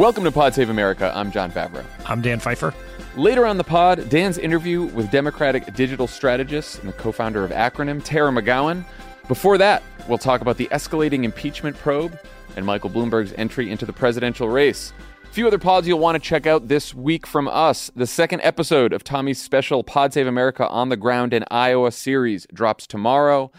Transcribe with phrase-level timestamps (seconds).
[0.00, 1.12] Welcome to Pod Save America.
[1.14, 1.84] I'm Jon Favreau.
[2.06, 2.72] I'm Dan Pfeiffer.
[3.16, 7.50] Later on the pod, Dan's interview with Democratic digital strategist and the co founder of
[7.50, 8.86] Acronym, Tara McGowan.
[9.30, 12.18] Before that, we'll talk about the escalating impeachment probe
[12.56, 14.92] and Michael Bloomberg's entry into the presidential race.
[15.22, 17.92] A few other pods you'll want to check out this week from us.
[17.94, 22.44] The second episode of Tommy's special Pod Save America on the Ground in Iowa series
[22.52, 23.52] drops tomorrow.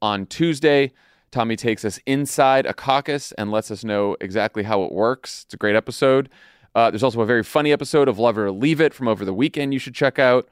[0.00, 0.94] On Tuesday,
[1.30, 5.42] Tommy takes us inside a caucus and lets us know exactly how it works.
[5.44, 6.30] It's a great episode.
[6.74, 9.26] Uh, there's also a very funny episode of Love It or Leave It from over
[9.26, 10.48] the weekend you should check out.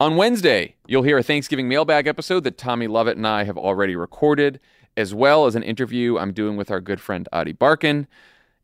[0.00, 3.96] On Wednesday, you'll hear a Thanksgiving mailbag episode that Tommy Lovett and I have already
[3.96, 4.60] recorded,
[4.96, 8.06] as well as an interview I'm doing with our good friend Ady Barkan.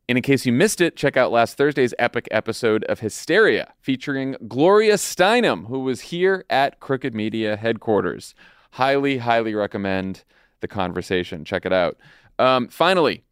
[0.09, 4.37] And in case you missed it, check out last Thursday's epic episode of Hysteria featuring
[4.47, 8.37] Gloria Steinem, who was here at Crooked Media headquarters.
[8.71, 10.23] Highly, highly recommend
[10.61, 11.45] the conversation.
[11.45, 11.97] Check it out.
[12.39, 13.25] Um, finally,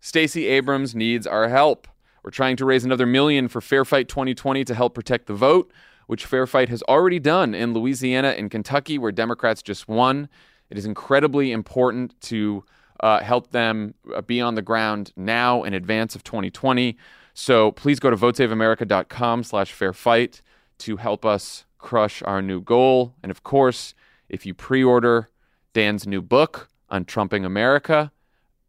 [0.00, 1.86] Stacey Abrams needs our help.
[2.24, 5.70] We're trying to raise another million for Fair Fight 2020 to help protect the vote,
[6.06, 10.28] which Fair Fight has already done in Louisiana and Kentucky, where Democrats just won.
[10.70, 12.64] It is incredibly important to
[13.00, 16.96] uh, help them uh, be on the ground now in advance of 2020.
[17.34, 20.40] So please go to votesaveamerica.com slash fair fight
[20.78, 23.14] to help us crush our new goal.
[23.22, 23.94] And of course,
[24.28, 25.30] if you pre-order
[25.72, 28.12] Dan's new book Un-Trumping America,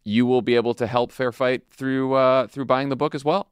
[0.03, 3.25] you will be able to help Fair Fight through uh, through buying the book as
[3.25, 3.49] well.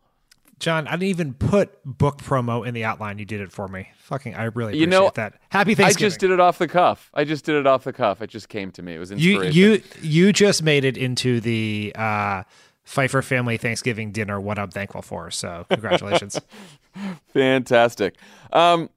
[0.59, 3.20] Jon, I didn't even put book promo in the outline.
[3.20, 3.89] You did it for me.
[3.98, 5.34] Fucking, I really appreciate You know, that.
[5.50, 6.06] Happy Thanksgiving.
[6.06, 7.09] I just did it off the cuff.
[7.14, 8.22] I just did it off the cuff.
[8.22, 8.95] It just came to me.
[8.95, 12.44] It was you, you, you just made it into the uh,
[12.86, 14.39] Pfeiffer family Thanksgiving dinner.
[14.39, 15.30] What I'm thankful for.
[15.30, 16.39] So, congratulations.
[17.33, 18.16] Fantastic.
[18.54, 18.89] Um,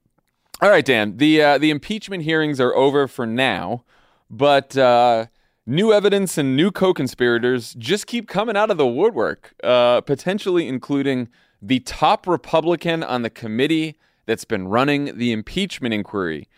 [0.60, 1.16] all right, Dan.
[1.16, 3.84] The uh, the impeachment hearings are over for now,
[4.30, 5.26] but uh,
[5.66, 11.28] new evidence and new co-conspirators just keep coming out of the woodwork, uh, potentially including
[11.60, 16.48] the top Republican on the committee that's been running the impeachment inquiry.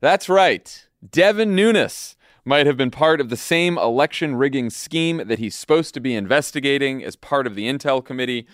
[0.00, 5.38] That's right, Devin Nunes might have been part of the same election rigging scheme that
[5.38, 8.46] he's supposed to be investigating as part of the Intel committee.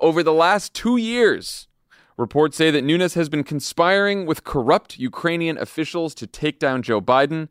[0.00, 1.68] Over the last two years,
[2.16, 7.00] reports say that Nunes has been conspiring with corrupt Ukrainian officials to take down Joe
[7.00, 7.48] Biden.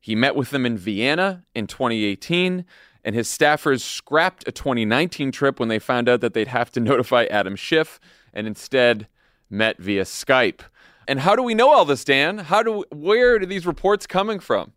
[0.00, 2.64] He met with them in Vienna in 2018,
[3.08, 6.78] and his staffers scrapped a 2019 trip when they found out that they'd have to
[6.80, 7.98] notify Adam Schiff
[8.34, 9.08] and instead
[9.48, 10.60] met via Skype.
[11.08, 12.36] And how do we know all this, Dan?
[12.36, 14.72] How do where are these reports coming from?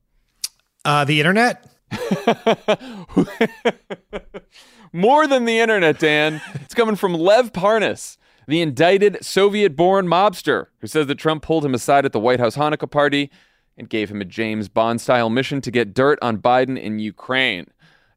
[0.85, 1.69] uh, the internet.
[4.93, 6.39] More than the internet, Dan.
[6.53, 8.15] It's coming from Lev Parnas,
[8.47, 12.39] the indicted Soviet born mobster who says that Trump pulled him aside at the White
[12.39, 13.29] House Hanukkah party
[13.77, 17.67] and gave him a James Bond style mission to get dirt on Biden in Ukraine.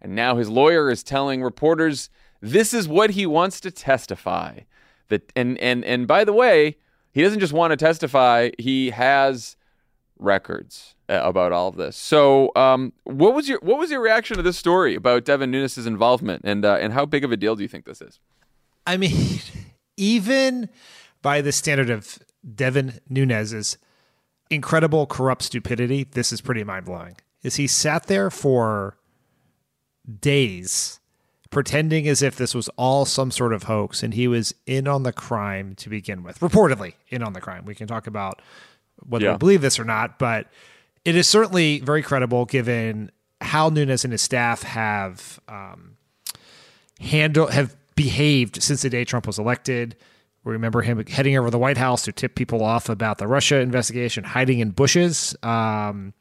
[0.04, 2.10] And now his lawyer is telling reporters
[2.42, 4.60] this is what he wants to testify.
[5.08, 6.76] That and and and by the way,
[7.10, 9.56] he doesn't just want to testify, he has
[10.18, 11.96] records uh, about all of this.
[11.96, 15.86] So, um, what was your what was your reaction to this story about Devin Nunes'
[15.86, 18.20] involvement, and uh, and how big of a deal do you think this is?
[18.86, 19.40] I mean,
[19.96, 20.68] even
[21.22, 22.18] by the standard of
[22.54, 23.78] Devin Nunes's
[24.50, 27.16] incredible corrupt stupidity, this is pretty mind blowing.
[27.42, 28.98] Is he sat there for
[30.20, 31.00] days
[31.50, 35.04] pretending as if this was all some sort of hoax and he was in on
[35.04, 37.64] the crime to begin with, reportedly in on the crime.
[37.64, 38.42] We can talk about
[39.06, 39.32] whether Yeah.
[39.32, 40.48] we believe this or not, but
[41.04, 45.96] it is certainly very credible given how Nunes and his staff have um,
[47.00, 49.96] handle have behaved since the day Trump was elected.
[50.42, 53.26] We remember him heading over to the White House to tip people off about the
[53.26, 55.36] Russia investigation, hiding in bushes.
[55.42, 56.12] Um,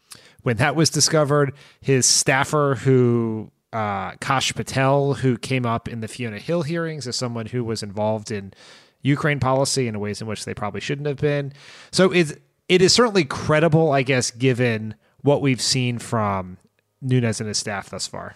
[0.43, 6.07] when that was discovered, his staffer, who uh, Kash Patel, who came up in the
[6.07, 8.53] Fiona Hill hearings as someone who was involved in
[9.01, 11.53] Ukraine policy in ways in which they probably shouldn't have been.
[11.91, 12.33] So it's
[12.69, 16.57] it is certainly credible, I guess, given what we've seen from
[17.01, 18.35] Nunes and his staff thus far.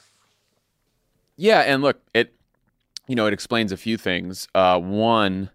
[1.38, 2.34] Yeah, and look, it
[3.08, 4.48] you know it explains a few things.
[4.54, 5.50] Uh, one,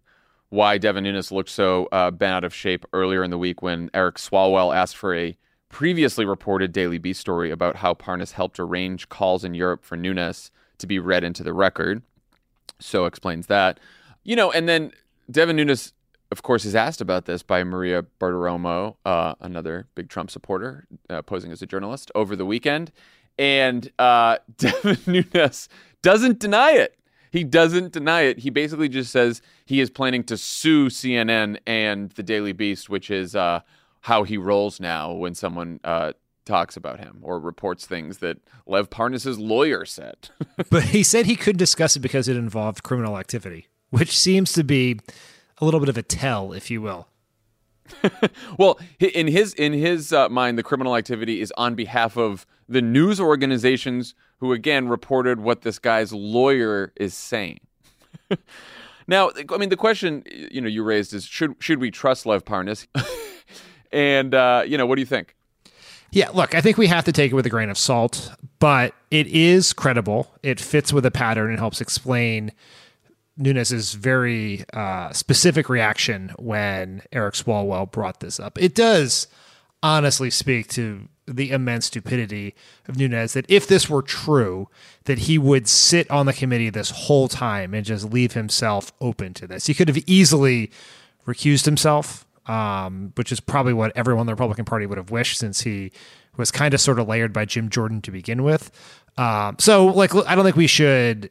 [0.49, 3.91] why Devin Nunes looked so uh, bent out of shape earlier in the week when
[3.93, 5.37] Eric Swalwell asked for a
[5.73, 10.53] previously reported Daily Beast story about how Parnas helped arrange calls in Europe for Nunes
[10.79, 12.03] to be read into the record.
[12.79, 13.81] So explains that.
[14.23, 14.93] You know, and then
[15.31, 15.95] Devin Nunes,
[16.31, 21.23] of course, is asked about this by Maria Bartiromo, uh, another big Trump supporter, uh,
[21.23, 22.93] posing as a journalist over the weekend.
[23.39, 25.71] And uh, Devin Nunes
[26.03, 26.99] doesn't deny it.
[27.31, 28.41] He doesn't deny it.
[28.41, 33.11] He basically just says he is planning to sue CNN and the Daily Beast, which
[33.11, 33.61] is uh,
[34.03, 36.13] how he rolls now when someone uh,
[36.45, 40.29] talks about him or reports things that Lev Parnas's lawyer said.
[40.71, 44.65] but he said he couldn't discuss it because it involved criminal activity, which seems to
[44.65, 44.99] be
[45.59, 47.09] a little bit of a tell, if you will.
[48.59, 52.81] well, in his in his uh, mind, the criminal activity is on behalf of the
[52.81, 57.61] news organizations who, again, reported what this guy's lawyer is saying.
[59.07, 62.45] now, I mean, the question you know you raised is should should we trust Lev
[62.45, 62.87] Parnas?
[63.93, 65.35] And uh, you know, what do you think?
[66.11, 68.95] Yeah, look, I think we have to take it with a grain of salt, but
[69.11, 70.35] it is credible.
[70.43, 72.53] It fits with a pattern and helps explain
[73.39, 78.61] Nunes's very uh, specific reaction when Eric Swalwell brought this up.
[78.61, 79.27] It does
[79.83, 82.55] honestly speak to the immense stupidity
[82.87, 84.69] of Nunes that if this were true,
[85.05, 89.33] that he would sit on the committee this whole time and just leave himself open
[89.35, 89.67] to this.
[89.67, 90.71] He could have easily
[91.27, 95.39] recused himself um, which is probably what everyone in the Republican Party would have wished
[95.39, 95.93] since he
[96.37, 98.71] was kind of sort of layered by Jim Jordan to begin with.
[99.17, 101.31] Um, so, like, I don't think we should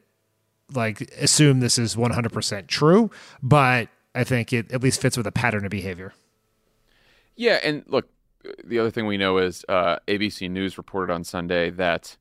[0.74, 3.12] like assume this is 100% true,
[3.42, 6.13] but I think it at least fits with a pattern of behavior.
[7.36, 8.10] Yeah, and look,
[8.63, 12.18] the other thing we know is uh, ABC News reported on Sunday that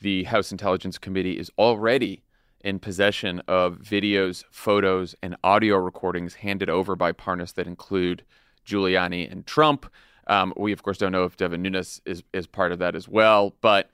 [0.00, 2.22] the House Intelligence Committee is already
[2.64, 8.24] in possession of videos, photos, and audio recordings handed over by Parnas that include
[8.66, 9.86] Giuliani and Trump.
[10.26, 13.06] Um, we, of course, don't know if Devin Nunes is, is part of that as
[13.06, 13.90] well, but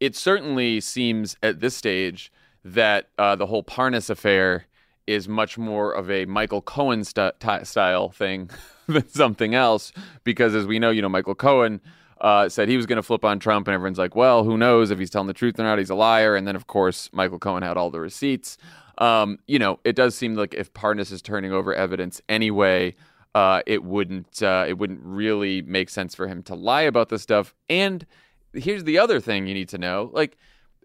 [0.00, 2.32] it certainly seems at this stage
[2.64, 4.66] that uh, the whole Parnas affair
[5.06, 8.50] is much more of a Michael Cohen st- style thing
[8.88, 9.92] than something else,
[10.24, 11.80] because as we know, you know, Michael Cohen
[12.20, 14.90] uh, said he was going to flip on Trump, and everyone's like, well, who knows
[14.90, 15.78] if he's telling the truth or not?
[15.78, 16.34] He's a liar.
[16.34, 18.58] And then, of course, Michael Cohen had all the receipts.
[18.98, 22.96] Um, you know, it does seem like if Parnas is turning over evidence anyway,
[23.34, 27.22] uh, it wouldn't uh, it wouldn't really make sense for him to lie about this
[27.22, 27.54] stuff.
[27.68, 28.04] And
[28.52, 30.36] here's the other thing you need to know: like,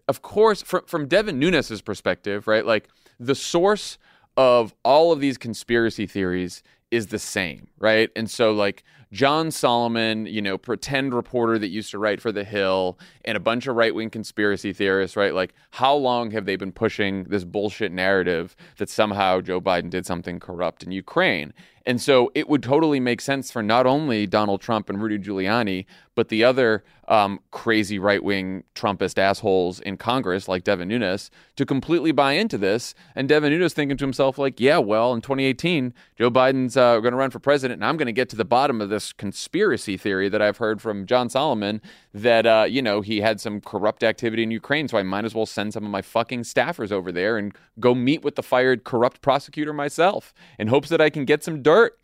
[0.06, 2.64] of course, from from Devin Nunes's perspective, right?
[2.64, 2.88] Like
[3.18, 3.98] the source
[4.36, 8.10] of all of these conspiracy theories is the same, right?
[8.14, 12.44] And so like John Solomon, you know, pretend reporter that used to write for The
[12.44, 15.34] Hill, and a bunch of right wing conspiracy theorists, right?
[15.34, 20.06] Like, how long have they been pushing this bullshit narrative that somehow Joe Biden did
[20.06, 21.52] something corrupt in Ukraine?
[21.86, 25.84] And so it would totally make sense for not only Donald Trump and Rudy Giuliani,
[26.14, 31.66] but the other um, crazy right wing Trumpist assholes in Congress, like Devin Nunes, to
[31.66, 32.94] completely buy into this.
[33.14, 37.12] And Devin Nunes thinking to himself, like, yeah, well, in 2018, Joe Biden's uh, going
[37.12, 39.96] to run for president, and I'm going to get to the bottom of this conspiracy
[39.96, 41.80] theory that I've heard from John Solomon
[42.12, 44.88] that, uh, you know, he had some corrupt activity in Ukraine.
[44.88, 47.94] So I might as well send some of my fucking staffers over there and go
[47.94, 51.98] meet with the fired corrupt prosecutor myself in hopes that I can get some dirt.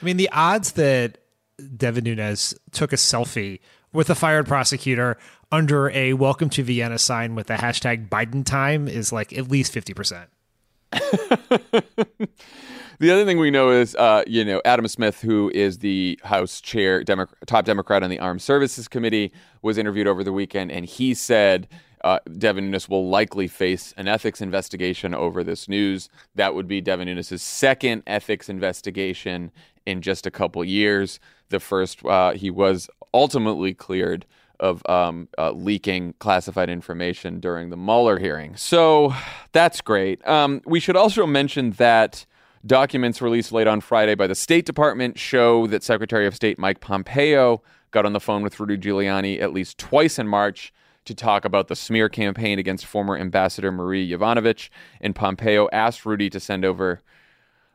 [0.00, 1.18] I mean, the odds that
[1.76, 3.60] Devin Nunes took a selfie
[3.92, 5.18] with a fired prosecutor
[5.50, 9.74] under a welcome to Vienna sign with the hashtag Biden time is like at least
[9.74, 10.26] 50%.
[13.02, 16.60] the other thing we know is, uh, you know, Adam Smith, who is the House
[16.60, 20.86] chair, Demo- top Democrat on the Armed Services Committee, was interviewed over the weekend, and
[20.86, 21.66] he said
[22.04, 26.08] uh, Devin Nunes will likely face an ethics investigation over this news.
[26.36, 29.50] That would be Devin Nunes' second ethics investigation
[29.84, 31.18] in just a couple years.
[31.48, 34.26] The first, uh, he was ultimately cleared
[34.60, 38.54] of um, uh, leaking classified information during the Mueller hearing.
[38.54, 39.12] So
[39.50, 40.24] that's great.
[40.24, 42.26] Um, we should also mention that
[42.64, 46.80] documents released late on Friday by the State Department show that Secretary of State Mike
[46.80, 50.72] Pompeo got on the phone with Rudy Giuliani at least twice in March
[51.04, 54.70] to talk about the smear campaign against former Ambassador Marie Yovanovitch.
[55.00, 57.02] And Pompeo asked Rudy to send over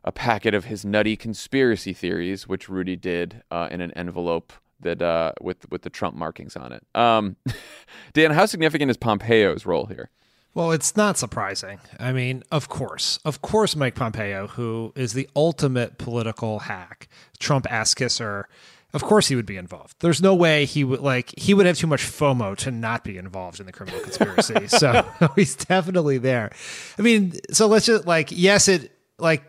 [0.04, 5.02] a packet of his nutty conspiracy theories, which Rudy did uh, in an envelope that
[5.02, 6.86] uh, with with the Trump markings on it.
[6.96, 7.36] Um,
[8.14, 10.10] Dan, how significant is Pompeo's role here?
[10.58, 11.80] Well, it's not surprising.
[12.00, 17.72] I mean, of course, of course, Mike Pompeo, who is the ultimate political hack, Trump
[17.72, 18.50] ass kisser,
[18.92, 19.98] of course he would be involved.
[20.00, 23.20] There's no way he would like he would have too much FOMO to not be
[23.20, 24.68] involved in the criminal conspiracy.
[24.68, 26.52] so he's definitely there.
[26.98, 29.44] I mean, so let's just like yes, it like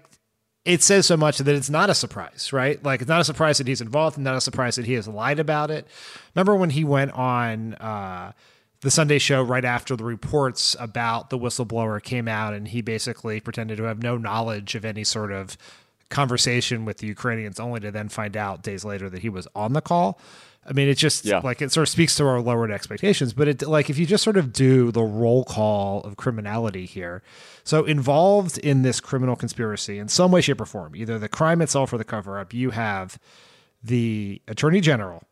[0.67, 2.85] it says so much that it's not a surprise, right?
[2.85, 5.09] Like it's not a surprise that he's involved, and not a surprise that he has
[5.09, 5.87] lied about it.
[6.35, 8.33] Remember when he went on uh,
[8.81, 13.41] the Sunday show right after the reports about the whistleblower came out, and he basically
[13.41, 15.57] pretended to have no knowledge of any sort of
[16.11, 19.73] conversation with the Ukrainians, only to then find out days later that he was on
[19.73, 20.19] the call.
[20.67, 21.41] I mean, it just Yeah.
[21.43, 23.33] like it sort of speaks to our lowered expectations.
[23.33, 27.23] But it like if you just sort of do the roll call of criminality here,
[27.65, 31.63] so involved in this criminal conspiracy in some way, shape, or form, either the crime
[31.63, 33.19] itself or the cover up, you have
[33.83, 35.25] the attorney general,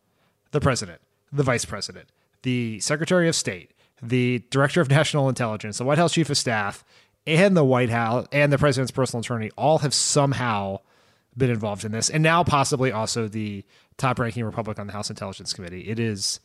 [0.52, 1.00] the president,
[1.32, 2.08] the vice president,
[2.46, 6.84] the secretary of state, the director of national intelligence, the White House chief of staff,
[7.26, 10.78] and the White House and the president's personal attorney all have somehow
[11.36, 13.64] been involved in this, and now possibly also the
[13.98, 15.88] top-ranking Republican on the House Intelligence Committee.
[15.88, 16.38] It is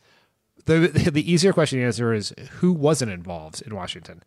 [0.64, 4.24] the the easier question to answer is who wasn't involved in Washington.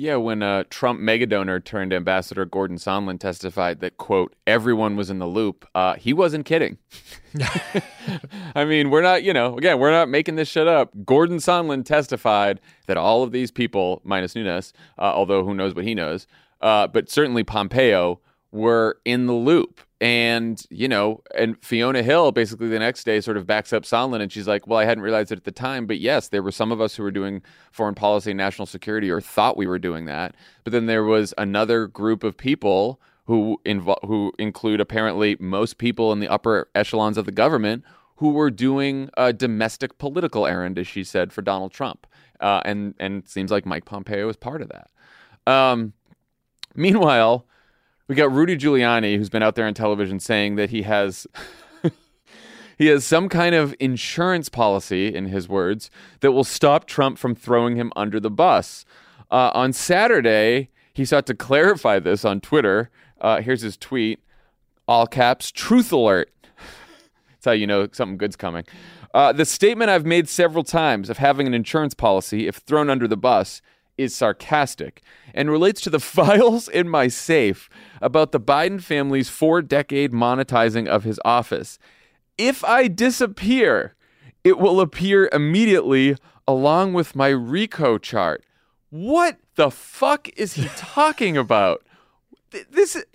[0.00, 5.18] Yeah, when uh, Trump megadonor turned Ambassador Gordon Sondland testified that, quote, everyone was in
[5.18, 6.78] the loop, uh, he wasn't kidding.
[8.54, 10.90] I mean, we're not, you know, again, we're not making this shit up.
[11.04, 15.84] Gordon Sondland testified that all of these people, minus Nunes, uh, although who knows what
[15.84, 16.26] he knows,
[16.62, 18.20] uh, but certainly Pompeo,
[18.52, 19.80] were in the loop.
[20.00, 24.22] And, you know, and Fiona Hill basically the next day sort of backs up Sondland
[24.22, 25.86] and she's like, well, I hadn't realized it at the time.
[25.86, 29.10] But yes, there were some of us who were doing foreign policy and national security
[29.10, 30.34] or thought we were doing that.
[30.64, 36.12] But then there was another group of people who invo- who include apparently most people
[36.12, 37.84] in the upper echelons of the government
[38.16, 42.06] who were doing a domestic political errand, as she said, for Donald Trump.
[42.40, 44.90] Uh, and, and it seems like Mike Pompeo was part of that.
[45.50, 45.92] Um,
[46.74, 47.46] meanwhile,
[48.10, 51.28] we got Rudy Giuliani, who's been out there on television saying that he has
[52.76, 57.36] he has some kind of insurance policy, in his words, that will stop Trump from
[57.36, 58.84] throwing him under the bus.
[59.30, 62.90] Uh, on Saturday, he sought to clarify this on Twitter.
[63.20, 64.18] Uh, here's his tweet:
[64.88, 66.32] all caps, truth alert.
[67.30, 68.64] That's how you know something good's coming.
[69.14, 73.06] Uh, the statement I've made several times of having an insurance policy, if thrown under
[73.06, 73.62] the bus,
[74.00, 75.02] is sarcastic
[75.34, 77.68] and relates to the files in my safe
[78.00, 81.78] about the Biden family's four decade monetizing of his office.
[82.38, 83.94] If I disappear,
[84.42, 86.16] it will appear immediately
[86.48, 88.44] along with my RICO chart.
[88.88, 91.84] What the fuck is he talking about?
[92.50, 92.96] Th- This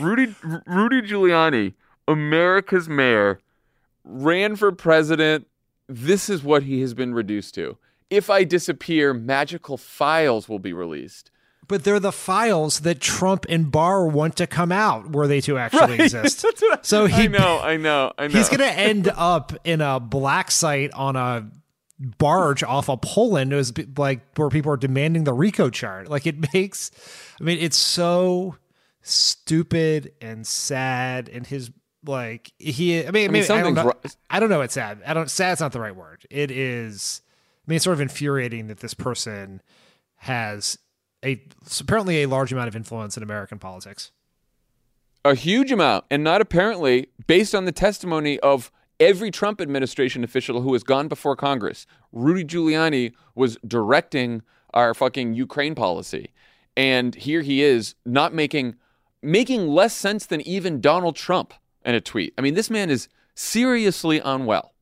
[0.00, 0.34] Rudy
[0.66, 1.74] Rudy Giuliani,
[2.08, 3.40] America's mayor,
[4.04, 5.46] ran for president.
[5.88, 7.76] This is what he has been reduced to.
[8.14, 11.30] If I disappear, magical files will be released.
[11.66, 15.56] But they're the files that Trump and Barr want to come out, were they to
[15.56, 16.44] actually exist.
[16.46, 18.34] I- So he I know, I know, I know.
[18.38, 21.50] he's going to end up in a black site on a
[22.18, 26.08] barge off of Poland It was like where people are demanding the RICO chart.
[26.10, 26.90] Like it makes,
[27.40, 28.56] I mean, it's so
[29.00, 31.28] stupid and sad.
[31.28, 31.70] And his
[32.06, 33.94] like he, I mean, I, mean, I, don't something's know, wrong.
[34.28, 34.60] I don't know.
[34.60, 35.02] It's sad.
[35.06, 35.30] I don't.
[35.30, 36.26] Sad's not the right word.
[36.30, 37.22] It is.
[37.66, 39.62] I mean, it's sort of infuriating that this person
[40.16, 40.78] has
[41.24, 41.42] a
[41.80, 44.12] apparently a large amount of influence in American politics.
[45.24, 50.60] a huge amount, and not apparently based on the testimony of every Trump administration official
[50.60, 51.86] who has gone before Congress.
[52.12, 54.42] Rudy Giuliani was directing
[54.72, 56.32] our fucking Ukraine policy,
[56.76, 58.76] and here he is not making
[59.22, 61.54] making less sense than even Donald Trump
[61.84, 62.34] in a tweet.
[62.36, 64.73] I mean, this man is seriously unwell.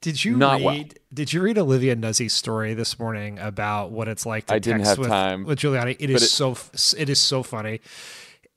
[0.00, 0.64] Did you Not read?
[0.64, 0.84] well.
[1.12, 4.78] Did you read Olivia Nuzzi's story this morning about what it's like to I didn't
[4.78, 5.44] text have with, time.
[5.44, 5.96] with Giuliani?
[5.98, 6.56] It is it- so
[6.96, 7.80] it is so funny.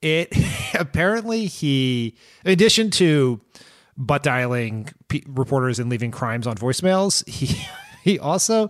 [0.01, 0.29] It
[0.75, 3.41] apparently he, in addition to
[3.97, 7.65] butt dialing pe reporters and leaving crimes on voicemails, he
[8.03, 8.69] he also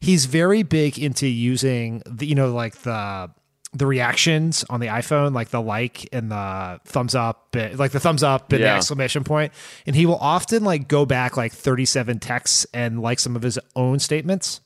[0.00, 3.30] he's very big into using the you know like the
[3.76, 8.22] the reactions on the iPhone, like the like and the thumbs up, like the thumbs
[8.22, 8.76] up and the Yeah.
[8.76, 9.52] exclamation point,
[9.86, 13.58] and he will often like go back like 37 texts and like some of his
[13.74, 14.60] own statements.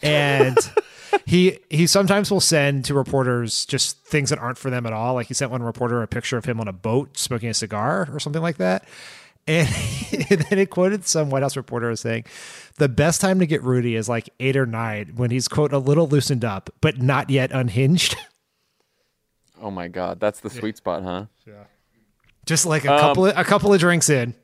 [0.00, 0.56] And
[1.26, 5.14] he he sometimes will send to reporters just things that aren't for them at all.
[5.14, 8.08] Like he sent one reporter a picture of him on a boat smoking a cigar
[8.12, 8.84] or something like that.
[9.48, 9.68] And,
[10.30, 12.24] and then it quoted some White House reporter as saying,
[12.76, 15.78] "The best time to get Rudy is like eight or nine when he's quote a
[15.78, 18.16] little loosened up, but not yet unhinged."
[19.60, 21.26] Oh my God, that's the sweet spot, huh?
[21.44, 21.64] Yeah.
[22.46, 24.34] Just like a couple of, a couple of drinks in.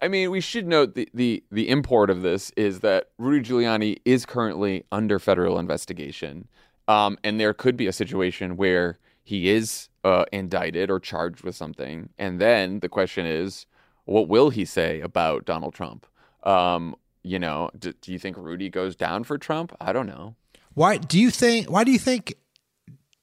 [0.00, 3.98] I mean, we should note the, the, the import of this is that Rudy Giuliani
[4.04, 6.48] is currently under federal investigation.
[6.88, 11.54] Um, and there could be a situation where he is uh, indicted or charged with
[11.54, 12.08] something.
[12.18, 13.66] And then the question is,
[14.04, 16.06] what will he say about Donald Trump?
[16.42, 19.76] Um, you know, do, do you think Rudy goes down for Trump?
[19.80, 20.34] I don't know.
[20.74, 21.70] Why do you think?
[21.70, 22.34] Why do you think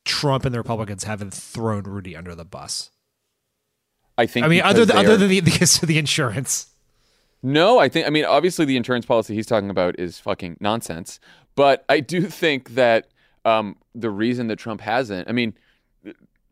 [0.06, 2.92] Trump and the Republicans haven't thrown Rudy under the bus?
[4.18, 4.46] I think.
[4.46, 6.68] I mean, other than other than the, the the insurance.
[7.42, 11.20] No, I think I mean obviously the insurance policy he's talking about is fucking nonsense.
[11.56, 13.08] But I do think that
[13.46, 15.54] um, the reason that Trump hasn't, I mean,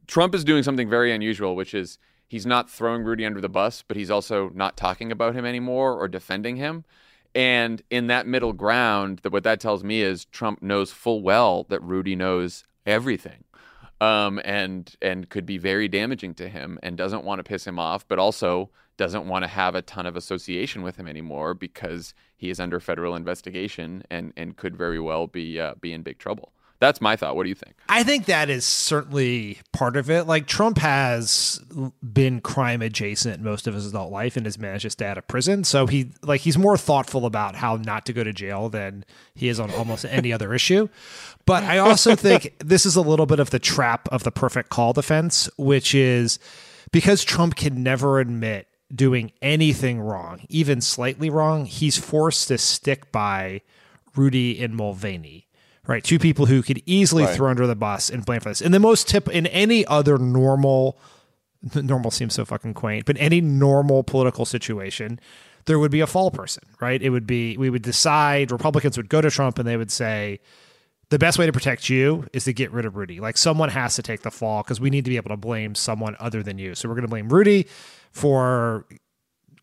[0.07, 3.83] Trump is doing something very unusual, which is he's not throwing Rudy under the bus,
[3.87, 6.83] but he's also not talking about him anymore or defending him.
[7.33, 11.65] And in that middle ground, that what that tells me is Trump knows full well
[11.69, 13.43] that Rudy knows everything,
[14.01, 17.77] um, and and could be very damaging to him, and doesn't want to piss him
[17.77, 22.15] off, but also doesn't want to have a ton of association with him anymore because
[22.35, 26.17] he is under federal investigation and and could very well be uh, be in big
[26.17, 26.53] trouble.
[26.79, 27.35] That's my thought.
[27.35, 27.75] What do you think?
[27.89, 30.27] I think that is certainly part of it.
[30.27, 31.59] Like Trump has
[32.03, 35.27] been crime adjacent most of his adult life and has managed to stay out of
[35.27, 35.63] prison.
[35.63, 39.47] So he like he's more thoughtful about how not to go to jail than he
[39.47, 40.87] is on almost any other issue.
[41.45, 44.69] But I also think this is a little bit of the trap of the perfect
[44.69, 46.37] call defense, which is
[46.91, 53.11] because Trump can never admit doing anything wrong, even slightly wrong, he's forced to stick
[53.11, 53.61] by
[54.15, 55.46] Rudy and Mulvaney
[55.87, 56.03] right?
[56.03, 57.35] Two people who could easily right.
[57.35, 58.61] throw under the bus and blame for this.
[58.61, 60.99] In the most tip in any other normal
[61.75, 65.19] normal seems so fucking quaint, but any normal political situation,
[65.65, 67.01] there would be a fall person, right?
[67.01, 70.39] It would be we would decide Republicans would go to Trump and they would say
[71.09, 73.19] the best way to protect you is to get rid of Rudy.
[73.19, 75.73] Like someone has to take the fall because we need to be able to blame
[75.73, 76.75] someone other than you.
[76.75, 77.67] So we're going to blame Rudy
[78.11, 78.85] for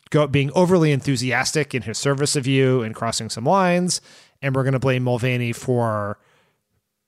[0.09, 4.01] go, being overly enthusiastic in his service of you and crossing some lines
[4.45, 6.19] and we're going to blame Mulvaney for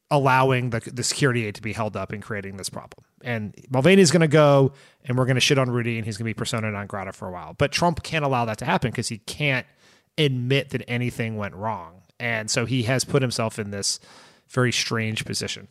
[0.10, 3.06] allowing the, the security aid to be held up and creating this problem.
[3.22, 4.72] And Mulvaney's going to go,
[5.06, 7.12] and we're going to shit on Rudy, and he's going to be persona non grata
[7.12, 7.54] for a while.
[7.54, 9.68] But Trump can't allow that to happen because he can't
[10.18, 12.02] admit that anything went wrong.
[12.20, 14.00] And so he has put himself in this
[14.50, 15.68] very strange position.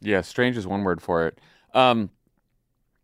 [0.00, 1.38] Yeah, strange is one word for it.
[1.72, 2.10] Um,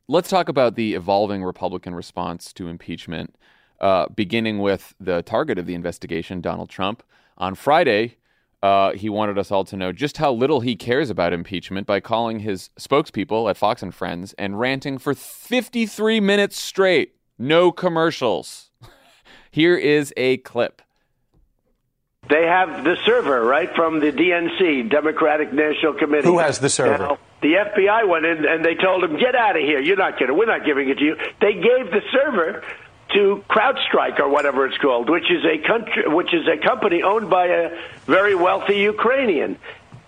[0.09, 3.37] let's talk about the evolving Republican response to impeachment,
[3.81, 7.05] uh, beginning with the target of the investigation, Donald Trump.
[7.37, 8.17] On Friday,
[8.63, 12.01] uh, he wanted us all to know just how little he cares about impeachment by
[12.01, 17.15] calling his spokespeople at Fox and Friends and ranting for 53 minutes straight.
[17.39, 18.71] No commercials.
[19.51, 20.81] Here is a clip.
[22.29, 26.27] They have the server, right, from the DNC, Democratic National Committee.
[26.27, 26.97] Who has the server?
[26.97, 29.79] Now, the FBI went in and they told him, get out of here.
[29.79, 31.17] You're not getting We're not giving it to you.
[31.43, 32.63] They gave the server
[33.13, 37.31] to CrowdStrike or whatever it's called, which is a country, which is a company owned
[37.31, 39.59] by a very wealthy Ukrainian.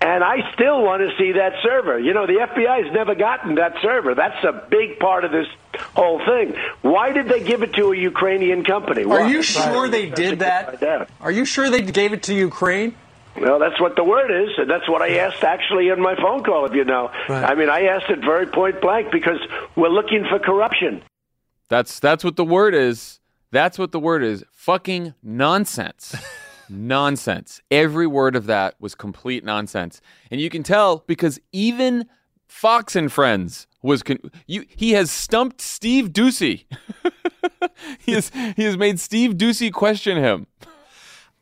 [0.01, 1.99] And I still want to see that server.
[1.99, 4.15] You know, the FBI has never gotten that server.
[4.15, 5.47] That's a big part of this
[5.95, 6.55] whole thing.
[6.83, 9.05] Why did they give it to a Ukrainian company?
[9.05, 11.09] Are you sure they did that?
[11.21, 12.95] Are you sure they gave it to Ukraine?
[13.41, 16.43] Well, that's what the word is, and that's what I asked actually in my phone
[16.43, 17.11] call, if you know.
[17.29, 17.45] Right.
[17.45, 19.39] I mean, I asked it very point blank because
[19.77, 21.03] we're looking for corruption.
[21.69, 23.21] That's that's what the word is.
[23.51, 24.45] That's what the word is.
[24.53, 26.15] Fucking nonsense.
[26.69, 27.61] nonsense.
[27.71, 30.01] Every word of that was complete nonsense.
[30.31, 32.07] And you can tell because even
[32.49, 36.65] Fox and Friends was con- you he has stumped Steve Doocy.
[37.99, 40.47] he has he has made Steve Doocy question him.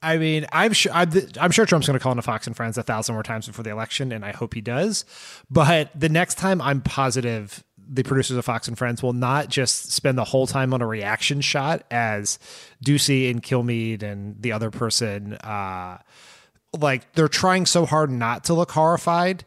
[0.02, 2.82] I mean, I'm sure I'm sure Trump's going to call into Fox and Friends a
[2.82, 5.06] thousand more times before the election, and I hope he does.
[5.50, 9.92] But the next time, I'm positive the producers of Fox and Friends will not just
[9.92, 12.38] spend the whole time on a reaction shot as
[12.84, 15.98] Doocy and Kilmeade and the other person, uh,
[16.78, 19.44] like they're trying so hard not to look horrified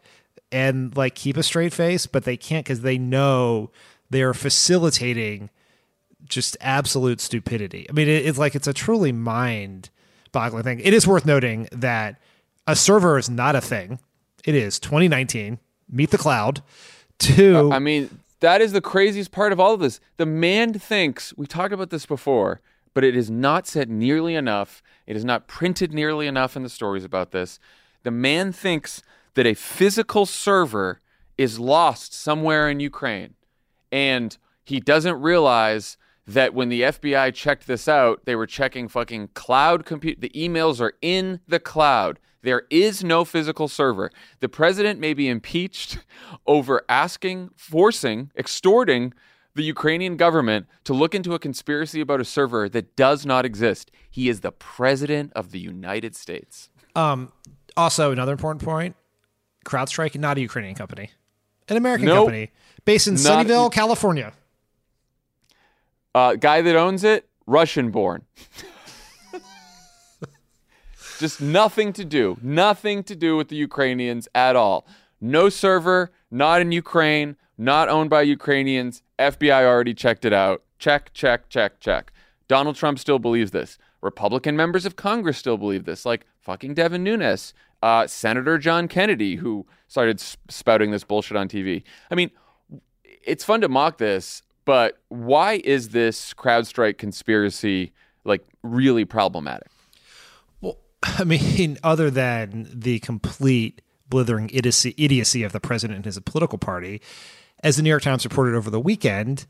[0.50, 3.70] and like keep a straight face, but they can't because they know
[4.10, 5.50] they're facilitating
[6.24, 7.86] just absolute stupidity.
[7.88, 9.90] I mean, it, it's like it's a truly mind
[10.32, 10.80] boggling thing.
[10.80, 12.20] It is worth noting that
[12.66, 13.98] a server is not a thing.
[14.44, 15.58] It is 2019.
[15.90, 16.62] Meet the cloud.
[17.18, 17.70] Two.
[17.72, 20.00] I mean, that is the craziest part of all of this.
[20.16, 22.60] The man thinks, we talked about this before,
[22.94, 24.82] but it is not said nearly enough.
[25.06, 27.58] It is not printed nearly enough in the stories about this.
[28.02, 29.02] The man thinks
[29.34, 31.00] that a physical server
[31.36, 33.34] is lost somewhere in Ukraine.
[33.92, 35.96] And he doesn't realize
[36.26, 40.20] that when the FBI checked this out, they were checking fucking cloud compute.
[40.20, 42.18] The emails are in the cloud.
[42.48, 44.10] There is no physical server.
[44.40, 45.98] The president may be impeached
[46.46, 49.12] over asking, forcing, extorting
[49.54, 53.90] the Ukrainian government to look into a conspiracy about a server that does not exist.
[54.08, 56.70] He is the president of the United States.
[56.96, 57.32] Um,
[57.76, 58.96] also, another important point
[59.66, 61.10] CrowdStrike, not a Ukrainian company,
[61.68, 62.28] an American nope.
[62.28, 62.50] company
[62.86, 64.32] based in Sunnyvale, California.
[66.14, 68.24] Uh, guy that owns it, Russian born.
[71.18, 72.38] Just nothing to do.
[72.40, 74.86] Nothing to do with the Ukrainians at all.
[75.20, 79.02] No server, not in Ukraine, not owned by Ukrainians.
[79.18, 80.62] FBI already checked it out.
[80.78, 82.12] Check, check, check, check.
[82.46, 83.78] Donald Trump still believes this.
[84.00, 87.52] Republican members of Congress still believe this, like fucking Devin Nunes,
[87.82, 91.82] uh, Senator John Kennedy, who started spouting this bullshit on TV.
[92.12, 92.30] I mean,
[93.24, 97.92] it's fun to mock this, but why is this CrowdStrike conspiracy
[98.24, 99.68] like really problematic?
[101.02, 106.58] I mean, other than the complete blithering idiocy, idiocy of the president and his political
[106.58, 107.00] party,
[107.62, 109.46] as the New York Times reported over the weekend,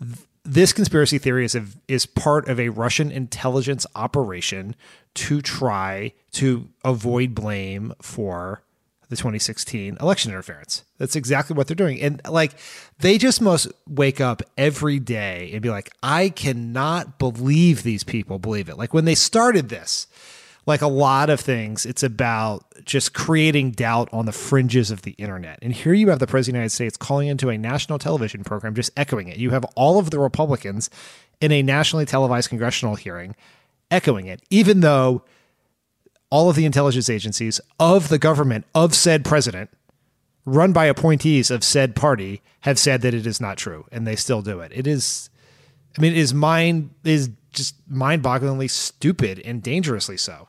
[0.00, 4.74] th- this conspiracy theory is a, is part of a Russian intelligence operation
[5.14, 8.62] to try to avoid blame for
[9.08, 10.84] the 2016 election interference.
[10.98, 12.00] That's exactly what they're doing.
[12.00, 12.52] And like
[12.98, 18.38] they just must wake up every day and be like, I cannot believe these people
[18.38, 18.78] believe it.
[18.78, 20.06] Like when they started this,
[20.66, 25.12] like a lot of things, it's about just creating doubt on the fringes of the
[25.12, 25.60] internet.
[25.62, 28.42] And here you have the President of the United States calling into a national television
[28.42, 29.36] program, just echoing it.
[29.36, 30.90] You have all of the Republicans
[31.40, 33.36] in a nationally televised congressional hearing
[33.90, 35.22] echoing it, even though
[36.30, 39.70] all of the intelligence agencies of the government of said president,
[40.44, 44.16] run by appointees of said party, have said that it is not true, and they
[44.16, 44.72] still do it.
[44.74, 45.30] It is,
[45.96, 50.48] I mean, it is mind is just mind-bogglingly stupid and dangerously so.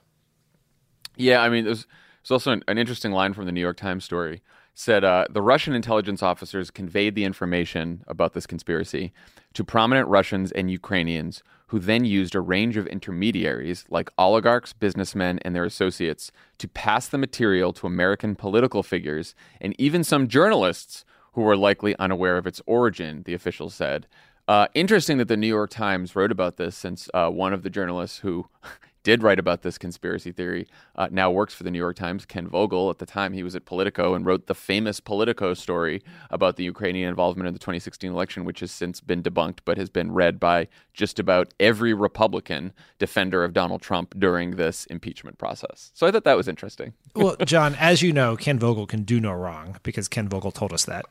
[1.17, 1.85] Yeah, I mean, there's,
[2.29, 4.41] also an, an interesting line from the New York Times story
[4.79, 9.11] said uh, the Russian intelligence officers conveyed the information about this conspiracy
[9.53, 15.39] to prominent Russians and Ukrainians, who then used a range of intermediaries like oligarchs, businessmen,
[15.39, 21.05] and their associates to pass the material to American political figures and even some journalists
[21.33, 24.05] who were likely unaware of its origin, the officials said.
[24.47, 27.69] Uh, interesting that the New York Times wrote about this since uh, one of the
[27.69, 28.47] journalists who
[29.07, 30.67] did write about this conspiracy theory,
[30.97, 32.25] uh, now works for the New York Times.
[32.25, 36.03] Ken Vogel, at the time, he was at Politico and wrote the famous Politico story
[36.29, 39.89] about the Ukrainian involvement in the 2016 election, which has since been debunked but has
[39.89, 45.91] been read by just about every Republican defender of Donald Trump during this impeachment process.
[45.93, 46.91] So I thought that was interesting.
[47.15, 50.73] well, Jon, as you know, Ken Vogel can do no wrong because Ken Vogel told
[50.73, 51.05] us that.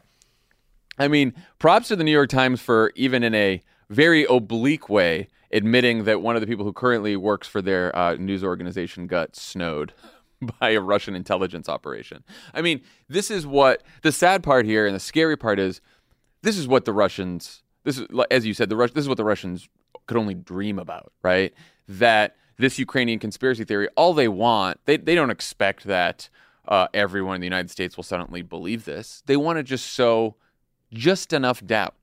[0.98, 5.29] I mean, props to the New York Times for even in a very oblique way
[5.53, 9.37] admitting that one of the people who currently works for their uh, news organization got
[9.37, 9.92] snowed
[10.61, 12.25] by a Russian intelligence operation.
[12.53, 15.81] I mean, this is what the sad part here and the scary part is
[16.42, 19.16] this is what the Russians this is as you said the Rus- this is what
[19.16, 19.68] the Russians
[20.07, 21.53] could only dream about, right?
[21.88, 26.29] That this Ukrainian conspiracy theory, all they want, they, they don't expect that
[26.68, 29.22] uh, everyone in the United States will suddenly believe this.
[29.27, 30.37] They want to just sow
[30.92, 31.94] just enough doubt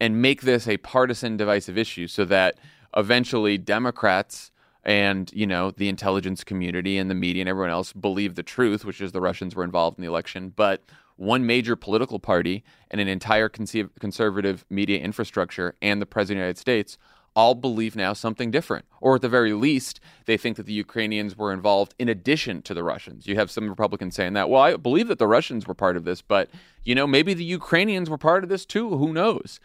[0.00, 2.58] and make this a partisan divisive issue so that
[2.96, 4.50] eventually Democrats
[4.82, 8.84] and you know the intelligence community and the media and everyone else believe the truth,
[8.84, 10.52] which is the Russians were involved in the election.
[10.56, 10.82] But
[11.16, 16.46] one major political party and an entire conservative media infrastructure and the president of the
[16.46, 16.96] United States
[17.36, 18.86] all believe now something different.
[19.00, 22.74] Or at the very least, they think that the Ukrainians were involved in addition to
[22.74, 23.26] the Russians.
[23.26, 26.04] You have some Republicans saying that, well, I believe that the Russians were part of
[26.04, 26.50] this, but,
[26.84, 28.96] you know, maybe the Ukrainians were part of this too.
[28.96, 29.60] Who knows?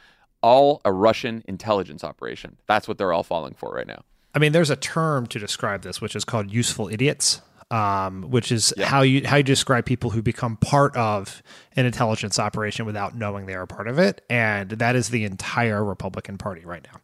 [0.46, 2.58] All a Russian intelligence operation.
[2.68, 4.04] That's what they're all falling for right now.
[4.36, 7.42] I mean, there's a term to describe this, which is called useful idiots.
[7.72, 8.86] Um, which is yeah.
[8.86, 11.42] how you how you describe people who become part of
[11.76, 15.84] an intelligence operation without knowing they are part of it, and that is the entire
[15.84, 17.00] Republican Party right now.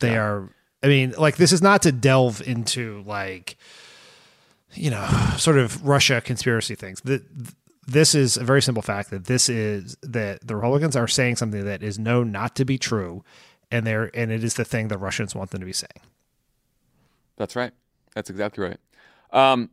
[0.00, 0.22] They yeah.
[0.22, 0.54] are.
[0.82, 3.58] I mean, like this is not to delve into like
[4.72, 7.02] you know sort of Russia conspiracy things.
[7.02, 7.22] The,
[7.90, 11.64] this is a very simple fact that this is that the Republicans are saying something
[11.64, 13.24] that is known not to be true,
[13.70, 16.00] and they're and it is the thing the Russians want them to be saying.
[17.36, 17.72] That's right.
[18.14, 18.78] That's exactly right.
[19.32, 19.70] Um,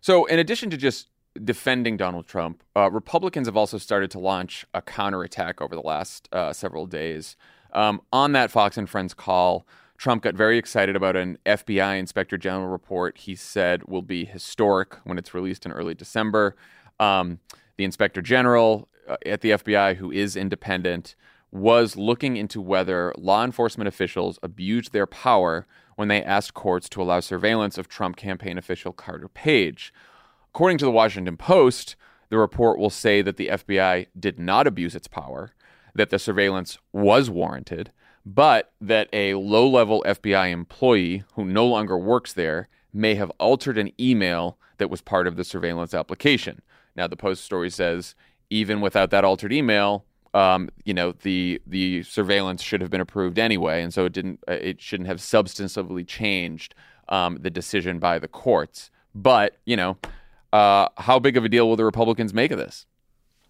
[0.00, 1.08] so, in addition to just
[1.44, 6.28] defending Donald Trump, uh, Republicans have also started to launch a counterattack over the last
[6.32, 7.36] uh, several days.
[7.74, 9.66] Um, on that Fox and Friends call,
[9.98, 14.94] Trump got very excited about an FBI Inspector General report he said will be historic
[15.04, 16.56] when it's released in early December.
[17.00, 17.40] Um,
[17.76, 21.14] the inspector general uh, at the FBI, who is independent,
[21.50, 27.02] was looking into whether law enforcement officials abused their power when they asked courts to
[27.02, 29.92] allow surveillance of Trump campaign official Carter Page.
[30.54, 31.96] According to the Washington Post,
[32.28, 35.52] the report will say that the FBI did not abuse its power,
[35.94, 37.90] that the surveillance was warranted,
[38.26, 43.78] but that a low level FBI employee who no longer works there may have altered
[43.78, 46.60] an email that was part of the surveillance application.
[46.98, 48.16] Now, the Post story says
[48.50, 53.38] even without that altered email, um, you know the the surveillance should have been approved
[53.38, 54.40] anyway, and so it didn't.
[54.48, 56.74] Uh, it shouldn't have substantively changed
[57.08, 58.90] um, the decision by the courts.
[59.14, 59.96] But you know,
[60.52, 62.84] uh, how big of a deal will the Republicans make of this?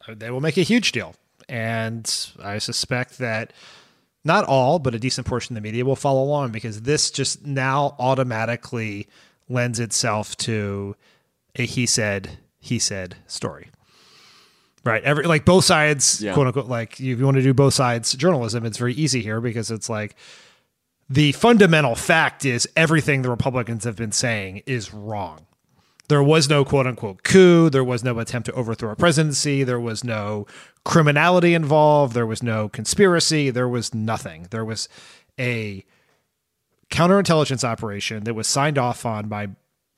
[0.07, 1.15] Uh, they will make a huge deal,
[1.49, 3.53] and I suspect that
[4.25, 7.47] not all, but a decent portion of the media will follow along because this just
[7.47, 9.09] now automatically
[9.49, 10.95] lends itself to
[11.57, 13.69] a he said he said story.
[14.85, 15.03] Right.
[15.03, 16.35] Every like both sides, Yeah.
[16.35, 19.41] quote unquote, like if you want to do both sides journalism, it's very easy here
[19.41, 20.15] because it's like
[21.11, 25.47] the fundamental fact is everything the Republicans have been saying is wrong.
[26.09, 27.69] There was no quote unquote coup.
[27.69, 29.63] There was no attempt to overthrow a presidency.
[29.63, 30.47] There was no
[30.85, 32.15] criminality involved.
[32.15, 33.51] There was no conspiracy.
[33.51, 34.47] There was nothing.
[34.51, 34.89] There was
[35.39, 35.85] a
[36.91, 39.45] counterintelligence operation that was signed off on by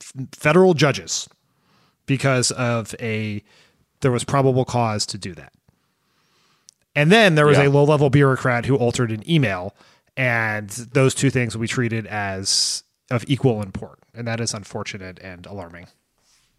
[0.01, 1.29] f- federal judges
[2.05, 3.43] because of a
[4.01, 5.53] there was probable cause to do that.
[6.95, 7.67] And then there was Yeah.
[7.67, 9.75] a low level bureaucrat who altered an email,
[10.17, 13.99] and those two things will be treated as of equal import.
[14.13, 15.87] And that is unfortunate and alarming.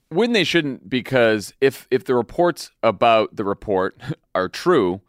[0.09, 3.97] when they shouldn't because if if the reports about the report
[4.35, 5.01] are true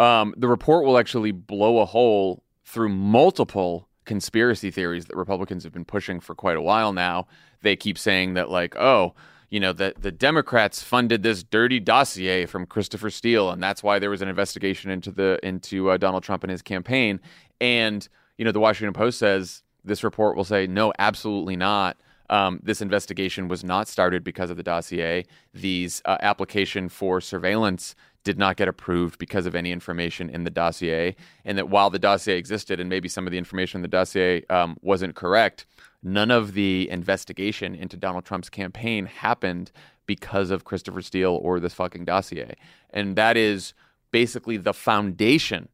[0.00, 5.72] um, the report will actually blow a hole through multiple conspiracy theories that republicans have
[5.72, 7.24] been pushing for quite a while now
[7.62, 9.14] they keep saying that like oh
[9.50, 13.98] you know that the democrats funded this dirty dossier from christopher steele and that's why
[13.98, 17.20] there was an investigation into the into uh, donald trump and his campaign.
[17.60, 18.06] And
[18.36, 21.96] you know the washington post says this report will say no absolutely not.
[22.30, 25.24] Um, this investigation was not started because of the dossier.
[25.54, 30.50] These uh, application for surveillance did not get approved because of any information in the
[30.50, 33.88] dossier, and that while the dossier existed and maybe some of the information in the
[33.88, 35.64] dossier um, wasn't correct,
[36.02, 39.70] none of the investigation into Donald Trump's campaign happened
[40.06, 42.54] because of Christopher Steele or this fucking dossier,
[42.90, 43.74] and that is
[44.10, 45.68] basically the foundation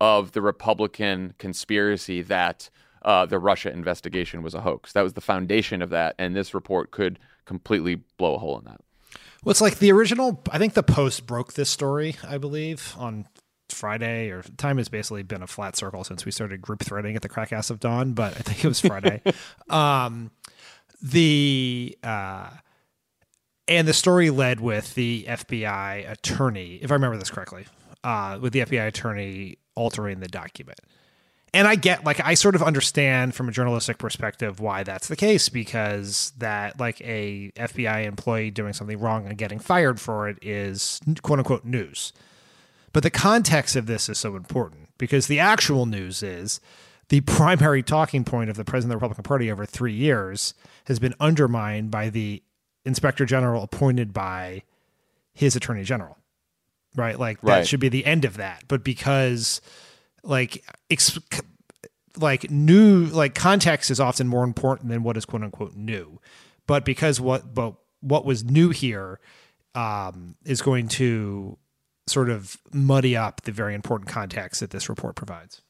[0.00, 2.70] of the Republican conspiracy that
[3.02, 4.92] uh, the Russia investigation was a hoax.
[4.92, 8.64] That was the foundation of that, and this report could completely blow a hole in
[8.64, 8.80] that.
[9.42, 10.42] Well, it's like the original.
[10.50, 13.26] I think the Post broke this story, I believe, on
[13.72, 17.22] Friday, or time has basically been a flat circle since we started group threading at
[17.22, 19.22] the crack ass of dawn, but I think it was Friday.
[19.70, 20.30] um,
[21.02, 22.50] the uh,
[23.68, 27.66] and the story led with the FBI attorney, if I remember this correctly,
[28.04, 30.80] uh, with the FBI attorney altering the document.
[31.52, 35.16] And I get like I sort of understand from a journalistic perspective why that's the
[35.16, 40.38] case because that like a FBI employee doing something wrong and getting fired for it
[40.42, 42.12] is quote unquote news.
[42.92, 46.60] But the context of this is so important because the actual news is
[47.08, 50.54] the primary talking point of the president of the Republican Party over three years
[50.86, 52.42] has been undermined by the
[52.84, 54.62] inspector general appointed by
[55.32, 56.16] his attorney general.
[56.96, 57.18] Right?
[57.18, 57.66] Like that Right.
[57.66, 58.64] should be the end of that.
[58.66, 59.60] But because
[60.24, 60.64] like
[62.18, 66.20] like new like context is often more important than what is quote unquote new
[66.66, 69.20] but because what but what was new here
[69.76, 71.56] um, is going to
[72.10, 75.62] sort of muddy up the very important context that this report provides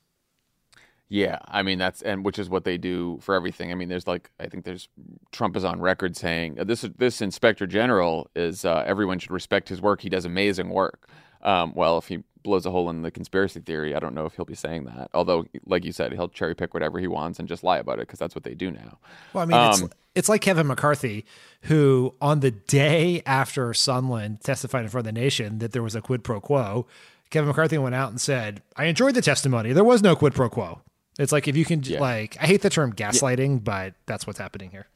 [1.08, 3.72] Yeah, I mean that's and which is what they do for everything.
[3.72, 4.88] I mean, there's like I think there's
[5.32, 9.68] Trump is on record saying uh, this this inspector general is uh, everyone should respect
[9.68, 10.00] his work.
[10.00, 11.08] He does amazing work.
[11.42, 14.34] Um, well, if he blows a hole in the conspiracy theory, I don't know if
[14.34, 15.10] he'll be saying that.
[15.14, 18.06] Although, like you said, he'll cherry pick whatever he wants and just lie about it
[18.06, 18.98] because that's what they do now.
[19.32, 21.24] Well, I mean, Um, it's, it's like Kevin McCarthy,
[21.62, 25.94] who on the day after Sondland testified in front of the nation that there was
[25.94, 26.86] a quid pro quo,
[27.30, 29.72] Kevin McCarthy went out and said, I enjoyed the testimony.
[29.72, 30.80] There was no quid pro quo.
[31.18, 32.00] It's like if you can, Yeah.
[32.00, 34.86] like, I hate the term gaslighting, but that's what's happening here.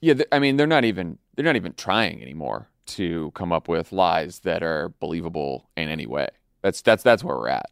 [0.00, 3.66] Yeah, th- I mean they're not even they're not even trying anymore to come up
[3.68, 6.28] with lies that are believable in any way.
[6.62, 7.66] That's that's that's where we're at.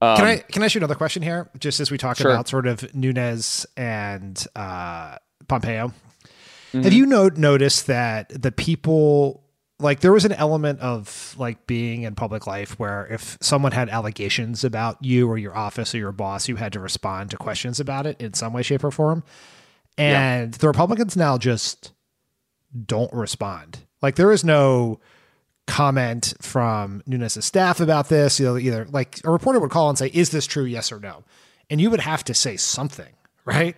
[0.00, 1.48] Um, Can I can I ask you another question here?
[1.58, 2.30] Just as we talk Sure.
[2.30, 5.16] about sort of Nunes and uh,
[5.48, 5.92] Pompeo,
[6.72, 6.82] Mm-hmm.
[6.82, 9.44] have you no- noticed that the people
[9.78, 13.88] like there was an element of like being in public life where if someone had
[13.88, 17.78] allegations about you or your office or your boss, you had to respond to questions
[17.78, 19.22] about it in some way, shape, or form.
[19.96, 21.92] And the Republicans now just
[22.84, 23.78] don't respond.
[24.02, 24.98] Like there is no
[25.66, 28.40] comment from Nunes' staff about this.
[28.40, 30.64] You know, either like a reporter would call and say, "Is this true?
[30.64, 31.24] Yes or no?"
[31.68, 33.12] And you would have to say something,
[33.44, 33.76] right?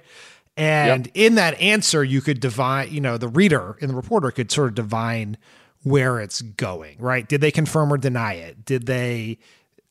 [0.56, 2.92] And in that answer, you could divine.
[2.92, 5.36] You know, the reader and the reporter could sort of divine
[5.82, 7.28] where it's going, right?
[7.28, 8.64] Did they confirm or deny it?
[8.64, 9.38] Did they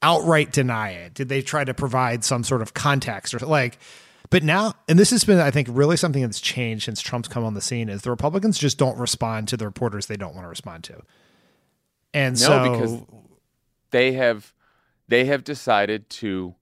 [0.01, 1.13] outright deny it?
[1.13, 3.79] Did they try to provide some sort of context or like?
[4.29, 7.45] But now, and this has been, I think, really something that's changed since Trump's come
[7.45, 10.43] on the scene is the Republicans just don't respond to the reporters they don't want
[10.43, 11.01] to respond to.
[12.17, 13.01] And No, so, because
[13.91, 14.51] they have
[15.07, 16.55] they have decided to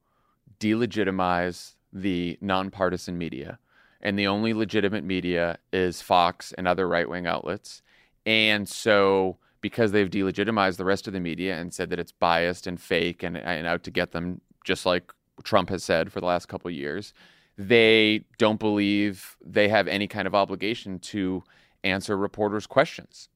[0.60, 3.58] delegitimize the nonpartisan media,
[4.02, 7.82] and the only legitimate media is Fox and other right wing outlets.
[8.26, 12.68] And so, because they've delegitimized the rest of the media and said that it's biased
[12.68, 15.13] and fake and, and out to get them, just like
[15.44, 17.13] Trump has said for the last couple of years,
[17.58, 21.44] they don't believe they have any kind of obligation to
[21.86, 23.30] answer reporters' questions.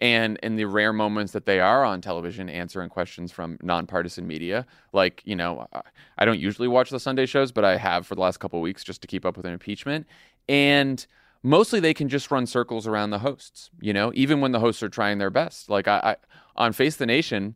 [0.00, 4.66] And in the rare moments that they are on television answering questions from nonpartisan media
[4.92, 5.66] like you know
[6.18, 8.62] i don't usually watch the sunday shows but i have for the last couple of
[8.62, 10.06] weeks just to keep up with an impeachment.
[10.48, 11.06] And
[11.42, 14.82] mostly they can just run circles around the hosts you know even when the hosts
[14.82, 15.68] are trying their best.
[15.68, 16.16] Like i, I
[16.56, 17.54] on face the nation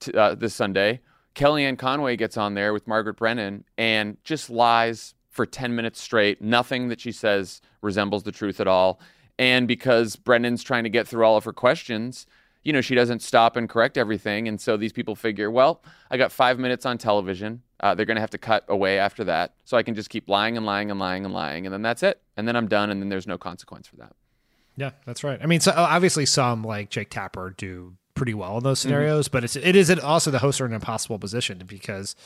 [0.00, 1.00] t- uh, this sunday
[1.34, 6.42] kellyanne conway gets on there with margaret brennan and just lies for 10 minutes straight.
[6.42, 9.00] Nothing that she says resembles the truth at all
[9.38, 12.26] and because Brennan's trying to get through all of her questions,
[12.64, 14.48] you know, she doesn't stop and correct everything.
[14.48, 17.62] And so these people figure, well, I got five minutes on television.
[17.80, 19.54] Uh, they're going to have to cut away after that.
[19.64, 21.66] So I can just keep lying and lying and lying and lying.
[21.66, 22.20] And then that's it.
[22.36, 22.90] And then I'm done.
[22.90, 24.14] And then there's no consequence for that.
[24.76, 25.38] Yeah, that's right.
[25.42, 28.88] I mean, so obviously some like Jake Tapper do pretty well in those mm-hmm.
[28.88, 29.32] scenarios, mm-hmm.
[29.32, 32.16] but it's, it is also the hosts are in an impossible position because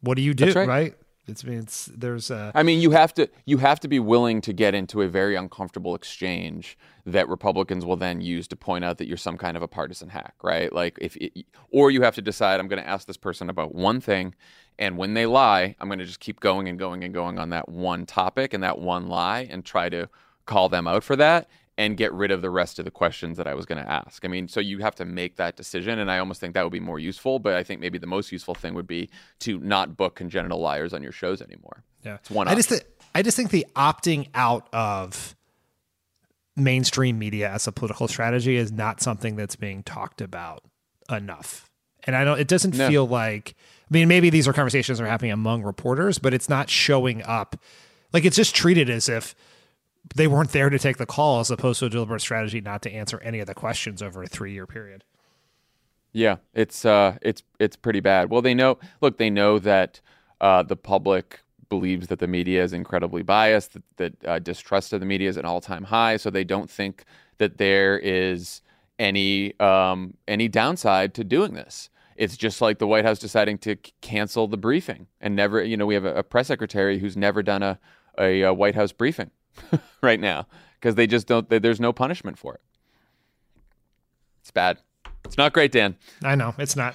[0.00, 0.68] what do you do, right.
[0.68, 0.94] right?
[1.30, 2.52] It's, it's there's a.
[2.54, 5.36] I mean, you have to you have to be willing to get into a very
[5.36, 9.62] uncomfortable exchange that Republicans will then use to point out that you're some kind of
[9.62, 10.72] a partisan hack, right?
[10.72, 13.74] Like if it, or you have to decide I'm going to ask this person about
[13.74, 14.34] one thing,
[14.78, 17.50] and when they lie, I'm going to just keep going and going and going on
[17.50, 20.08] that one topic and that one lie and try to
[20.46, 21.48] call them out for that
[21.80, 24.22] and get rid of the rest of the questions that I was going to ask.
[24.22, 26.72] I mean, so you have to make that decision, and I almost think that would
[26.72, 27.38] be more useful.
[27.38, 29.08] But I think maybe the most useful thing would be
[29.40, 31.82] to not book congenital liars on your shows anymore.
[32.04, 32.48] Yeah, it's one.
[32.48, 32.82] I just th-
[33.14, 35.34] I just think the opting out of
[36.54, 40.62] mainstream media as a political strategy is not something that's being talked about
[41.10, 41.70] enough.
[42.04, 42.38] And I don't.
[42.38, 42.88] It doesn't no.
[42.90, 43.54] feel like.
[43.90, 47.22] I mean, maybe these are conversations that are happening among reporters, but it's not showing
[47.22, 47.56] up.
[48.12, 49.34] Like it's just treated as if
[50.14, 52.92] they weren't there to take the call as opposed to a deliberate strategy not to
[52.92, 55.04] answer any of the questions over a three year period.
[56.12, 58.30] Yeah, it's uh, it's it's pretty bad.
[58.30, 58.78] Well, they know.
[59.00, 60.00] Look, they know that
[60.40, 65.00] uh, the public believes that the media is incredibly biased, that, that uh, distrust of
[65.00, 66.16] the media is at an all time high.
[66.16, 67.04] So they don't think
[67.38, 68.60] that there is
[68.98, 71.88] any um, any downside to doing this.
[72.16, 75.62] It's just like the White House deciding to c- cancel the briefing and never.
[75.62, 77.78] You know, we have a, a press secretary who's never done a,
[78.18, 79.30] a, a White House briefing.
[80.02, 81.48] right now because they just don't.
[81.48, 82.60] They, there's no punishment for it.
[84.40, 84.78] It's bad.
[85.24, 85.96] It's not great, Dan.
[86.24, 86.94] I know it's not.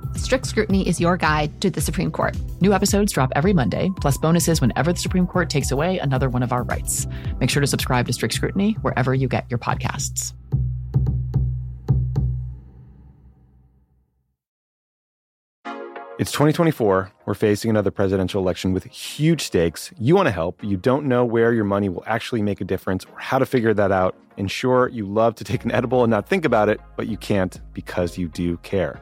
[0.15, 2.37] Strict Scrutiny is your guide to the Supreme Court.
[2.61, 6.43] New episodes drop every Monday, plus bonuses whenever the Supreme Court takes away another one
[6.43, 7.07] of our rights.
[7.39, 10.33] Make sure to subscribe to Strict Scrutiny wherever you get your podcasts.
[16.19, 17.11] It's 2024.
[17.25, 19.91] We're facing another presidential election with huge stakes.
[19.97, 20.63] You want to help.
[20.63, 23.73] You don't know where your money will actually make a difference or how to figure
[23.73, 24.15] that out.
[24.37, 27.17] And sure, you love to take an edible and not think about it, but you
[27.17, 29.01] can't because you do care.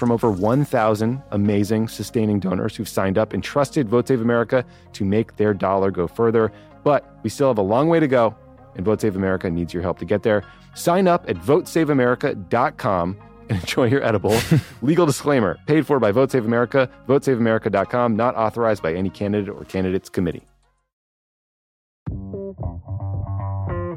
[0.00, 5.04] from over 1,000 amazing sustaining donors who've signed up and trusted Vote Save America to
[5.04, 6.50] make their dollar go further.
[6.82, 8.34] But we still have a long way to go,
[8.74, 10.42] and Vote Save America needs your help to get there.
[10.74, 14.36] Sign up at votesaveamerica.com and enjoy your edible.
[14.82, 19.64] Legal disclaimer paid for by Vote Save America, votesaveamerica.com, not authorized by any candidate or
[19.66, 20.49] candidates committee.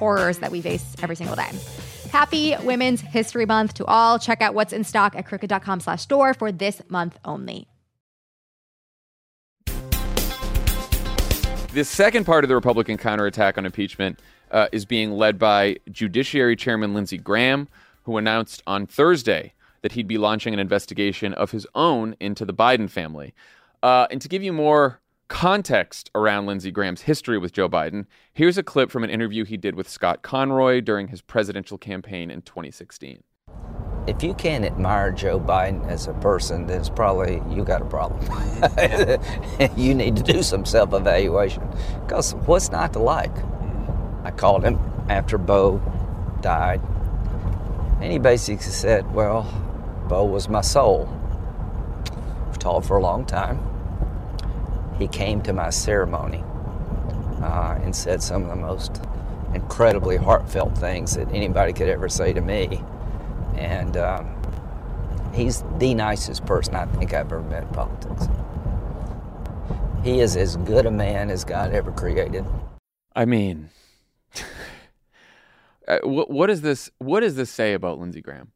[0.00, 1.50] horrors that we face every single day.
[2.10, 4.18] Happy Women's History Month to all.
[4.18, 7.68] Check out what's in stock at crooked.com slash store for this month only.
[11.72, 14.18] The second part of the Republican counterattack on impeachment
[14.50, 17.68] uh, is being led by Judiciary Chairman Lindsey Graham,
[18.02, 22.52] who announced on Thursday that he'd be launching an investigation of his own into the
[22.52, 23.34] Biden family.
[23.84, 25.00] Uh, and to give you more
[25.30, 28.04] context around Lindsey Graham's history with Joe Biden,
[28.34, 32.30] here's a clip from an interview he did with Scott Conroy during his presidential campaign
[32.30, 33.22] in 2016.
[34.08, 37.84] If you can't admire Joe Biden as a person, then it's probably you got a
[37.84, 38.20] problem.
[39.76, 41.62] you need to do some self evaluation.
[42.02, 43.34] Because what's not to like?
[44.24, 45.80] I called him after Beau
[46.40, 46.80] died,
[48.00, 49.42] and he basically said, Well,
[50.08, 51.08] Beau was my soul.
[52.48, 53.69] We've talked for a long time
[55.00, 56.44] he came to my ceremony
[57.42, 59.02] uh, and said some of the most
[59.54, 62.82] incredibly heartfelt things that anybody could ever say to me.
[63.56, 64.34] And um,
[65.34, 68.28] he's the nicest person I think I've ever met in politics.
[70.02, 72.44] He is as good a man as God ever created.
[73.14, 73.70] I mean,
[75.88, 76.90] uh, what, what is this?
[76.98, 78.52] What does this say about Lindsey Graham?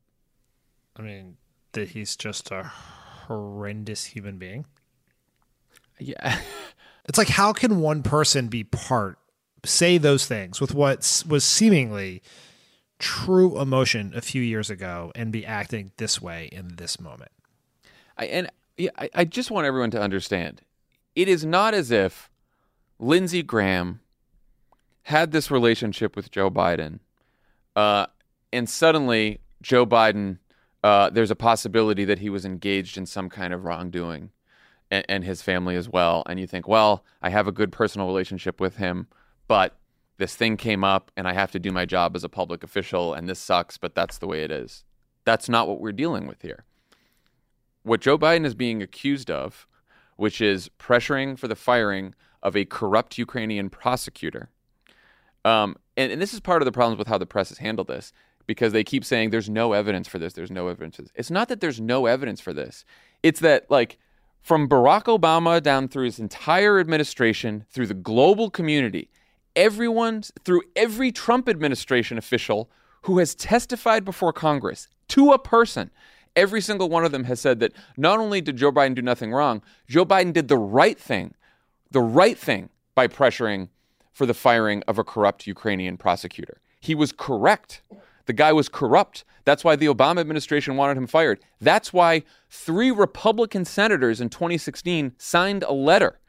[0.97, 1.37] I mean,
[1.73, 4.65] that he's just a horrendous human being.
[5.99, 6.39] Yeah.
[7.09, 9.19] it's like how can one person be part
[9.65, 12.23] say those things with what was seemingly
[12.99, 17.33] true emotion a few years ago and be acting this way in this moment.
[18.17, 20.63] I, and yeah, I, I just want everyone to understand
[21.15, 22.31] it is not as if
[22.99, 24.01] Lindsey Graham
[25.03, 27.01] had this relationship with Joe Biden,
[27.77, 28.07] uh,
[28.53, 30.39] and suddenly Joe Biden,
[30.83, 34.31] uh, there's a possibility that he was engaged in some kind of wrongdoing
[34.91, 36.23] and, and his family as well.
[36.27, 39.09] And you think, well, I have a good personal relationship with him,
[39.49, 39.77] but
[40.19, 43.15] this thing came up and I have to do my job as a public official
[43.15, 44.85] and this sucks, but that's the way it is.
[45.25, 46.65] That's not what we're dealing with here.
[47.83, 49.67] What Joe Biden is being accused of,
[50.17, 54.51] which is pressuring for the firing of a corrupt Ukrainian prosecutor.
[55.45, 57.89] Um, and, and this is part of the problems with how the press has handled
[57.89, 58.13] this
[58.47, 60.35] because they keep saying there's no evidence for this.
[60.35, 60.97] There's no evidence.
[60.97, 61.13] For this.
[61.15, 62.85] It's not that there's no evidence for this.
[63.23, 63.99] It's that like
[64.45, 69.09] from Barack Obama down through his entire administration, through the global community,
[69.57, 72.69] everyone, through every Trump administration official
[73.03, 75.91] who has testified before Congress to a person,
[76.37, 79.33] every single one of them has said that not only did Joe Biden do nothing
[79.33, 81.35] wrong, Joe Biden did the right thing,
[81.91, 83.71] the right thing by pressuring
[84.13, 86.61] for the firing of a corrupt Ukrainian prosecutor.
[86.81, 87.81] He was correct.
[88.27, 89.25] The guy was corrupt.
[89.45, 91.41] That's why the Obama administration wanted him fired.
[91.61, 96.21] That's why three Republican senators in 2016 signed a letter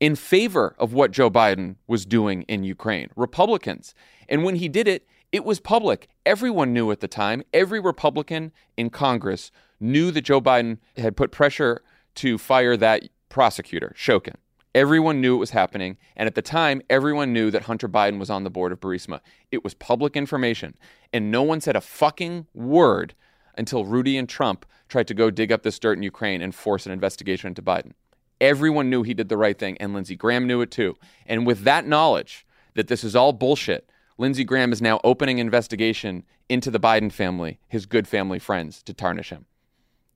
[0.00, 3.08] in favor of what Joe Biden was doing in Ukraine.
[3.16, 3.94] Republicans.
[4.28, 6.08] And when he did it, it was public.
[6.26, 7.42] Everyone knew at the time.
[7.52, 9.50] Every Republican in Congress
[9.80, 11.82] knew that Joe Biden had put pressure
[12.16, 14.36] to fire that prosecutor, Shokin.
[14.74, 15.96] Everyone knew it was happening.
[16.16, 19.20] And at the time, everyone knew that Hunter Biden was on the board of Burisma.
[19.52, 20.74] It was public information.
[21.12, 23.14] And no one said a fucking word
[23.56, 26.86] until Rudy and Trump tried to go dig up this dirt in Ukraine and force
[26.86, 27.92] an investigation into Biden.
[28.40, 30.96] Everyone knew he did the right thing, and Lindsey Graham knew it too.
[31.24, 32.44] And with that knowledge
[32.74, 37.60] that this is all bullshit, Lindsey Graham is now opening investigation into the Biden family,
[37.68, 39.46] his good family friends, to tarnish him.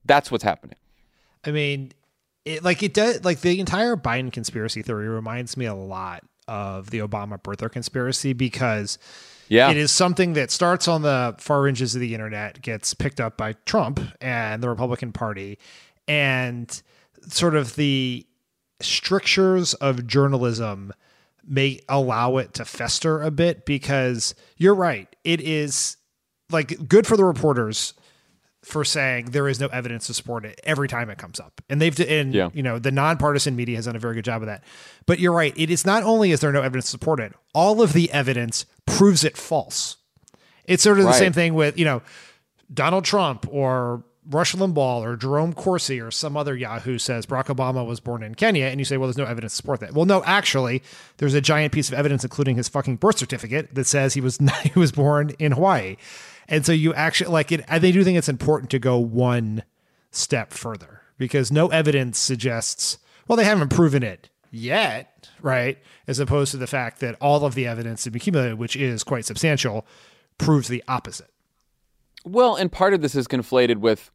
[0.05, 0.77] That's what's happening.
[1.45, 1.93] I mean,
[2.45, 6.89] it like it does like the entire Biden conspiracy theory reminds me a lot of
[6.89, 8.97] the Obama birther conspiracy because
[9.49, 9.69] yeah.
[9.69, 13.37] it is something that starts on the far reaches of the internet, gets picked up
[13.37, 15.59] by Trump and the Republican Party,
[16.07, 16.81] and
[17.27, 18.25] sort of the
[18.81, 20.93] strictures of journalism
[21.47, 25.15] may allow it to fester a bit because you're right.
[25.23, 25.97] It is
[26.51, 27.93] like good for the reporters
[28.69, 31.59] for saying there is no evidence to support it every time it comes up.
[31.69, 32.49] And they've and yeah.
[32.53, 34.63] you know, the nonpartisan media has done a very good job of that.
[35.07, 37.81] But you're right, it is not only is there no evidence to support it, all
[37.81, 39.97] of the evidence proves it false.
[40.65, 41.11] It's sort of right.
[41.11, 42.03] the same thing with, you know,
[42.71, 47.85] Donald Trump or Rush Limbaugh or Jerome Corsi or some other Yahoo says Barack Obama
[47.85, 49.93] was born in Kenya, and you say, well, there's no evidence to support that.
[49.93, 50.83] Well, no, actually,
[51.17, 54.37] there's a giant piece of evidence, including his fucking birth certificate, that says he was
[54.63, 55.95] he was born in Hawaii.
[56.49, 57.63] And so you actually like it.
[57.69, 59.63] I do think it's important to go one
[60.11, 62.97] step further because no evidence suggests,
[63.27, 65.77] well, they haven't proven it yet, right?
[66.07, 69.25] As opposed to the fact that all of the evidence that accumulated, which is quite
[69.25, 69.85] substantial,
[70.39, 71.29] proves the opposite.
[72.25, 74.09] Well, and part of this is conflated with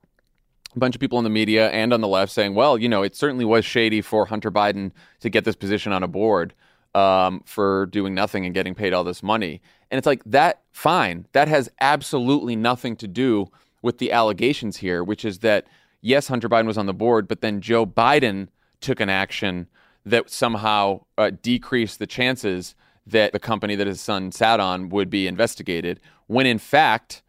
[0.75, 3.05] a bunch of people in the media and on the left saying, well, you know,
[3.05, 6.53] it certainly was shady for Hunter Biden to get this position on a board
[6.95, 9.61] um, for doing nothing and getting paid all this money.
[9.91, 11.27] And it's like that, fine.
[11.33, 13.51] That has absolutely nothing to do
[13.83, 15.67] with the allegations here, which is that,
[16.01, 18.49] yes, Hunter Biden was on the board, but then Joe Biden
[18.81, 19.69] took an action
[20.07, 22.75] that somehow uh, decreased the chances
[23.07, 27.23] that the company that his son sat on would be investigated, when in fact,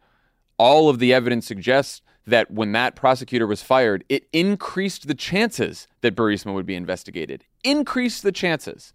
[0.58, 5.86] all of the evidence suggests that when that prosecutor was fired, it increased the chances
[6.00, 7.44] that Burisma would be investigated.
[7.62, 8.92] Increased the chances.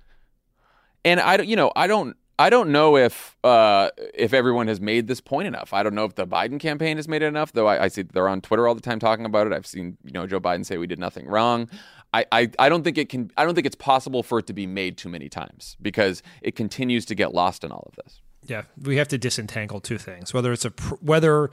[1.05, 4.81] And I don't, you know, I don't, I don't know if uh, if everyone has
[4.81, 5.73] made this point enough.
[5.73, 7.53] I don't know if the Biden campaign has made it enough.
[7.53, 9.53] Though I, I see they're on Twitter all the time talking about it.
[9.53, 11.69] I've seen you know Joe Biden say we did nothing wrong.
[12.13, 13.29] I, I, I don't think it can.
[13.37, 16.55] I don't think it's possible for it to be made too many times because it
[16.55, 18.21] continues to get lost in all of this.
[18.47, 21.51] Yeah, we have to disentangle two things: whether it's a whether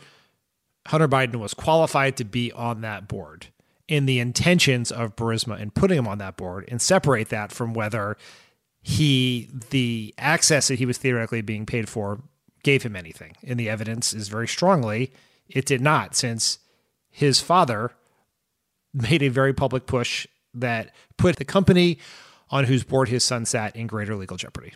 [0.86, 3.48] Hunter Biden was qualified to be on that board
[3.88, 7.74] in the intentions of Burisma and putting him on that board, and separate that from
[7.74, 8.16] whether
[8.88, 12.20] he the access that he was theoretically being paid for
[12.62, 13.36] gave him anything.
[13.46, 15.12] And the evidence is very strongly
[15.46, 16.58] it did not, since
[17.10, 17.92] his father
[18.94, 21.98] made a very public push that put the company
[22.50, 24.72] on whose board his son sat in greater legal jeopardy.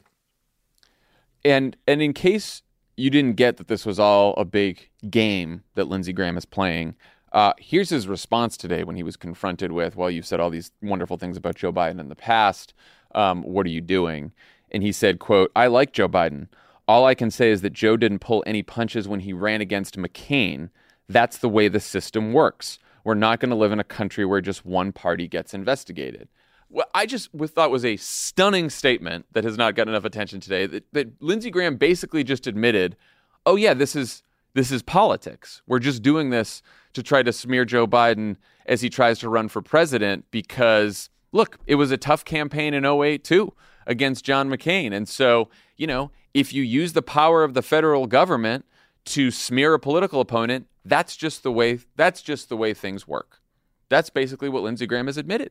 [1.42, 2.60] And and in case
[2.98, 6.96] you didn't get that this was all a big game that Lindsey Graham is playing,
[7.32, 10.70] uh, here's his response today when he was confronted with, well, you've said all these
[10.82, 12.74] wonderful things about Joe Biden in the past
[13.14, 14.32] um, what are you doing?
[14.70, 16.48] And he said, quote, I like Joe Biden.
[16.88, 19.96] All I can say is that Joe didn't pull any punches when he ran against
[19.96, 20.70] McCain.
[21.08, 22.78] That's the way the system works.
[23.04, 26.28] We're not going to live in a country where just one party gets investigated.
[26.68, 30.66] What I just thought was a stunning statement that has not gotten enough attention today.
[30.66, 32.96] That, that Lindsey Graham basically just admitted,
[33.44, 34.22] "Oh yeah, this is
[34.54, 35.60] this is politics.
[35.66, 36.62] We're just doing this
[36.94, 38.36] to try to smear Joe Biden
[38.66, 42.84] as he tries to run for president because look, it was a tough campaign in
[42.84, 43.52] 08 too
[43.86, 44.92] against John McCain.
[44.92, 48.64] And so, you know, if you use the power of the federal government
[49.06, 53.40] to smear a political opponent, that's just the way that's just the way things work.
[53.88, 55.50] That's basically what Lindsey Graham has admitted.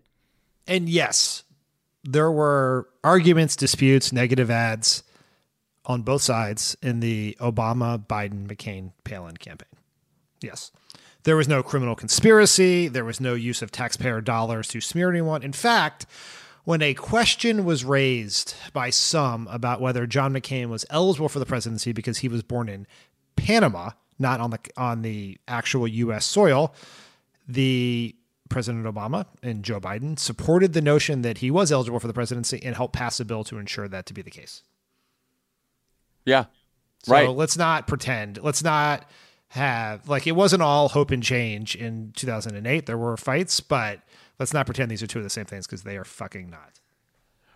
[0.68, 1.44] And yes,
[2.04, 5.04] there were arguments, disputes, negative ads
[5.86, 9.70] on both sides in the Obama, Biden, McCain, Palin campaign.
[10.42, 10.72] Yes.
[11.24, 12.88] There was no criminal conspiracy.
[12.88, 15.44] There was no use of taxpayer dollars to smear anyone.
[15.44, 16.06] In fact,
[16.64, 21.46] when a question was raised by some about whether John McCain was eligible for the
[21.46, 22.88] presidency because he was born in
[23.36, 26.26] Panama, not on the on the actual U.S.
[26.26, 26.74] soil,
[27.48, 28.16] the
[28.50, 32.62] President Obama and Joe Biden supported the notion that he was eligible for the presidency
[32.64, 34.64] and helped pass a bill to ensure that to be the case.
[36.26, 36.46] Yeah,
[37.04, 37.30] so right.
[37.30, 38.40] Let's not pretend.
[38.42, 39.10] Let's not
[39.52, 42.86] have like it wasn't all hope and change in 2008.
[42.86, 44.00] There were fights, but
[44.40, 46.80] let's not pretend these are two of the same things because they are fucking not.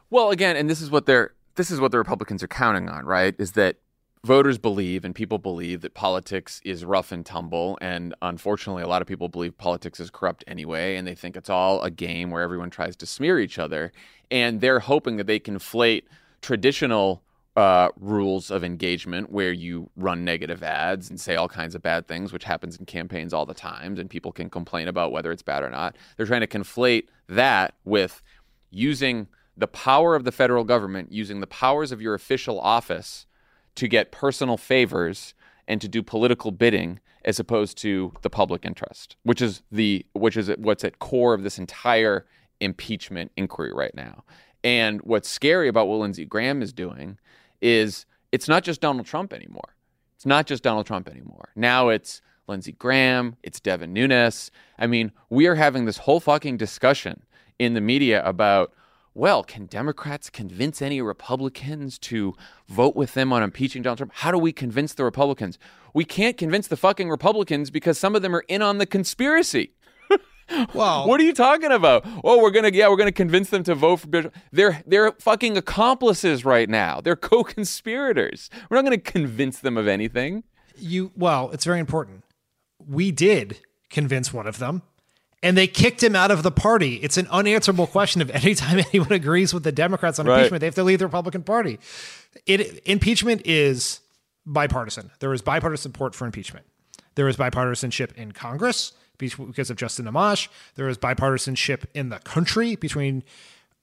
[0.09, 3.05] Well, again, and this is what they're this is what the Republicans are counting on,
[3.05, 3.33] right?
[3.37, 3.77] Is that
[4.25, 9.01] voters believe and people believe that politics is rough and tumble and unfortunately a lot
[9.01, 12.41] of people believe politics is corrupt anyway and they think it's all a game where
[12.41, 13.91] everyone tries to smear each other
[14.31, 16.05] and they're hoping that they conflate
[16.41, 17.21] traditional
[17.55, 22.07] uh, rules of engagement where you run negative ads and say all kinds of bad
[22.07, 25.41] things, which happens in campaigns all the time, and people can complain about whether it's
[25.41, 25.95] bad or not.
[26.17, 28.21] They're trying to conflate that with
[28.71, 33.25] using the power of the federal government, using the powers of your official office
[33.75, 35.33] to get personal favors
[35.67, 40.37] and to do political bidding as opposed to the public interest, which is the which
[40.37, 42.25] is what's at core of this entire
[42.59, 44.23] impeachment inquiry right now.
[44.63, 47.17] And what's scary about what Lindsey Graham is doing
[47.61, 49.75] is it's not just Donald Trump anymore.
[50.15, 51.49] It's not just Donald Trump anymore.
[51.55, 54.51] Now it's Lindsey Graham, it's Devin Nunes.
[54.77, 57.23] I mean, we are having this whole fucking discussion
[57.59, 58.73] in the media about,
[59.13, 62.35] well, can Democrats convince any Republicans to
[62.67, 64.11] vote with them on impeaching Donald Trump?
[64.15, 65.57] How do we convince the Republicans?
[65.93, 69.74] We can't convince the fucking Republicans because some of them are in on the conspiracy.
[70.73, 72.05] Well, what are you talking about?
[72.23, 74.35] Oh, we're gonna yeah, we're gonna convince them to vote for Bishop.
[74.51, 77.01] They're they're fucking accomplices right now.
[77.01, 78.49] They're co-conspirators.
[78.69, 80.43] We're not gonna convince them of anything.
[80.77, 82.23] You well, it's very important.
[82.85, 84.83] We did convince one of them,
[85.41, 86.95] and they kicked him out of the party.
[86.97, 88.21] It's an unanswerable question.
[88.21, 90.39] If anytime anyone agrees with the Democrats on right.
[90.39, 91.79] impeachment, they have to leave the Republican Party.
[92.45, 94.01] It impeachment is
[94.45, 95.11] bipartisan.
[95.19, 96.65] There is bipartisan support for impeachment.
[97.15, 100.47] There is bipartisanship in Congress because of Justin Amash.
[100.75, 103.23] There is bipartisanship in the country between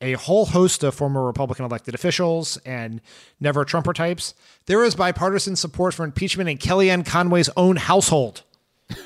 [0.01, 3.01] a whole host of former Republican elected officials and
[3.41, 4.35] never Trumper types.
[4.67, 8.43] There is bipartisan support for impeachment in Kellyanne Conway's own household.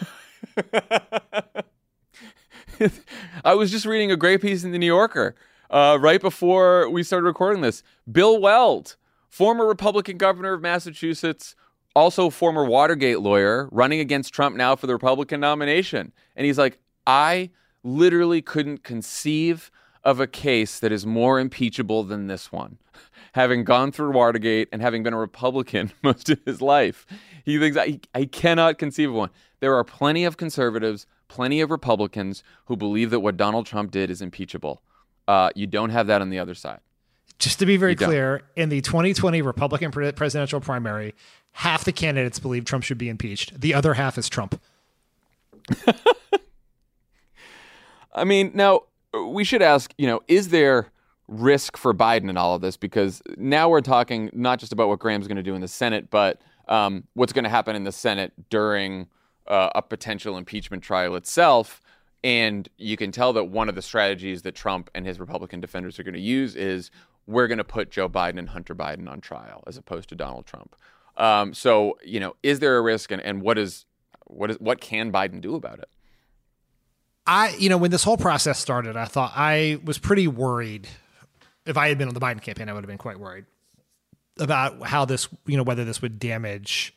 [3.45, 5.35] I was just reading a great piece in the New Yorker
[5.71, 7.83] uh, right before we started recording this.
[8.11, 8.97] Bill Weld,
[9.29, 11.55] former Republican governor of Massachusetts,
[11.97, 16.13] also former Watergate lawyer, running against Trump now for the Republican nomination.
[16.37, 17.51] And he's like, I
[17.83, 19.71] literally couldn't conceive
[20.05, 22.77] of a case that is more impeachable than this one.
[23.33, 27.07] Having gone through Watergate and having been a Republican most of his life,
[27.45, 29.31] he thinks I, I cannot conceive of one.
[29.61, 34.11] There are plenty of conservatives, plenty of Republicans who believe that what Donald Trump did
[34.11, 34.81] is impeachable.
[35.29, 36.81] Uh, you don't have that on the other side.
[37.39, 41.15] Just to be very clear, in the 2020 Republican presidential primary,
[41.57, 43.59] half the candidates believe Trump should be impeached.
[43.59, 44.61] The other half is Trump.
[48.15, 48.83] I mean, now
[49.27, 50.93] we should ask, you know, is there
[51.29, 52.77] risk for Biden in all of this?
[52.77, 56.11] Because now we're talking not just about what Graham's going to do in the Senate,
[56.11, 59.07] but um, what's going to happen in the Senate during
[59.47, 61.81] uh, a potential impeachment trial itself.
[62.23, 65.99] And you can tell that one of the strategies that Trump and his Republican defenders
[65.99, 66.91] are going to use is
[67.27, 70.45] we're going to put Joe Biden and Hunter Biden on trial as opposed to Donald
[70.45, 70.77] Trump.
[71.17, 73.87] Um, so, you know, is there a risk, and, and what is
[74.27, 75.89] what is what can Biden do about it?
[77.27, 80.89] I, you know, when this whole process started, I thought I was pretty worried.
[81.65, 83.47] If I had been on the Biden campaign, I would have been quite worried
[84.39, 86.95] about how this, you know, whether this would damage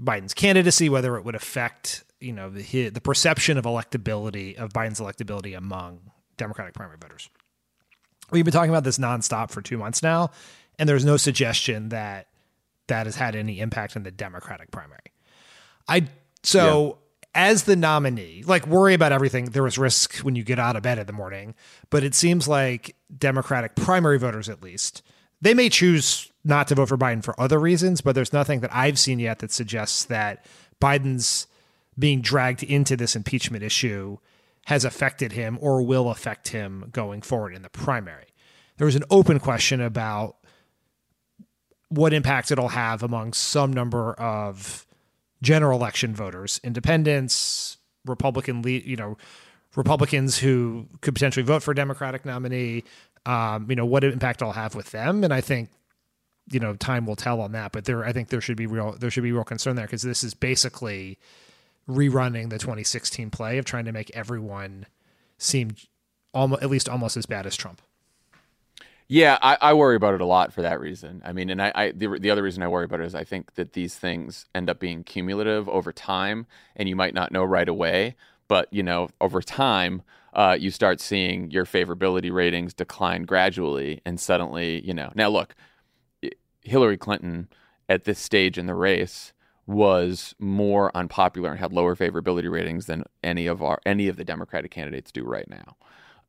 [0.00, 5.00] Biden's candidacy, whether it would affect, you know, the the perception of electability of Biden's
[5.00, 6.00] electability among
[6.38, 7.28] Democratic primary voters.
[8.30, 10.30] We've been talking about this nonstop for two months now,
[10.78, 12.28] and there's no suggestion that
[12.88, 15.12] that has had any impact in the Democratic primary.
[15.88, 16.08] I
[16.42, 16.98] so
[17.34, 19.46] as the nominee, like worry about everything.
[19.46, 21.54] There was risk when you get out of bed in the morning,
[21.90, 25.02] but it seems like Democratic primary voters, at least,
[25.40, 28.74] they may choose not to vote for Biden for other reasons, but there's nothing that
[28.74, 30.44] I've seen yet that suggests that
[30.80, 31.46] Biden's
[31.98, 34.18] being dragged into this impeachment issue
[34.66, 38.26] has affected him or will affect him going forward in the primary.
[38.76, 40.36] There was an open question about
[41.92, 44.86] what impact it'll have among some number of
[45.42, 47.76] general election voters, independents,
[48.06, 49.18] Republican, you know,
[49.76, 52.84] Republicans who could potentially vote for a Democratic nominee.
[53.26, 55.70] Um, you know, what impact it'll have with them, and I think
[56.50, 57.72] you know time will tell on that.
[57.72, 60.02] But there, I think there should be real there should be real concern there because
[60.02, 61.18] this is basically
[61.88, 64.86] rerunning the 2016 play of trying to make everyone
[65.38, 65.74] seem
[66.32, 67.80] almost at least almost as bad as Trump.
[69.12, 71.20] Yeah, I, I, worry about it a lot for that reason.
[71.22, 73.24] I mean, and I, I the, the other reason I worry about it is I
[73.24, 76.46] think that these things end up being cumulative over time,
[76.76, 78.16] and you might not know right away,
[78.48, 80.00] but you know, over time,
[80.32, 85.12] uh, you start seeing your favorability ratings decline gradually, and suddenly, you know.
[85.14, 85.54] Now, look,
[86.62, 87.48] Hillary Clinton
[87.90, 89.34] at this stage in the race
[89.66, 94.24] was more unpopular and had lower favorability ratings than any of our any of the
[94.24, 95.76] Democratic candidates do right now.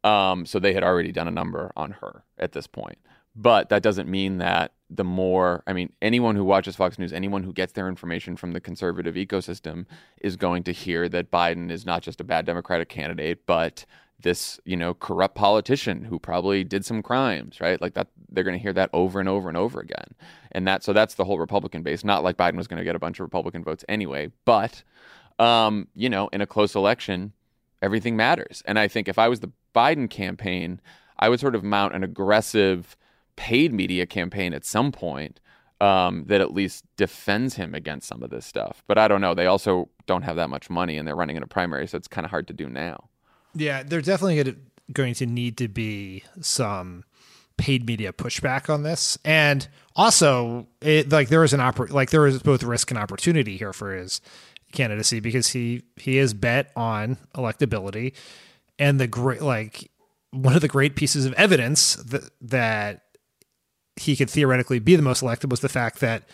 [0.04, 2.98] Um, so they had already done a number on her at this point.
[3.36, 7.42] But that doesn't mean that the more, I mean, anyone who watches Fox News, anyone
[7.42, 9.86] who gets their information from the conservative ecosystem
[10.22, 13.86] is going to hear that Biden is not just a bad Democratic candidate, but
[14.22, 17.82] this, you know, corrupt politician who probably did some crimes, right?
[17.82, 20.14] Like that, they're going to hear that over and over and over again.
[20.52, 22.04] And that, so that's the whole Republican base.
[22.04, 24.84] Not like Biden was going to get a bunch of Republican votes anyway, but,
[25.40, 27.34] um, you know, in a close election,
[27.82, 28.62] everything matters.
[28.66, 30.80] And I think if I was the Biden campaign,
[31.20, 32.96] I would sort of mount an aggressive
[33.36, 35.40] paid media campaign at some point
[35.82, 38.84] um, that at least defends him against some of this stuff.
[38.88, 39.34] But I don't know.
[39.34, 42.08] They also don't have that much money and they're running in a primary, so it's
[42.08, 43.10] kind of hard to do now.
[43.56, 44.56] Yeah, they're definitely
[44.92, 47.04] going to need to be some
[47.58, 52.26] paid media pushback on this, and also it, like there is an oppor- like there
[52.26, 54.22] is both risk and opportunity here for his
[54.72, 58.14] candidacy because he he is bet on electability
[58.84, 59.90] and the great like
[60.32, 63.04] one of the great pieces of evidence that that
[63.96, 66.28] he could theoretically be the most elected was the fact that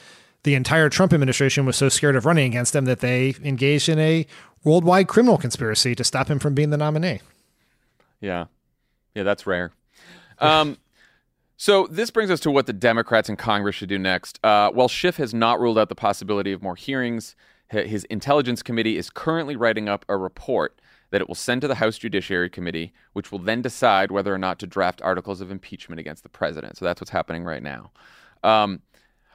[0.43, 3.99] the entire Trump administration was so scared of running against him that they engaged in
[3.99, 4.25] a
[4.63, 7.21] worldwide criminal conspiracy to stop him from being the nominee.
[8.19, 8.45] Yeah.
[9.13, 9.73] Yeah, that's rare.
[10.39, 10.77] Um,
[11.57, 14.39] so this brings us to what the Democrats in Congress should do next.
[14.43, 17.35] Uh, while Schiff has not ruled out the possibility of more hearings,
[17.69, 20.78] his intelligence committee is currently writing up a report
[21.11, 24.37] that it will send to the House Judiciary Committee, which will then decide whether or
[24.37, 26.77] not to draft articles of impeachment against the president.
[26.77, 27.91] So that's what's happening right now.
[28.43, 28.81] Um,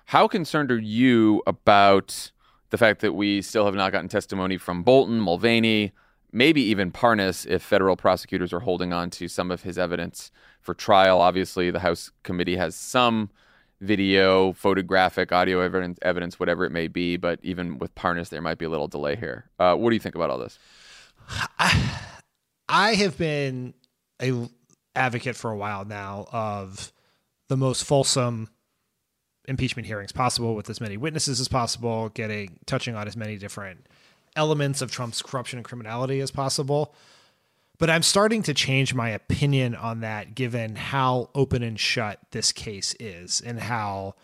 [0.07, 2.31] how concerned are you about
[2.70, 5.93] the fact that we still have not gotten testimony from Bolton, Mulvaney,
[6.33, 10.75] maybe even Parnas if federal prosecutors are holding on to some of his evidence for
[10.75, 11.20] trial?
[11.20, 13.31] Obviously, the House committee has some
[13.81, 17.16] video, photographic, audio evidence, evidence, whatever it may be.
[17.16, 19.51] But even with Parnas, there might be a little delay here.
[19.59, 20.59] Uh, what do you think about all this?
[21.59, 22.01] I,
[22.68, 23.75] I have been
[24.20, 24.49] a
[24.97, 26.93] advocate for a while now of
[27.49, 28.49] the most fulsome
[29.47, 33.87] impeachment hearings possible with as many witnesses as possible, getting touching on as many different
[34.37, 36.95] elements of Trump's corruption and criminality as possible.
[37.79, 42.53] But I'm starting to change my opinion on that given how open and shut this
[42.53, 44.14] case is and how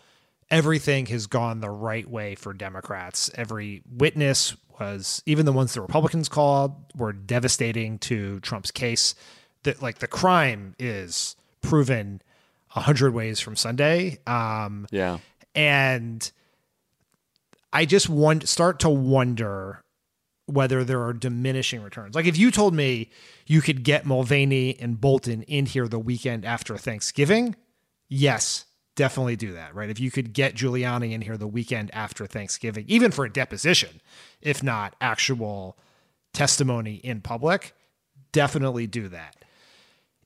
[0.51, 3.31] everything has gone the right way for Democrats.
[3.33, 9.15] Every witness was, even the ones the Republicans called, were devastating to Trump's case.
[9.63, 12.21] That like the crime is proven
[12.75, 14.17] a hundred ways from Sunday.
[14.25, 15.19] Um, yeah,
[15.53, 16.31] and
[17.71, 19.83] I just want start to wonder
[20.47, 22.15] whether there are diminishing returns.
[22.15, 23.11] Like if you told me
[23.45, 27.55] you could get Mulvaney and Bolton in here the weekend after Thanksgiving,
[28.09, 28.65] yes,
[28.95, 29.89] definitely do that, right?
[29.89, 34.01] If you could get Giuliani in here the weekend after Thanksgiving, even for a deposition,
[34.41, 35.77] if not actual
[36.33, 37.73] testimony in public,
[38.31, 39.35] definitely do that.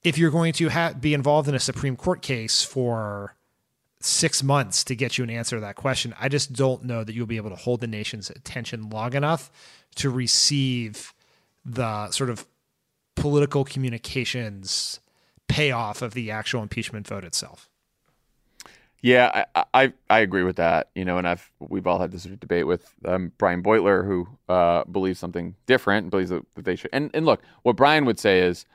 [0.04, 3.36] If you're going to ha- be involved in a Supreme Court case for
[4.00, 7.14] six months to get you an answer to that question, I just don't know that
[7.14, 9.52] you'll be able to hold the nation's attention long enough
[9.96, 11.14] to receive
[11.66, 12.46] the sort of
[13.16, 15.00] political communications
[15.48, 17.70] payoff of the actual impeachment vote itself.
[19.06, 20.90] Yeah, I, I, I agree with that.
[20.96, 24.84] You know, and I've we've all had this debate with um, Brian Beutler, who uh,
[24.86, 26.90] believes something different, believes that, that they should.
[26.92, 28.66] And and look, what Brian would say is,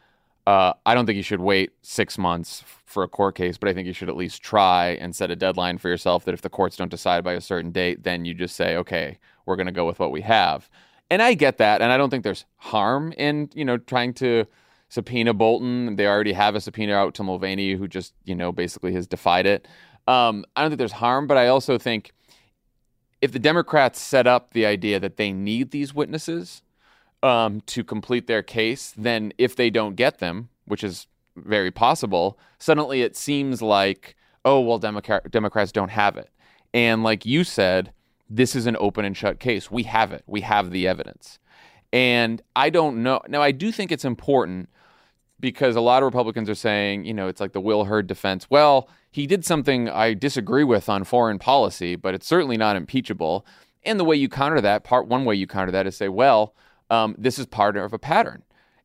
[0.47, 3.75] uh, I don't think you should wait six months for a court case, but I
[3.75, 6.25] think you should at least try and set a deadline for yourself.
[6.27, 9.19] That if the courts don't decide by a certain date, then you just say, okay,
[9.47, 10.71] we're going to go with what we have
[11.11, 14.47] and I get that, and I don't think there's harm in you know trying to
[14.89, 15.97] subpoena Bolton.
[15.97, 19.47] They already have a subpoena out to Mulvaney, who just you know basically has defied
[19.47, 19.67] it.
[20.11, 22.13] Um, I don't think there's harm, but I also think
[23.21, 26.63] if the Democrats set up the idea that they need these witnesses
[27.23, 31.07] um, to complete their case, then if they don't get them, which is
[31.37, 36.31] very possible, suddenly it seems like oh well, Democrat- Democrats don't have it,
[36.73, 37.93] and like you said
[38.31, 39.71] this is an open and shut case.
[39.71, 40.23] We have it.
[40.27, 41.41] We have the evidence.
[41.93, 43.21] And I don't know.
[43.29, 44.69] Now, I do think it's important
[45.41, 48.49] because a lot of Republicans are saying, you know, it's like the Will Hurd defense.
[48.49, 53.45] Well, he did something I disagree with on foreign policy, but it's certainly not impeachable.
[53.85, 56.55] And the way you counter that, part one way you counter that is say, well,
[56.91, 58.43] um, this is part of a pattern.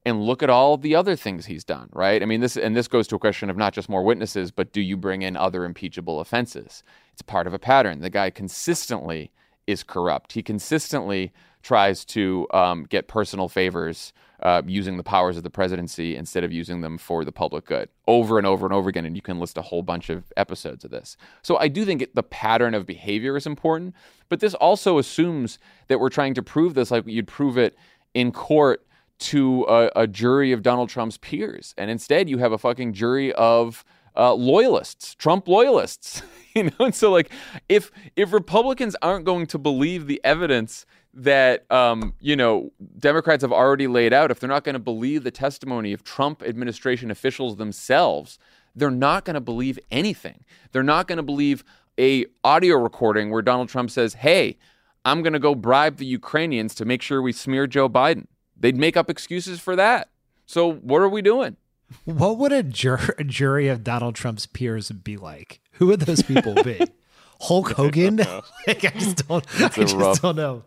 [0.07, 2.21] And look at all the other things he's done, right?
[2.21, 4.71] I mean, this and this goes to a question of not just more witnesses, but
[4.71, 6.83] do you bring in other impeachable offenses?
[7.11, 8.01] It's part of a pattern.
[8.01, 9.31] The guy consistently
[9.65, 10.33] is corrupt.
[10.33, 16.15] He consistently tries to um, get personal favors uh, using the powers of the presidency
[16.15, 19.05] instead of using them for the public good over and over and over again.
[19.05, 21.17] And you can list a whole bunch of episodes of this.
[21.41, 23.95] So I do think it, the pattern of behavior is important,
[24.29, 27.75] but this also assumes that we're trying to prove this like you'd prove it
[28.13, 28.85] in court
[29.17, 31.73] to a, a jury of Donald Trump's peers.
[31.77, 33.85] And instead, you have a fucking jury of
[34.17, 36.21] uh, loyalists, Trump loyalists.
[36.55, 37.31] you know, and so like
[37.69, 43.51] if if Republicans aren't going to believe the evidence that um, you know Democrats have
[43.51, 47.57] already laid out, if they're not going to believe the testimony of Trump administration officials
[47.57, 48.39] themselves,
[48.75, 50.43] they're not going to believe anything.
[50.71, 51.63] They're not going to believe
[51.99, 54.57] a audio recording where Donald Trump says, "Hey,
[55.03, 58.77] I'm going to go bribe the Ukrainians to make sure we smear Joe Biden." They'd
[58.77, 60.09] make up excuses for that.
[60.45, 61.57] So what are we doing?
[62.05, 65.61] What would a, jur- a jury of Donald Trump's peers be like?
[65.73, 66.79] Who would those people be?
[67.41, 68.17] Hulk Hogan?
[68.67, 69.45] like, I just don't.
[69.61, 70.63] I just rough, don't know.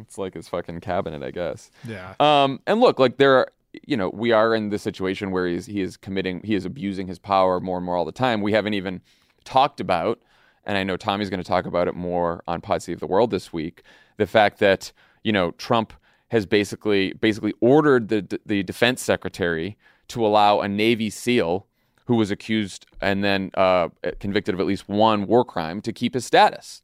[0.00, 1.70] It's like his fucking cabinet, I guess.
[1.86, 2.14] Yeah.
[2.18, 3.52] Um, and look, like there, are,
[3.86, 7.06] you know, we are in the situation where he's he is committing, he is abusing
[7.06, 8.40] his power more and more all the time.
[8.40, 9.02] We haven't even
[9.44, 10.20] talked about,
[10.64, 13.30] and I know Tommy's going to talk about it more on Pod Save the World
[13.30, 13.82] this week.
[14.16, 14.90] The fact that
[15.22, 15.92] you know Trump
[16.28, 19.76] has basically basically ordered the the defense secretary
[20.08, 21.66] to allow a Navy SEAL
[22.06, 23.88] who was accused and then uh,
[24.20, 26.82] convicted of at least one war crime to keep his status.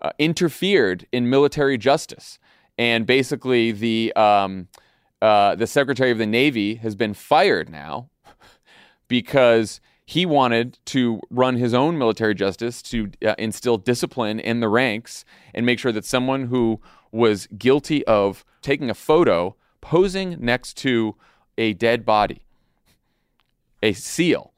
[0.00, 2.38] Uh, interfered in military justice,
[2.78, 4.68] and basically the um,
[5.20, 8.08] uh, the Secretary of the Navy has been fired now
[9.08, 14.68] because he wanted to run his own military justice to uh, instill discipline in the
[14.68, 16.80] ranks and make sure that someone who
[17.10, 21.16] was guilty of taking a photo posing next to
[21.58, 22.40] a dead body,
[23.82, 24.54] a seal,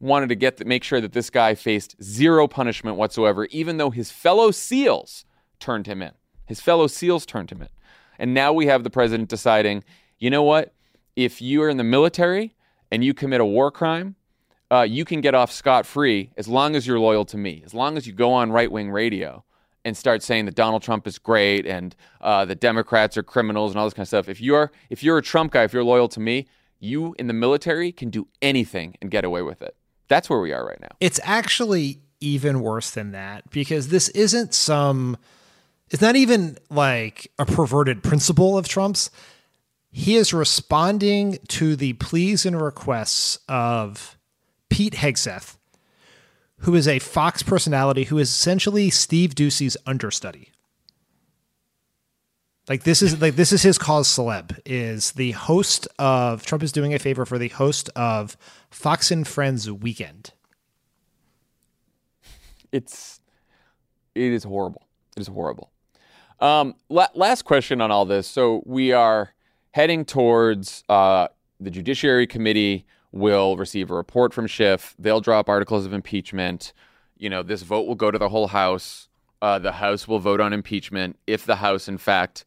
[0.00, 4.10] wanted to get make sure that this guy faced zero punishment whatsoever, even though his
[4.10, 5.24] fellow SEALs
[5.60, 6.10] turned him in.
[6.46, 7.68] His fellow SEALs turned him in.
[8.18, 9.84] And now we have the president deciding,
[10.18, 10.74] you know what?
[11.14, 12.56] If you are in the military
[12.90, 14.16] and you commit a war crime,
[14.70, 17.74] uh, you can get off scot free as long as you're loyal to me, as
[17.74, 19.44] long as you go on right wing radio
[19.84, 23.80] and start saying that Donald Trump is great and uh, the Democrats are criminals and
[23.80, 24.28] all this kind of stuff.
[24.28, 26.46] If you're if you're a Trump guy, if you're loyal to me,
[26.78, 29.76] you in the military can do anything and get away with it.
[30.08, 30.90] That's where we are right now.
[31.00, 35.16] It's actually even worse than that because this isn't some.
[35.90, 39.10] It's not even like a perverted principle of Trump's.
[39.90, 44.16] he is responding to the pleas and requests of
[44.70, 45.56] Pete Hegseth,
[46.62, 50.50] who is a Fox personality who is essentially Steve Doocy's understudy.
[52.68, 56.70] Like this is like this is his cause celeb is the host of Trump is
[56.70, 58.36] doing a favor for the host of
[58.70, 60.32] Fox and Friends Weekend.
[62.70, 63.20] It's
[64.14, 64.86] it is horrible.
[65.16, 65.72] It is horrible.
[66.38, 68.28] Um, la- last question on all this.
[68.28, 69.34] So we are
[69.72, 71.28] heading towards uh,
[71.60, 74.94] the Judiciary Committee will receive a report from Schiff.
[74.98, 76.72] They'll drop articles of impeachment.
[77.18, 79.08] You know, this vote will go to the whole House.
[79.40, 81.18] Uh, the House will vote on impeachment.
[81.26, 82.44] If the House, in fact,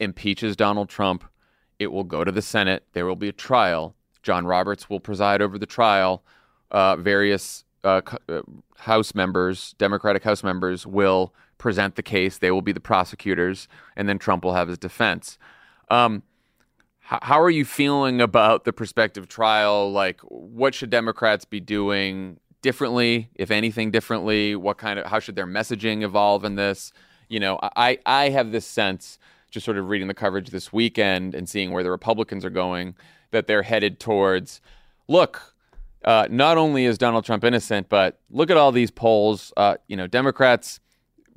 [0.00, 1.24] impeaches Donald Trump,
[1.78, 2.84] it will go to the Senate.
[2.92, 3.94] There will be a trial.
[4.22, 6.24] John Roberts will preside over the trial.
[6.70, 8.42] Uh, various uh, uh
[8.78, 12.38] House members, Democratic House members, will present the case.
[12.38, 15.38] They will be the prosecutors, and then Trump will have his defense.
[15.88, 16.22] Um,
[17.06, 19.92] how are you feeling about the prospective trial?
[19.92, 24.56] Like, what should Democrats be doing differently, if anything differently?
[24.56, 26.92] What kind of how should their messaging evolve in this?
[27.28, 31.34] You know, I I have this sense, just sort of reading the coverage this weekend
[31.34, 32.96] and seeing where the Republicans are going,
[33.30, 34.60] that they're headed towards.
[35.06, 35.54] Look,
[36.04, 39.52] uh, not only is Donald Trump innocent, but look at all these polls.
[39.56, 40.80] Uh, you know, Democrats,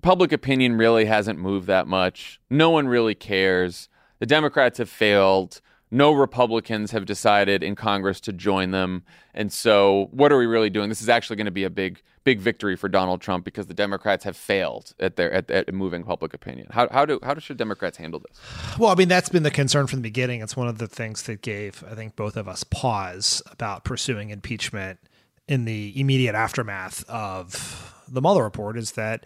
[0.01, 2.39] public opinion really hasn't moved that much.
[2.49, 3.88] No one really cares.
[4.19, 5.61] The Democrats have failed.
[5.91, 9.03] No Republicans have decided in Congress to join them.
[9.33, 10.89] And so, what are we really doing?
[10.89, 13.73] This is actually going to be a big, big victory for Donald Trump because the
[13.73, 16.67] Democrats have failed at their at, at moving public opinion.
[16.69, 18.39] How, how do how should Democrats handle this?
[18.77, 20.41] Well, I mean, that's been the concern from the beginning.
[20.41, 24.29] It's one of the things that gave, I think, both of us pause about pursuing
[24.29, 24.99] impeachment
[25.47, 28.77] in the immediate aftermath of the Mueller report.
[28.77, 29.25] Is that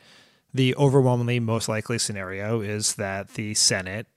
[0.54, 4.08] the overwhelmingly most likely scenario is that the Senate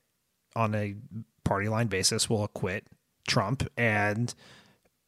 [0.57, 0.97] on a
[1.45, 2.85] party line basis will acquit
[3.29, 4.35] Trump and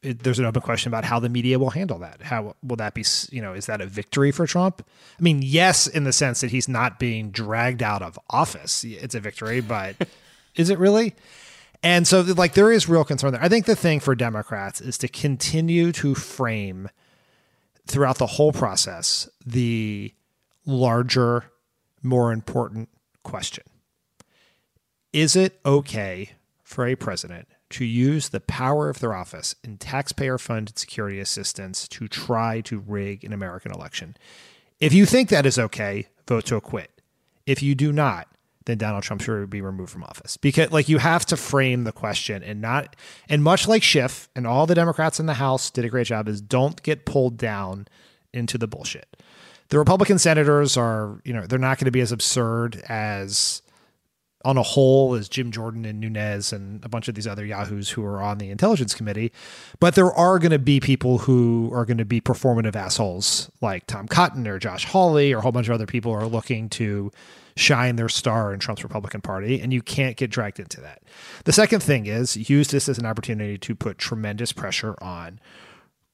[0.01, 2.21] it, there's an open question about how the media will handle that.
[2.21, 3.03] How will that be?
[3.31, 4.85] You know, is that a victory for Trump?
[5.19, 9.15] I mean, yes, in the sense that he's not being dragged out of office, it's
[9.15, 9.59] a victory.
[9.59, 9.95] But
[10.55, 11.15] is it really?
[11.83, 13.43] And so, like, there is real concern there.
[13.43, 16.89] I think the thing for Democrats is to continue to frame
[17.87, 20.13] throughout the whole process the
[20.65, 21.45] larger,
[22.03, 22.89] more important
[23.23, 23.63] question
[25.13, 26.31] is it okay
[26.63, 31.87] for a president to use the power of their office in taxpayer funded security assistance
[31.87, 34.15] to try to rig an American election?
[34.79, 36.89] If you think that is okay, vote to acquit.
[37.45, 38.27] If you do not,
[38.65, 40.37] then Donald Trump should be removed from office.
[40.37, 42.95] Because like you have to frame the question and not
[43.27, 46.27] and much like Schiff and all the Democrats in the House did a great job
[46.27, 47.87] is don't get pulled down
[48.31, 49.21] into the bullshit.
[49.69, 53.61] The Republican senators are, you know, they're not going to be as absurd as
[54.45, 57.89] on a whole as Jim Jordan and Nunes and a bunch of these other yahoos
[57.89, 59.31] who are on the intelligence committee.
[59.79, 63.85] But there are going to be people who are going to be performative assholes like
[63.87, 67.11] Tom Cotton or Josh Hawley or a whole bunch of other people are looking to
[67.57, 71.01] shine their star in Trump's Republican Party, and you can't get dragged into that.
[71.43, 75.41] The second thing is use this as an opportunity to put tremendous pressure on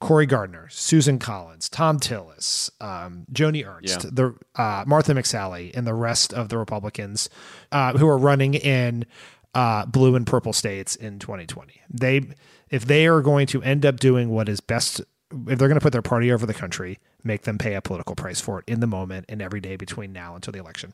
[0.02, 4.10] Cory Gardner, Susan Collins, Thom Tillis, um, Joni Ernst, yeah.
[4.12, 7.30] the uh, Martha McSally, and the rest of the Republicans
[7.72, 9.06] uh, who are running in
[9.54, 11.82] uh, blue and purple states in 2020.
[11.90, 12.22] They,
[12.70, 15.84] if they are going to end up doing what is best, if they're going to
[15.84, 18.82] put their party over the country, make them pay a political price for it in
[18.82, 20.94] the moment and every day between now until the election.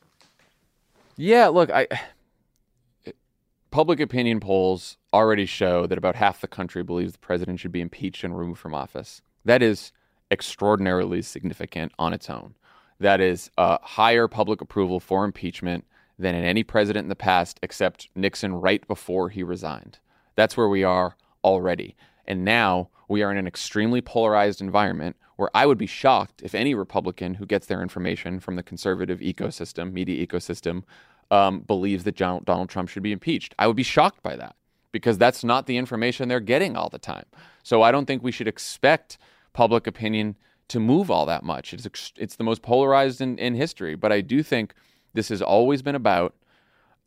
[1.17, 1.87] Yeah, look, I
[3.71, 7.81] public opinion polls already show that about half the country believes the president should be
[7.81, 9.21] impeached and removed from office.
[9.43, 9.91] That is
[10.29, 12.55] extraordinarily significant on its own.
[12.99, 15.85] That is a higher public approval for impeachment
[16.17, 19.99] than in any president in the past, except Nixon right before he resigned.
[20.35, 21.95] That's where we are already.
[22.25, 26.53] And now we are in an extremely polarized environment where I would be shocked if
[26.53, 30.83] any Republican who gets their information from the conservative ecosystem, media ecosystem,
[31.31, 33.55] um, believes that Donald Trump should be impeached.
[33.57, 34.55] I would be shocked by that
[34.91, 37.25] because that's not the information they're getting all the time.
[37.63, 39.17] So I don't think we should expect
[39.53, 40.37] public opinion
[40.69, 41.73] to move all that much.
[41.73, 43.95] It's it's the most polarized in, in history.
[43.95, 44.73] But I do think
[45.13, 46.35] this has always been about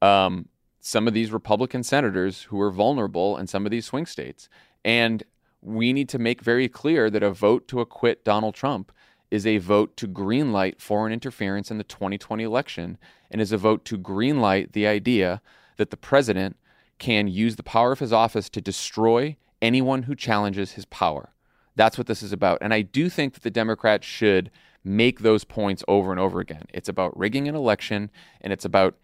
[0.03, 0.49] um,
[0.81, 4.49] some of these Republican senators who are vulnerable in some of these swing states,
[4.85, 5.23] and
[5.63, 8.93] we need to make very clear that a vote to acquit Donald Trump
[9.31, 12.99] is a vote to greenlight foreign interference in the 2020 election
[13.31, 15.41] and is a vote to greenlight the idea
[15.77, 16.57] that the president
[16.99, 21.31] can use the power of his office to destroy anyone who challenges his power.
[21.77, 22.59] That's what this is about.
[22.61, 24.51] And I do think that the Democrats should
[24.85, 26.65] make those points over and over again.
[26.73, 28.97] It's about rigging an election and it's about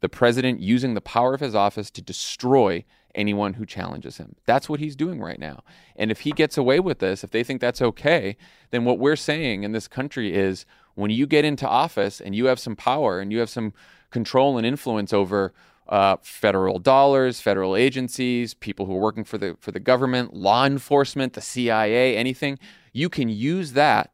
[0.00, 4.36] the president using the power of his office to destroy anyone who challenges him.
[4.44, 5.64] That's what he's doing right now.
[5.96, 8.36] And if he gets away with this, if they think that's okay,
[8.70, 12.46] then what we're saying in this country is when you get into office and you
[12.46, 13.72] have some power and you have some
[14.10, 15.52] control and influence over
[15.88, 20.66] uh, federal dollars, federal agencies, people who are working for the for the government, law
[20.66, 22.58] enforcement, the CIA, anything,
[22.92, 24.10] you can use that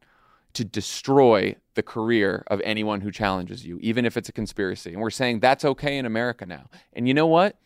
[0.54, 4.92] to destroy the career of anyone who challenges you, even if it's a conspiracy.
[4.92, 6.68] And we're saying that's okay in America now.
[6.92, 7.56] And you know what?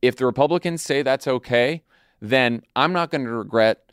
[0.00, 1.82] If the Republicans say that's okay,
[2.20, 3.85] then I'm not going to regret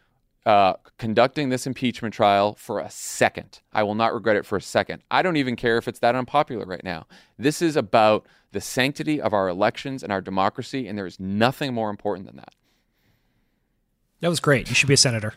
[0.46, 3.62] uh, conducting this impeachment trial for a second.
[3.72, 5.04] I will not regret it for a second.
[5.10, 7.08] I don't even care if it's that unpopular right now.
[7.38, 11.74] This is about the sanctity of our elections and our democracy, and there is nothing
[11.74, 12.54] more important than that.
[14.20, 14.70] That was great.
[14.70, 15.36] You should be a senator.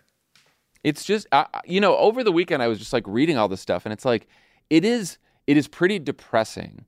[0.84, 3.60] It's just, uh, you know, over the weekend I was just like reading all this
[3.60, 4.28] stuff, and it's like,
[4.70, 6.84] it is, it is pretty depressing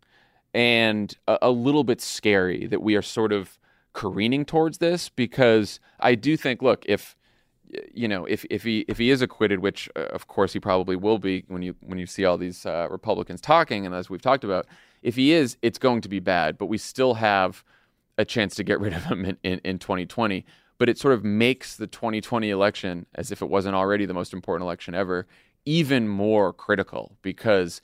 [0.54, 3.58] and a, a little bit scary that we are sort of
[3.92, 7.16] careening towards this because I do think, look, if
[7.92, 10.96] you know, if if he if he is acquitted, which uh, of course he probably
[10.96, 14.22] will be when you when you see all these uh, Republicans talking, and as we've
[14.22, 14.66] talked about,
[15.02, 16.58] if he is, it's going to be bad.
[16.58, 17.64] But we still have
[18.16, 20.44] a chance to get rid of him in, in, in 2020.
[20.76, 24.32] But it sort of makes the 2020 election, as if it wasn't already the most
[24.32, 25.26] important election ever,
[25.64, 27.82] even more critical because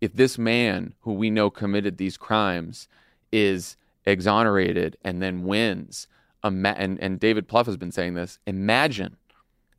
[0.00, 2.88] if this man who we know committed these crimes
[3.30, 6.08] is exonerated and then wins
[6.42, 8.38] and, and David Plouffe has been saying this.
[8.46, 9.16] Imagine,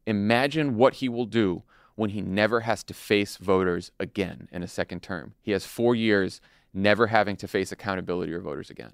[0.06, 1.64] imagine what he will do
[1.96, 5.34] when he never has to face voters again in a second term.
[5.42, 6.42] He has four years
[6.74, 8.94] never having to face accountability or voters again.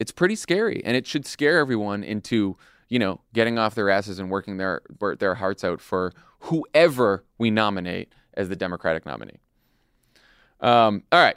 [0.00, 2.56] It's pretty scary, and it should scare everyone into
[2.88, 4.82] you know getting off their asses and working their
[5.18, 9.38] their hearts out for whoever we nominate as the Democratic nominee.
[10.60, 11.36] Um, all right,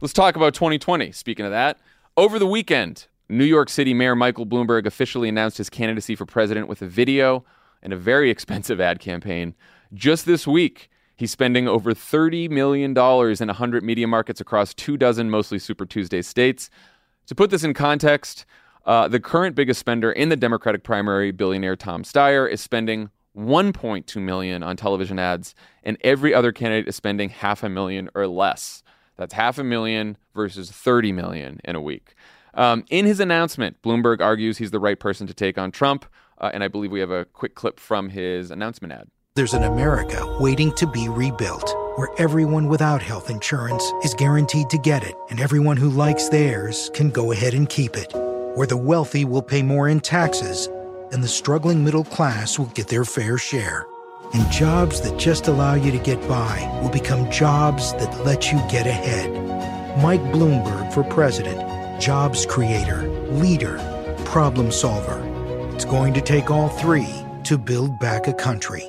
[0.00, 1.12] let's talk about 2020.
[1.12, 1.78] Speaking of that,
[2.16, 6.68] over the weekend, New York City Mayor Michael Bloomberg officially announced his candidacy for president
[6.68, 7.44] with a video
[7.82, 9.54] and a very expensive ad campaign.
[9.94, 15.30] Just this week, he's spending over $30 million in 100 media markets across two dozen
[15.30, 16.70] mostly Super Tuesday states.
[17.26, 18.44] To put this in context,
[18.84, 24.20] uh, the current biggest spender in the Democratic primary, billionaire Tom Steyer, is spending 1.2
[24.20, 25.54] million on television ads,
[25.84, 28.82] and every other candidate is spending half a million or less.
[29.16, 32.14] That's half a million versus 30 million in a week.
[32.54, 36.04] Um, in his announcement, Bloomberg argues he's the right person to take on Trump,
[36.38, 39.08] uh, and I believe we have a quick clip from his announcement ad.
[39.34, 44.78] There's an America waiting to be rebuilt, where everyone without health insurance is guaranteed to
[44.78, 48.12] get it, and everyone who likes theirs can go ahead and keep it,
[48.54, 50.68] where the wealthy will pay more in taxes,
[51.12, 53.86] and the struggling middle class will get their fair share.
[54.34, 58.58] And jobs that just allow you to get by will become jobs that let you
[58.70, 59.30] get ahead.
[60.02, 61.71] Mike Bloomberg for president
[62.02, 63.78] jobs creator, leader,
[64.24, 65.22] problem solver.
[65.72, 67.08] It's going to take all three
[67.44, 68.82] to build back a country.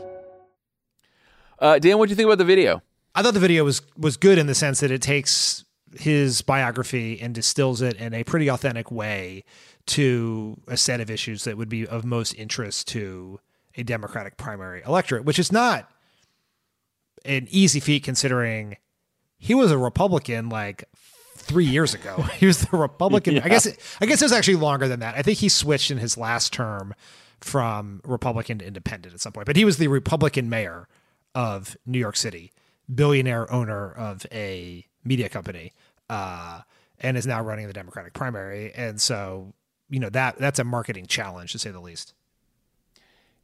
[1.59, 2.82] Uh, Dan, what do you think about the video?
[3.14, 5.64] I thought the video was was good in the sense that it takes
[5.95, 9.43] his biography and distills it in a pretty authentic way
[9.86, 13.39] to a set of issues that would be of most interest to
[13.76, 15.88] a Democratic primary electorate, which is not
[17.26, 18.78] an easy feat considering
[19.38, 20.86] he was a Republican like
[21.44, 22.26] three years ago.
[22.38, 23.36] He was the Republican.
[23.36, 23.41] yeah.
[23.46, 23.68] I guess.
[24.02, 25.16] I guess it was actually longer than that.
[25.16, 26.94] I think he switched in his last term
[27.39, 29.46] from Republican to Independent at some point.
[29.46, 30.88] But he was the Republican mayor
[31.36, 32.52] of New York City,
[32.94, 35.74] billionaire owner of a media company,
[36.10, 36.62] uh,
[37.00, 38.74] and is now running the Democratic primary.
[38.74, 39.54] And so,
[39.89, 42.14] you know that that's a marketing challenge to say the least.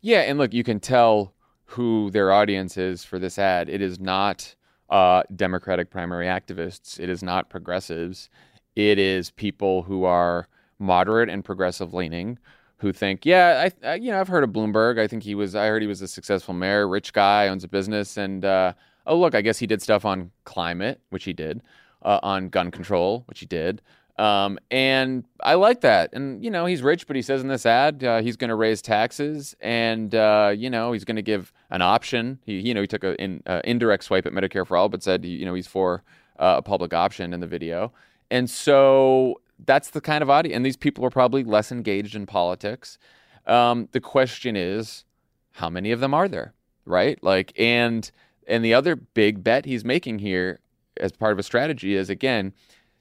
[0.01, 1.33] Yeah, and look, you can tell
[1.65, 3.69] who their audience is for this ad.
[3.69, 4.55] It is not
[4.89, 6.99] uh, Democratic primary activists.
[6.99, 8.29] It is not progressives.
[8.75, 10.47] It is people who are
[10.79, 12.39] moderate and progressive leaning
[12.77, 14.99] who think, yeah, I, I, you know, I've heard of Bloomberg.
[14.99, 17.67] I think he was, I heard he was a successful mayor, rich guy, owns a
[17.67, 18.73] business, and uh,
[19.05, 21.61] oh look, I guess he did stuff on climate, which he did,
[22.03, 23.81] uh, on gun control, which he did,
[24.19, 26.11] um, and I like that.
[26.11, 28.55] And, you know, he's rich, but he says in this ad uh, he's going to
[28.55, 32.39] raise taxes and, uh, you know, he's going to give an option.
[32.45, 35.03] He, you know, he took an in, uh, indirect swipe at Medicare for All, but
[35.03, 36.03] said, you know, he's for
[36.39, 37.91] uh, a public option in the video.
[38.31, 40.55] And so that's the kind of audience.
[40.55, 42.97] And these people are probably less engaged in politics.
[43.45, 45.05] Um, the question is,
[45.53, 46.53] how many of them are there?
[46.85, 47.21] Right?
[47.23, 48.09] Like, and,
[48.47, 50.59] and the other big bet he's making here
[50.97, 52.53] as part of a strategy is, again,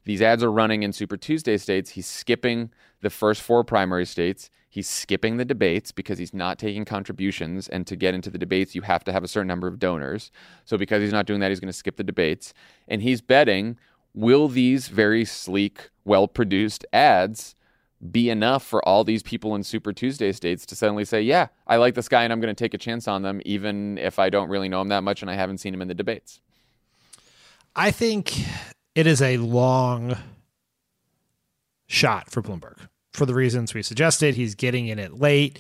[0.04, 1.90] these ads are running in Super Tuesday states.
[1.90, 2.70] He's skipping
[3.01, 4.51] the first four primary states.
[4.70, 7.68] He's skipping the debates because he's not taking contributions.
[7.68, 10.30] And to get into the debates, you have to have a certain number of donors.
[10.64, 12.53] So because he's not doing that, he's going to skip the debates.
[12.86, 13.78] And he's betting
[14.14, 17.55] will these very sleek, well produced ads
[18.11, 21.76] be enough for all these people in Super Tuesday states to suddenly say, yeah, I
[21.76, 24.30] like this guy and I'm going to take a chance on them, even if I
[24.30, 26.40] don't really know him that much and I haven't seen him in the debates?
[27.74, 28.34] I think
[28.94, 30.16] it is a long
[31.89, 32.76] shot for Bloomberg
[33.12, 34.36] for the reasons we suggested.
[34.36, 35.59] He's getting in it late.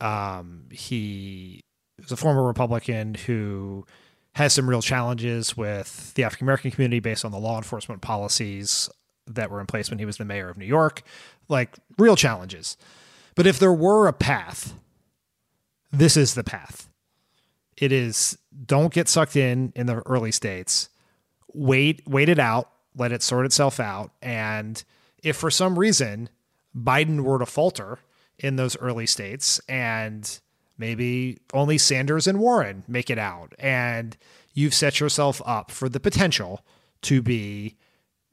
[0.00, 1.60] Um, he
[1.98, 3.86] is a former Republican who
[4.34, 8.88] has some real challenges with the African American community based on the law enforcement policies
[9.26, 11.02] that were in place when he was the mayor of New York,
[11.48, 12.76] like real challenges.
[13.34, 14.74] But if there were a path,
[15.92, 16.88] this is the path.
[17.76, 20.88] It is don't get sucked in in the early states.
[21.52, 24.82] Wait, wait it out, let it sort itself out, and
[25.22, 26.28] if for some reason
[26.76, 27.98] Biden were to falter
[28.38, 30.40] in those early states and
[30.78, 34.16] maybe only Sanders and Warren make it out and
[34.54, 36.64] you've set yourself up for the potential
[37.02, 37.76] to be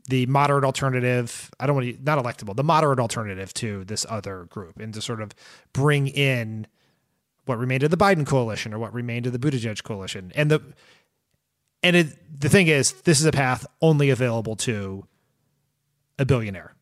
[0.08, 1.52] the moderate alternative.
[1.60, 5.02] I don't want to not electable, the moderate alternative to this other group, and to
[5.02, 5.34] sort of
[5.74, 6.68] bring in
[7.46, 10.32] what remained of the Biden coalition or what remained of the Buttigieg coalition.
[10.36, 10.62] And the
[11.84, 15.06] and it, the thing is, this is a path only available to
[16.18, 16.74] a billionaire.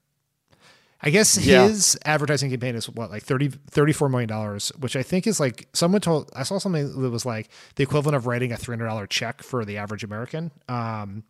[1.02, 1.68] I guess Yeah.
[1.68, 5.68] his advertising campaign is what like 30 34 million dollars, which I think is like
[5.74, 9.44] someone told I saw something that was like the equivalent of writing a $300 check
[9.44, 10.52] for the average American.
[10.70, 11.24] Um,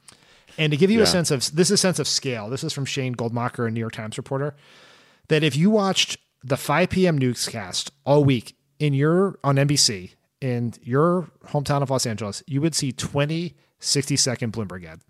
[0.57, 1.03] and to give you Yeah.
[1.03, 2.49] a sense of this is a sense of scale.
[2.49, 4.55] This is from Shane Goldmacher, a New York Times reporter,
[5.27, 7.17] that if you watched the 5 p.m.
[7.17, 10.11] newscast all week in your on NBC
[10.41, 15.01] in your hometown of Los Angeles, you would see 20 60 second Bloomberg ad.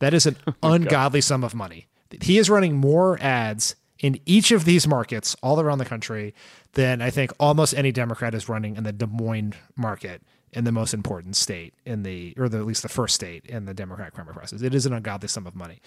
[0.00, 1.86] That is an ungodly sum of money.
[2.20, 6.34] He is running more ads in each of these markets all around the country
[6.72, 10.72] than I think almost any Democrat is running in the Des Moines market in the
[10.72, 14.14] most important state in the, or the, at least the first state in the Democratic
[14.14, 14.62] primary process.
[14.62, 15.80] It is an ungodly sum of money.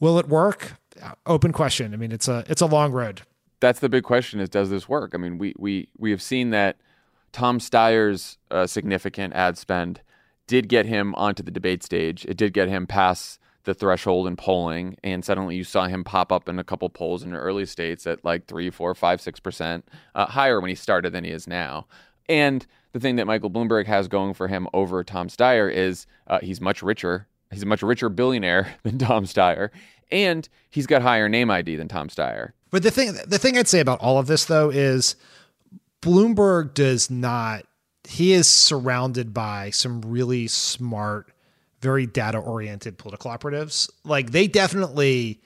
[0.00, 0.74] Will it work?
[1.00, 1.92] Uh, Open question.
[1.94, 3.22] I mean, it's a it's a long road.
[3.60, 5.12] that's the big question: is does this work?
[5.14, 6.78] I mean, we we we have seen that
[7.32, 10.00] Tom Steyer's uh, significant ad spend
[10.46, 12.24] did get him onto the debate stage.
[12.24, 16.32] It did get him past the threshold in polling, and suddenly you saw him pop
[16.32, 19.40] up in a couple polls in the early states at like three, four, five, six
[19.40, 21.86] percent uh, higher when he started than he is now.
[22.28, 26.38] And the thing that Michael Bloomberg has going for him over Tom Steyer is uh,
[26.40, 27.26] he's much richer.
[27.50, 29.70] He's a much richer billionaire than Tom Steyer,
[30.10, 32.52] and he's got higher name ID than Tom Steyer.
[32.70, 35.16] But the thing the thing I'd say about all of this though is
[36.02, 37.64] Bloomberg does not
[38.08, 41.28] he is surrounded by some really smart,
[41.80, 43.90] very data oriented political operatives.
[44.04, 45.40] Like they definitely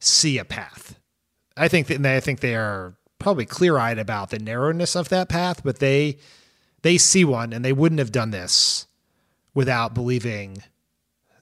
[0.00, 0.98] see a path.
[1.56, 5.08] I think that and I think they are probably clear eyed about the narrowness of
[5.08, 6.18] that path, but they
[6.82, 8.86] they see one and they wouldn't have done this
[9.54, 10.62] without believing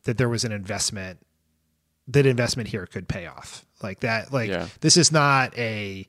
[0.05, 1.19] that there was an investment
[2.07, 4.69] that investment here could pay off like that like Yeah.
[4.83, 6.07] this is not a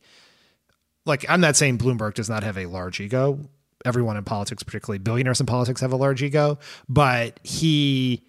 [1.05, 3.39] like i'm not saying bloomberg does not have a large ego
[3.85, 6.57] everyone in politics particularly billionaires in politics have a large ego
[6.89, 8.23] but he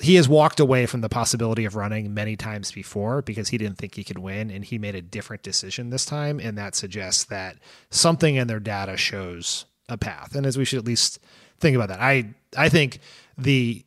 [0.00, 3.78] he has walked away from the possibility of running many times before because he didn't
[3.78, 7.24] think he could win and he made a different decision this time and that suggests
[7.24, 7.56] that
[7.90, 10.36] something in their data shows a path.
[10.36, 11.18] And as we should at least
[11.60, 12.24] think about that i
[12.56, 13.00] i think
[13.36, 13.84] the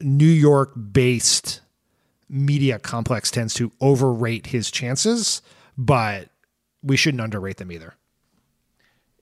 [0.00, 1.60] new york based
[2.28, 5.42] media complex tends to overrate his chances
[5.76, 6.28] but
[6.82, 7.94] we shouldn't underrate them either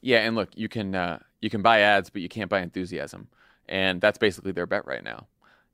[0.01, 3.29] Yeah, and look, you can uh, you can buy ads, but you can't buy enthusiasm,
[3.69, 5.27] and that's basically their bet right now.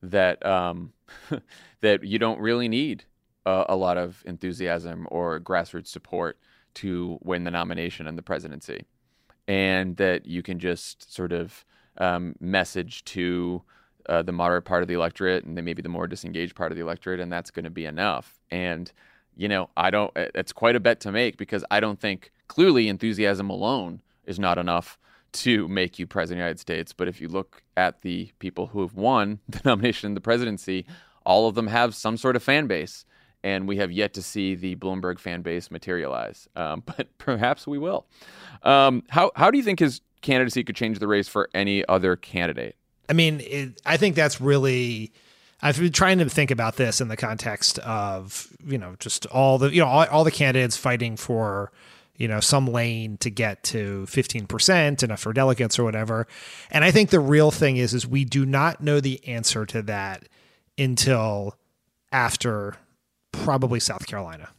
[0.03, 0.93] That um,
[1.81, 3.05] that you don't really need
[3.47, 6.39] a lot of enthusiasm or grassroots support
[6.73, 8.87] to win the nomination and the presidency,
[9.47, 11.65] and that you can just sort of
[11.99, 13.63] um, message to
[14.09, 16.77] uh, the moderate part of the electorate and then maybe the more disengaged part of
[16.77, 18.39] the electorate, and that's going to be enough.
[18.51, 18.91] And
[19.37, 20.13] you know, I don't.
[20.17, 24.59] It's quite a bet to make because I don't think clearly enthusiasm alone is not
[24.59, 24.99] enough
[25.35, 26.93] to make you president of the United States.
[26.93, 30.87] But if you look at the people who have won the nomination the presidency,
[31.27, 33.05] all of them have some sort of fan base.
[33.43, 36.49] And we have yet to see the Bloomberg fan base materialize.
[36.57, 38.07] Um, but perhaps we will.
[38.63, 42.17] Um, how, how do you think his candidacy could change the race for any other
[42.17, 42.77] candidate?
[43.09, 45.13] I mean, it, I think that's really.
[45.63, 49.59] I've been trying to think about this in the context of you know just all
[49.59, 51.71] the you know all, all the candidates fighting for
[52.17, 56.27] you know some lane to get to 15% enough for delegates or whatever.
[56.71, 59.83] And i think the real thing is is we do not know the answer to
[59.83, 60.29] that
[60.79, 61.57] until
[62.13, 62.77] after
[63.33, 64.51] probably south carolina.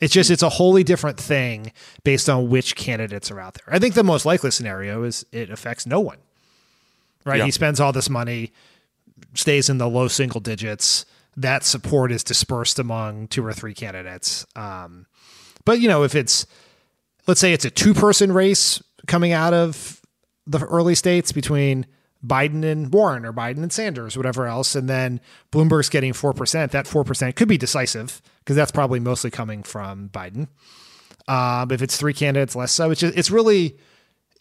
[0.00, 1.72] It's just it's a wholly different thing
[2.04, 3.74] based on which candidates are out there.
[3.74, 6.18] I think the most likely scenario is it affects no one
[7.28, 7.38] right?
[7.38, 7.44] Yeah.
[7.44, 8.52] he spends all this money
[9.34, 11.04] stays in the low single digits.
[11.36, 14.46] That support is dispersed among two or three candidates.
[14.56, 15.06] Um,
[15.68, 16.46] but you know, if it's
[17.26, 20.00] let's say it's a two person race coming out of
[20.46, 21.84] the early states between
[22.26, 25.20] Biden and Warren or Biden and Sanders, whatever else, and then
[25.52, 30.48] Bloomberg's getting 4%, that 4% could be decisive because that's probably mostly coming from Biden.
[31.26, 32.90] But if it's three candidates, less so.
[32.90, 33.76] It's just, it's really,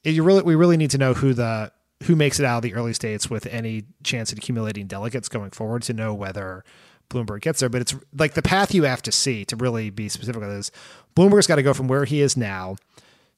[0.06, 1.74] you really, we really need to know who the,
[2.04, 5.52] who makes it out of the early states with any chance of accumulating delegates going
[5.52, 6.64] forward to know whether
[7.10, 7.70] Bloomberg gets there.
[7.70, 10.72] But it's like the path you have to see to really be specific on this.
[11.18, 12.76] Bloomberg's got to go from where he is now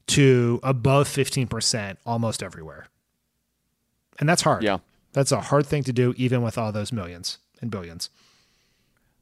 [0.07, 2.87] to above 15% almost everywhere.
[4.19, 4.63] And that's hard.
[4.63, 4.79] Yeah.
[5.13, 8.09] That's a hard thing to do, even with all those millions and billions.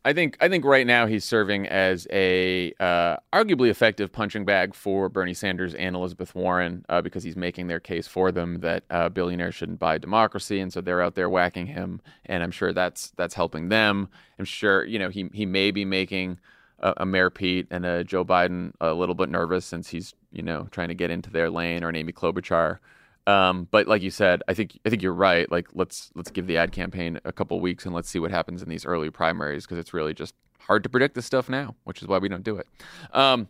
[0.04, 4.74] I think I think right now he's serving as a uh, arguably effective punching bag
[4.74, 8.86] for Bernie Sanders and Elizabeth Warren uh, because he's making their case for them that
[8.90, 12.72] uh, billionaires shouldn't buy democracy, and so they're out there whacking him, and I'm sure
[12.72, 14.08] that's that's helping them.
[14.40, 16.40] I'm sure you know he he may be making
[16.80, 20.42] a, a Mayor Pete and a Joe Biden a little bit nervous since he's you
[20.42, 22.80] know trying to get into their lane or an Amy Klobuchar.
[23.26, 25.52] Um, but like you said, I think I think you're right.
[25.52, 28.62] Like let's let's give the ad campaign a couple weeks and let's see what happens
[28.62, 32.02] in these early primaries because it's really just hard to predict this stuff now, which
[32.02, 32.68] is why we don't do it.
[33.14, 33.48] Um,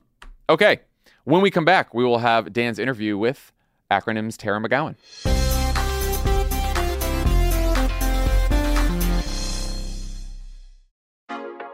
[0.50, 0.82] okay,
[1.26, 3.52] when we come back, we will have Dan's interview with
[3.92, 4.96] Acronym's Tara McGowan.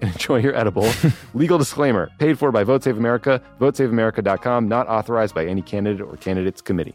[0.00, 0.88] and enjoy your edible.
[1.34, 6.16] Legal disclaimer paid for by Vote Save America, votesaveamerica.com, not authorized by any candidate or
[6.16, 6.94] candidates committee.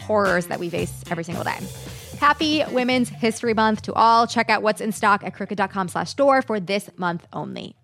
[0.00, 1.58] horrors that we face every single day.
[2.18, 4.26] Happy Women's History Month to all.
[4.26, 7.76] Check out what's in stock at crooked.com slash store for this month only.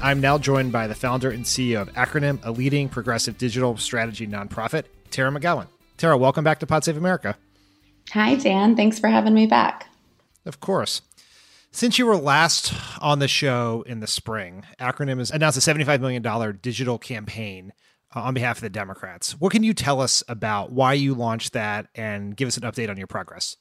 [0.00, 4.26] I'm now joined by the founder and CEO of Acronym, a leading progressive digital strategy
[4.26, 5.66] nonprofit, Tara McGowan.
[5.96, 7.36] Tara, welcome back to Pod Save America.
[8.12, 8.76] Hi, Dan.
[8.76, 9.88] Thanks for having me back.
[10.44, 11.00] Of course.
[11.70, 16.00] Since you were last on the show in the spring, Acronym has announced a $75
[16.00, 17.72] million digital campaign
[18.14, 19.32] uh, on behalf of the Democrats.
[19.40, 22.90] What can you tell us about why you launched that and give us an update
[22.90, 23.56] on your progress?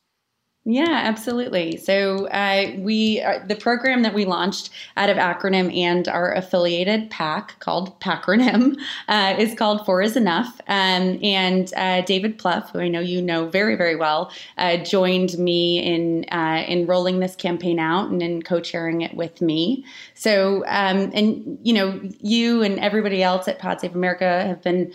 [0.65, 1.75] Yeah, absolutely.
[1.75, 7.09] So uh, we uh, the program that we launched out of Acronym and our affiliated
[7.09, 8.77] PAC called Pacronym
[9.09, 10.61] uh, is called Four is Enough.
[10.69, 15.37] Um, and uh, David Plouffe, who I know you know very very well, uh, joined
[15.37, 19.83] me in in rolling this campaign out and in co-chairing it with me.
[20.13, 24.93] So um, and you know you and everybody else at Pod Save America have been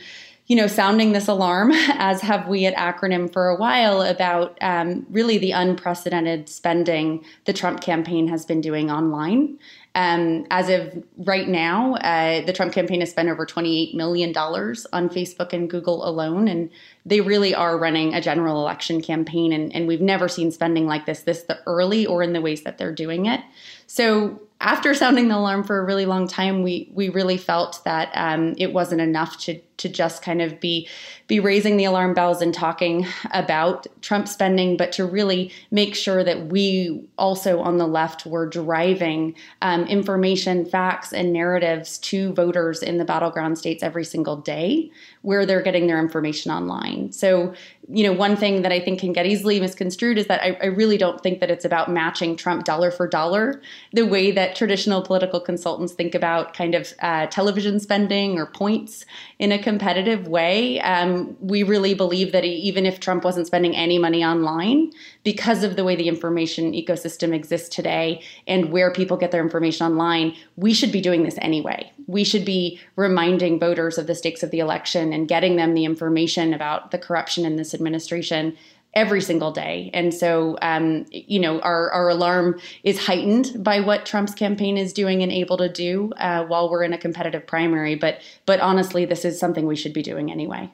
[0.48, 5.06] you know, sounding this alarm, as have we at Acronym for a while, about um,
[5.10, 9.58] really the unprecedented spending the Trump campaign has been doing online.
[9.94, 15.08] Um, as of right now, uh, the Trump campaign has spent over $28 million on
[15.08, 16.46] Facebook and Google alone.
[16.46, 16.70] And
[17.04, 19.52] they really are running a general election campaign.
[19.52, 22.62] And, and we've never seen spending like this, this the early or in the ways
[22.62, 23.40] that they're doing it.
[23.88, 28.10] So after sounding the alarm for a really long time, we we really felt that
[28.14, 30.88] um, it wasn't enough to to just kind of be
[31.26, 36.24] be raising the alarm bells and talking about Trump spending, but to really make sure
[36.24, 42.82] that we also on the left were driving um, information, facts, and narratives to voters
[42.82, 44.90] in the battleground states every single day
[45.20, 47.12] where they're getting their information online.
[47.12, 47.52] So,
[47.88, 50.66] you know, one thing that I think can get easily misconstrued is that I, I
[50.66, 53.60] really don't think that it's about matching Trump dollar for dollar
[53.92, 59.04] the way that traditional political consultants think about kind of uh, television spending or points
[59.38, 60.80] in a competitive way.
[60.80, 64.90] Um, we really believe that even if Trump wasn't spending any money online,
[65.24, 69.86] because of the way the information ecosystem exists today and where people get their information
[69.86, 71.92] online, we should be doing this anyway.
[72.06, 75.84] We should be reminding voters of the stakes of the election and getting them the
[75.84, 78.56] information about the corruption in this administration
[78.94, 79.90] every single day.
[79.92, 84.92] And so, um, you know, our, our alarm is heightened by what Trump's campaign is
[84.92, 87.94] doing and able to do uh, while we're in a competitive primary.
[87.94, 90.70] But, but honestly, this is something we should be doing anyway.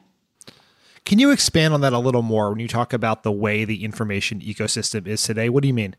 [1.05, 3.83] Can you expand on that a little more when you talk about the way the
[3.83, 5.49] information ecosystem is today?
[5.49, 5.95] What do you mean?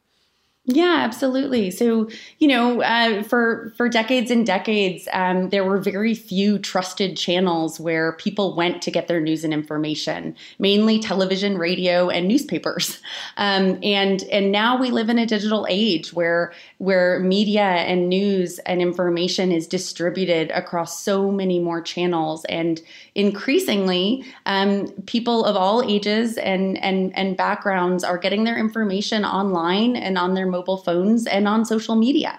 [0.68, 1.70] Yeah, absolutely.
[1.70, 2.08] So,
[2.40, 7.78] you know, uh, for for decades and decades, um, there were very few trusted channels
[7.78, 10.34] where people went to get their news and information.
[10.58, 13.00] Mainly television, radio, and newspapers.
[13.38, 18.58] Um, and and now we live in a digital age where where media and news
[18.60, 22.80] and information is distributed across so many more channels, and
[23.14, 29.96] increasingly, um, people of all ages and and and backgrounds are getting their information online
[29.96, 32.34] and on their mobile phones and on social media.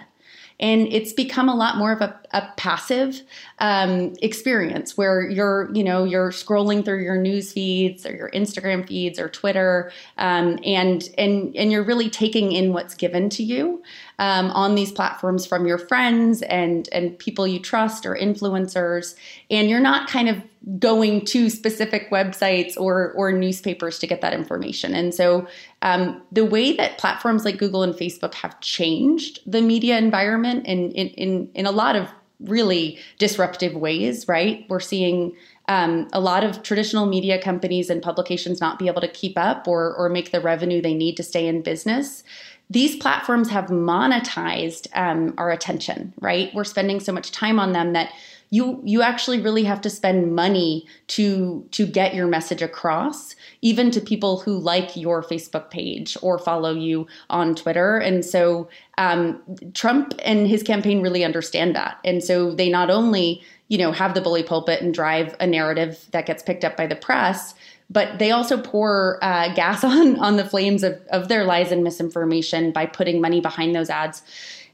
[0.59, 3.21] And it's become a lot more of a, a passive
[3.59, 8.87] um, experience where you're, you know, you're scrolling through your news feeds or your Instagram
[8.87, 13.83] feeds or Twitter, um, and and and you're really taking in what's given to you
[14.19, 19.15] um, on these platforms from your friends and and people you trust or influencers,
[19.51, 20.41] and you're not kind of
[20.79, 24.93] going to specific websites or or newspapers to get that information.
[24.93, 25.47] And so
[25.81, 30.91] um, the way that platforms like Google and Facebook have changed the media environment in
[30.91, 34.65] in in, in a lot of really disruptive ways, right?
[34.69, 35.35] We're seeing
[35.67, 39.67] um, a lot of traditional media companies and publications not be able to keep up
[39.67, 42.23] or, or make the revenue they need to stay in business.
[42.69, 46.53] These platforms have monetized um, our attention, right?
[46.53, 48.11] We're spending so much time on them that
[48.49, 53.91] you you actually really have to spend money to to get your message across even
[53.91, 59.41] to people who like your facebook page or follow you on twitter and so um,
[59.73, 64.13] trump and his campaign really understand that and so they not only you know have
[64.13, 67.53] the bully pulpit and drive a narrative that gets picked up by the press
[67.89, 71.83] but they also pour uh, gas on on the flames of, of their lies and
[71.83, 74.21] misinformation by putting money behind those ads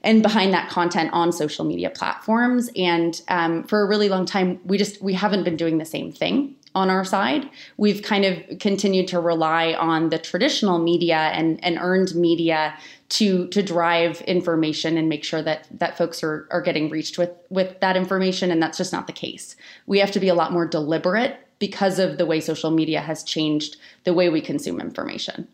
[0.03, 2.69] and behind that content on social media platforms.
[2.76, 6.11] And um, for a really long time, we just we haven't been doing the same
[6.11, 7.49] thing on our side.
[7.77, 12.76] We've kind of continued to rely on the traditional media and, and earned media
[13.10, 17.30] to to drive information and make sure that that folks are are getting reached with
[17.49, 18.52] with that information.
[18.52, 19.56] And that's just not the case.
[19.85, 23.23] We have to be a lot more deliberate because of the way social media has
[23.23, 25.47] changed the way we consume information.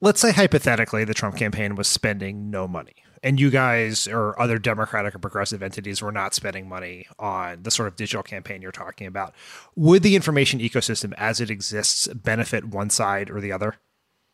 [0.00, 4.58] Let's say hypothetically the Trump campaign was spending no money and you guys or other
[4.58, 8.72] democratic or progressive entities were not spending money on the sort of digital campaign you're
[8.72, 9.34] talking about,
[9.76, 13.76] would the information ecosystem as it exists benefit one side or the other?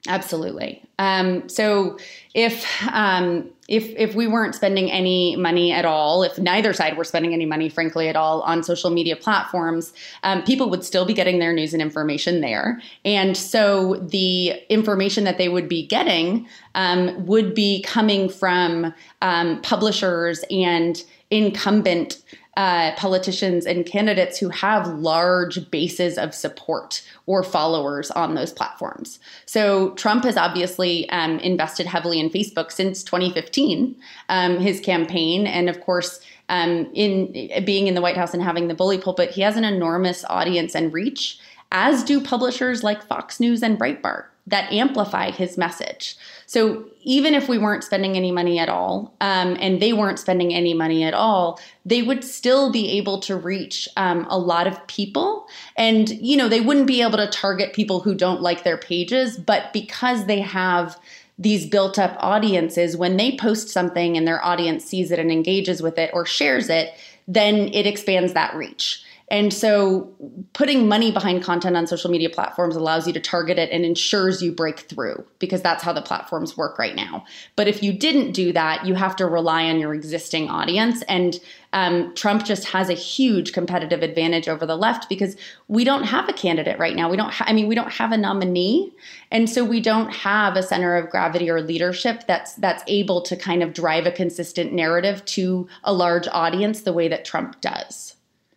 [0.09, 0.83] Absolutely.
[0.99, 1.99] Um, so
[2.35, 7.05] if um, if if we weren't spending any money at all, if neither side were
[7.05, 9.93] spending any money, frankly, at all on social media platforms,
[10.23, 15.25] um, people would still be getting their news and information there, and so the information
[15.25, 22.23] that they would be getting um, would be coming from um, publishers and incumbent
[22.57, 29.19] uh, politicians and candidates who have large bases of support or followers on those platforms.
[29.45, 33.95] So Trump has obviously um, invested heavily in Facebook since 2015,
[34.31, 36.21] um, his campaign, and of course.
[36.49, 37.33] Um, in
[37.65, 40.77] being in the White House and having the bully pulpit, he has an enormous audience
[40.77, 41.41] and reach,
[41.73, 46.17] as do publishers like Fox News and Breitbart that amplify his message.
[46.47, 50.55] So even if we weren't spending any money at all, um, and they weren't spending
[50.55, 54.85] any money at all, they would still be able to reach um, a lot of
[54.87, 55.47] people.
[55.77, 59.37] And you know, they wouldn't be able to target people who don't like their pages,
[59.37, 60.99] but because they have
[61.39, 65.83] these built up audiences, when they post something and their audience sees it and engages
[65.83, 66.95] with it or shares it,
[67.29, 69.05] then it expands that reach.
[69.29, 70.15] And so
[70.53, 74.41] putting money behind content on social media platforms allows you to target it and ensures
[74.41, 77.25] you break through because that's how the platforms work right now.
[77.57, 81.03] But if you didn't do that, you have to rely on your existing audience.
[81.03, 81.41] And
[81.73, 85.37] um, Trump just has a huge competitive advantage over the left because
[85.67, 87.11] we don't have a candidate right now.
[87.11, 88.93] We don't, ha- I mean, we don't have a nominee.
[89.33, 93.37] And so we don't have a center of gravity or leadership that's that's able to
[93.37, 98.16] kind of drive a consistent narrative to a large audience the way that Trump does.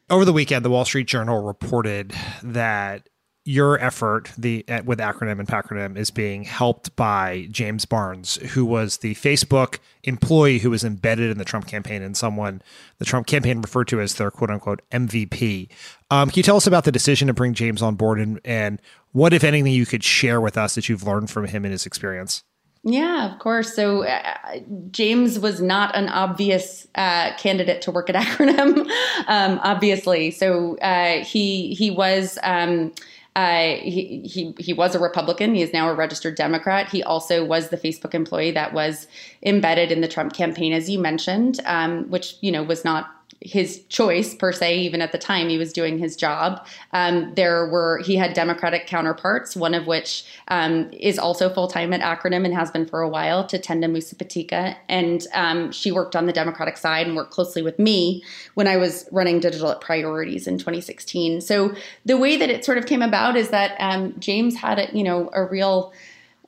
[0.09, 3.07] Over the weekend, the Wall Street Journal reported that
[3.45, 8.97] your effort the with acronym and pacronym is being helped by James Barnes, who was
[8.97, 12.61] the Facebook employee who was embedded in the Trump campaign and someone
[12.97, 15.69] the Trump campaign referred to as their quote unquote MVP.
[16.11, 18.81] Um, can you tell us about the decision to bring James on board and, and
[19.11, 21.85] what, if anything, you could share with us that you've learned from him and his
[21.85, 22.43] experience?
[22.83, 23.75] Yeah, of course.
[23.75, 24.59] So uh,
[24.91, 28.89] James was not an obvious uh, candidate to work at Acronym,
[29.27, 30.31] um, obviously.
[30.31, 32.37] So uh, he he was.
[32.43, 32.93] Um,
[33.35, 35.53] uh, he, he he was a Republican.
[35.55, 36.89] He is now a registered Democrat.
[36.89, 39.07] He also was the Facebook employee that was
[39.43, 43.83] embedded in the Trump campaign, as you mentioned, um, which you know was not his
[43.85, 46.65] choice per se even at the time he was doing his job.
[46.91, 52.01] Um, there were he had democratic counterparts one of which um, is also full-time at
[52.01, 56.33] acronym and has been for a while Tatenda Musapatike and um, she worked on the
[56.33, 58.23] democratic side and worked closely with me
[58.55, 61.73] when i was running digital at priorities in 2016 so
[62.05, 65.03] the way that it sort of came about is that um, james had a you
[65.03, 65.93] know a real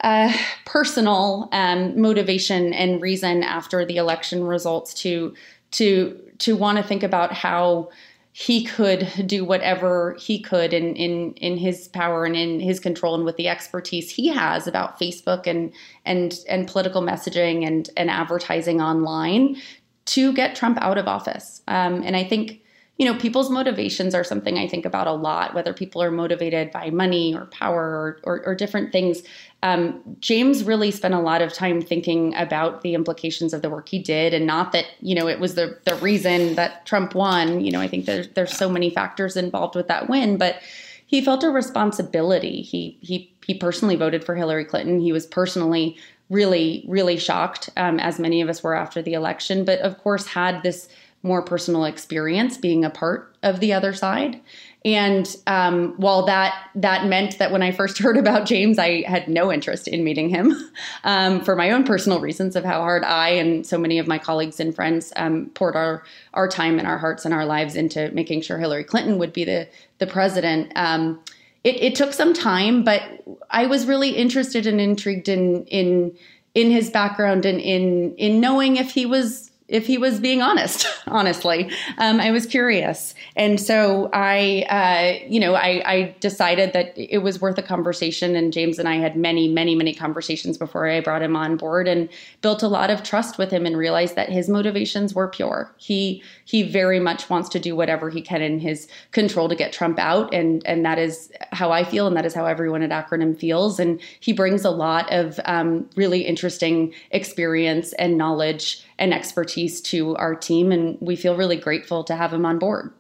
[0.04, 0.36] uh,
[0.66, 5.34] personal um, motivation and reason after the election results to
[5.72, 7.90] to to want to think about how
[8.34, 13.14] he could do whatever he could in in in his power and in his control
[13.14, 15.74] and with the expertise he has about Facebook and
[16.06, 19.58] and and political messaging and and advertising online
[20.06, 21.62] to get Trump out of office.
[21.68, 22.61] Um, and I think
[23.02, 26.70] you know, people's motivations are something I think about a lot, whether people are motivated
[26.72, 29.24] by money or power or, or, or different things.
[29.64, 33.90] Um, James really spent a lot of time thinking about the implications of the work
[33.90, 37.62] he did, and not that you know it was the the reason that Trump won.
[37.62, 40.62] You know, I think there's there's so many factors involved with that win, but
[41.08, 42.62] he felt a responsibility.
[42.62, 45.00] He he he personally voted for Hillary Clinton.
[45.00, 45.98] He was personally
[46.30, 50.28] really really shocked, um, as many of us were after the election, but of course
[50.28, 50.88] had this
[51.24, 54.40] more personal experience being a part of the other side.
[54.84, 59.28] And um, while that that meant that when I first heard about James, I had
[59.28, 60.56] no interest in meeting him
[61.04, 64.18] um, for my own personal reasons of how hard I and so many of my
[64.18, 66.04] colleagues and friends um, poured our
[66.34, 69.44] our time and our hearts and our lives into making sure Hillary Clinton would be
[69.44, 69.68] the
[70.00, 70.72] the president.
[70.76, 71.20] Um,
[71.64, 73.04] it, it took some time, but
[73.52, 76.18] I was really interested and intrigued in in
[76.56, 80.86] in his background and in in knowing if he was if he was being honest,
[81.08, 81.72] honestly.
[81.98, 83.16] Um, I was curious.
[83.36, 88.36] And so I, uh, you know, I, I, decided that it was worth a conversation.
[88.36, 91.88] And James and I had many, many, many conversations before I brought him on board
[91.88, 92.10] and
[92.42, 95.74] built a lot of trust with him and realized that his motivations were pure.
[95.78, 96.22] He,
[96.52, 99.98] he very much wants to do whatever he can in his control to get Trump
[99.98, 100.34] out.
[100.34, 102.08] And, and that is how I feel.
[102.08, 103.80] And that is how everyone at Acronym feels.
[103.80, 110.14] And he brings a lot of um, really interesting experience and knowledge and expertise to
[110.18, 110.74] our team.
[110.74, 112.92] And we feel really grateful to have him on board.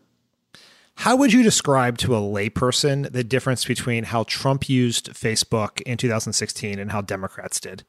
[0.96, 5.98] How would you describe to a layperson the difference between how Trump used Facebook in
[5.98, 7.84] 2016 and how Democrats did?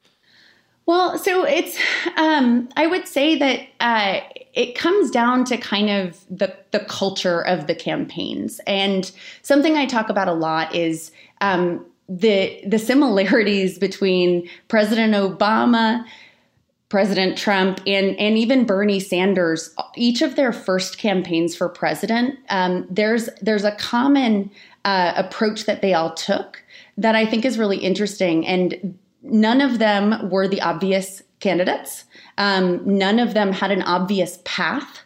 [0.85, 1.77] Well, so it's,
[2.17, 4.19] um, I would say that uh,
[4.53, 8.59] it comes down to kind of the, the culture of the campaigns.
[8.67, 9.09] And
[9.43, 16.05] something I talk about a lot is um, the, the similarities between President Obama,
[16.93, 22.85] President Trump and and even Bernie Sanders, each of their first campaigns for president, um,
[22.87, 24.51] there's there's a common
[24.85, 26.63] uh, approach that they all took
[26.95, 32.05] that I think is really interesting, and none of them were the obvious candidates.
[32.37, 35.01] Um, none of them had an obvious path.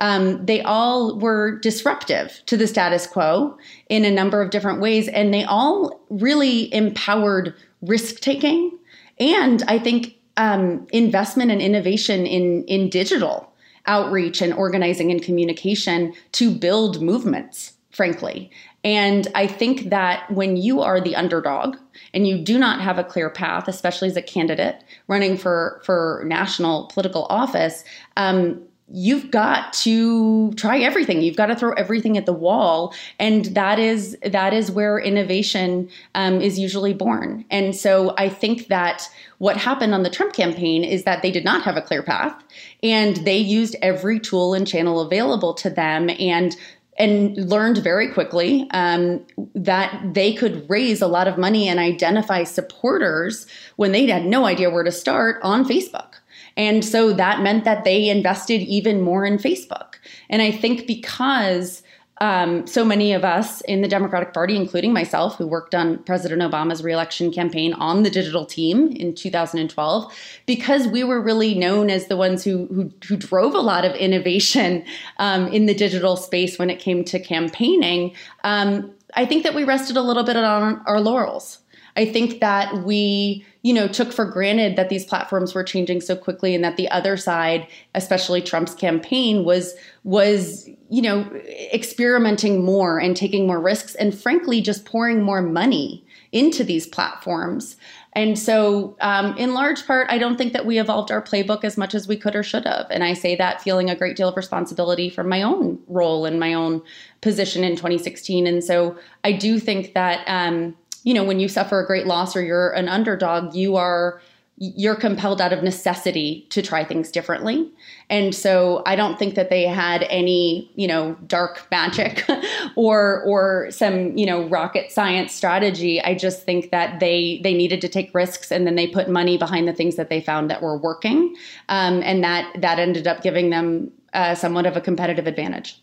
[0.00, 3.56] Um, they all were disruptive to the status quo
[3.88, 8.78] in a number of different ways, and they all really empowered risk taking.
[9.18, 13.52] And I think um, investment and innovation in in digital
[13.86, 18.50] outreach and organizing and communication to build movements frankly
[18.84, 21.76] and i think that when you are the underdog
[22.14, 26.22] and you do not have a clear path especially as a candidate running for for
[26.26, 27.84] national political office
[28.16, 28.60] um,
[28.92, 31.22] you've got to try everything.
[31.22, 32.92] You've got to throw everything at the wall.
[33.18, 37.44] And that is that is where innovation um, is usually born.
[37.50, 39.08] And so i think that
[39.38, 42.34] what happened on the trump campaign is that they did not have a clear path
[42.82, 46.10] and they used every tool and channel available to them.
[46.18, 46.56] And
[47.00, 49.24] and learned very quickly um,
[49.54, 53.46] that they could raise a lot of money and identify supporters
[53.76, 56.14] when they had no idea where to start on Facebook.
[56.58, 59.94] And so that meant that they invested even more in Facebook.
[60.28, 61.82] And I think because
[62.20, 66.42] um, so many of us in the Democratic Party, including myself, who worked on President
[66.42, 70.12] Obama's reelection campaign on the digital team in 2012,
[70.44, 73.94] because we were really known as the ones who who, who drove a lot of
[73.94, 74.84] innovation
[75.18, 78.14] um, in the digital space when it came to campaigning.
[78.44, 81.59] Um, I think that we rested a little bit on our laurels.
[82.00, 86.16] I think that we, you know, took for granted that these platforms were changing so
[86.16, 91.30] quickly and that the other side, especially Trump's campaign was was, you know,
[91.74, 96.02] experimenting more and taking more risks and frankly just pouring more money
[96.32, 97.76] into these platforms.
[98.14, 101.76] And so, um, in large part, I don't think that we evolved our playbook as
[101.76, 102.86] much as we could or should have.
[102.88, 106.40] And I say that feeling a great deal of responsibility from my own role and
[106.40, 106.80] my own
[107.20, 108.46] position in 2016.
[108.46, 110.74] And so, I do think that um,
[111.04, 114.20] you know, when you suffer a great loss or you're an underdog, you are
[114.62, 117.66] you're compelled out of necessity to try things differently.
[118.10, 122.26] And so I don't think that they had any, you know, dark magic
[122.76, 125.98] or or some, you know, rocket science strategy.
[126.02, 129.38] I just think that they they needed to take risks and then they put money
[129.38, 131.34] behind the things that they found that were working.
[131.70, 135.80] Um, and that that ended up giving them uh, somewhat of a competitive advantage.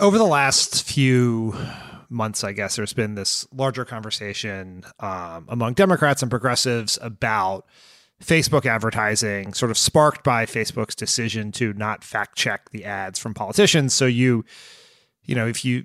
[0.00, 1.54] Over the last few
[2.12, 7.66] months, I guess, there's been this larger conversation um, among Democrats and progressives about
[8.22, 13.34] Facebook advertising, sort of sparked by Facebook's decision to not fact check the ads from
[13.34, 13.94] politicians.
[13.94, 14.44] So you,
[15.24, 15.84] you know, if you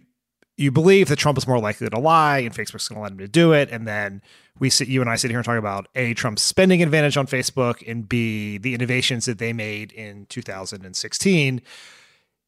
[0.60, 3.20] you believe that Trump is more likely to lie and Facebook's going to let him
[3.20, 4.22] to do it, and then
[4.60, 7.28] we sit, you and I sit here and talk about a Trump's spending advantage on
[7.28, 11.62] Facebook, and b the innovations that they made in 2016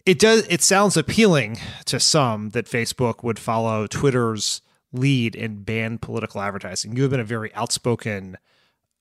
[0.09, 5.99] it does it sounds appealing to some that Facebook would follow Twitter's lead and ban
[5.99, 6.95] political advertising.
[6.95, 8.35] You have been a very outspoken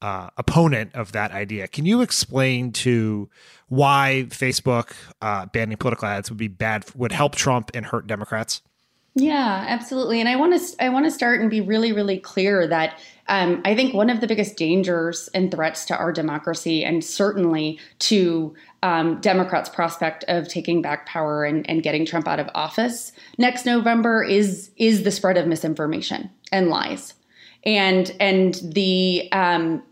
[0.03, 1.67] uh, opponent of that idea.
[1.67, 3.31] Can you explain to
[3.69, 8.61] why Facebook uh, banning political ads would be bad, would help Trump and hurt Democrats?
[9.15, 10.21] Yeah, absolutely.
[10.21, 13.61] And I want to I want to start and be really really clear that um,
[13.65, 18.55] I think one of the biggest dangers and threats to our democracy, and certainly to
[18.83, 23.67] um, Democrats' prospect of taking back power and, and getting Trump out of office next
[23.67, 27.15] November, is is the spread of misinformation and lies,
[27.65, 29.83] and and the um,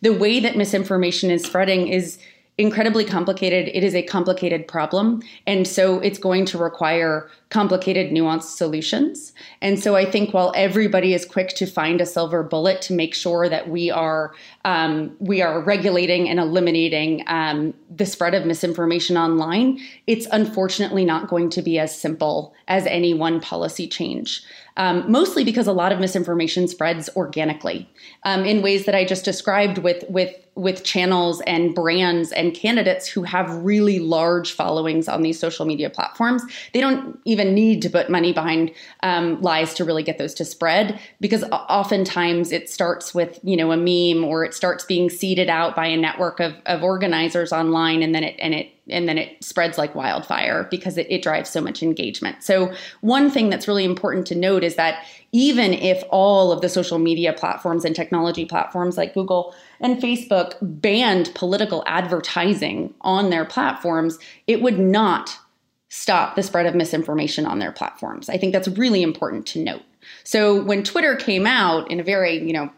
[0.00, 2.18] the way that misinformation is spreading is
[2.56, 3.68] incredibly complicated.
[3.74, 5.22] It is a complicated problem.
[5.46, 9.32] And so it's going to require complicated, nuanced solutions.
[9.60, 13.14] And so I think while everybody is quick to find a silver bullet to make
[13.14, 19.16] sure that we are um, we are regulating and eliminating um, the spread of misinformation
[19.16, 24.44] online, it's unfortunately not going to be as simple as any one policy change.
[24.76, 27.88] Um, mostly because a lot of misinformation spreads organically
[28.24, 33.08] um, in ways that I just described with with with channels and brands and candidates
[33.08, 36.42] who have really large followings on these social media platforms.
[36.72, 38.72] They don't even need to put money behind
[39.02, 43.72] um, lies to really get those to spread because oftentimes it starts with you know
[43.72, 48.02] a meme or it starts being seeded out by a network of, of organizers online
[48.02, 51.48] and then it and it and then it spreads like wildfire because it, it drives
[51.48, 52.42] so much engagement.
[52.42, 56.68] So one thing that's really important to note is that even if all of the
[56.68, 63.44] social media platforms and technology platforms like Google and Facebook banned political advertising on their
[63.44, 65.36] platforms, it would not
[65.88, 68.28] stop the spread of misinformation on their platforms.
[68.28, 69.82] I think that's really important to note.
[70.24, 72.70] So when Twitter came out in a very, you know,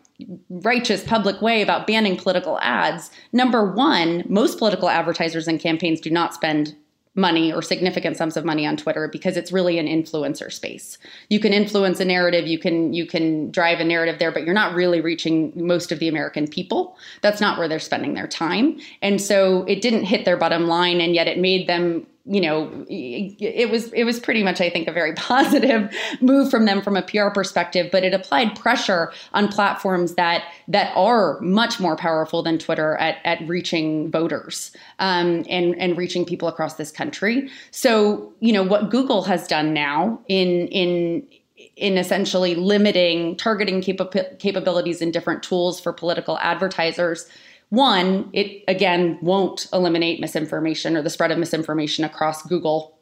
[0.50, 6.10] righteous public way about banning political ads, number 1, most political advertisers and campaigns do
[6.10, 6.74] not spend
[7.16, 10.98] money or significant sums of money on Twitter because it's really an influencer space.
[11.30, 14.54] You can influence a narrative, you can you can drive a narrative there, but you're
[14.54, 16.96] not really reaching most of the American people.
[17.22, 18.78] That's not where they're spending their time.
[19.00, 22.84] And so it didn't hit their bottom line and yet it made them you know
[22.88, 25.90] it was it was pretty much i think a very positive
[26.20, 30.92] move from them from a pr perspective but it applied pressure on platforms that that
[30.96, 36.48] are much more powerful than twitter at, at reaching voters um, and and reaching people
[36.48, 37.48] across this country.
[37.70, 41.26] So you know what google has done now in in
[41.76, 47.26] in essentially limiting targeting capa- capabilities and different tools for political advertisers
[47.70, 52.96] one, it again won't eliminate misinformation or the spread of misinformation across Google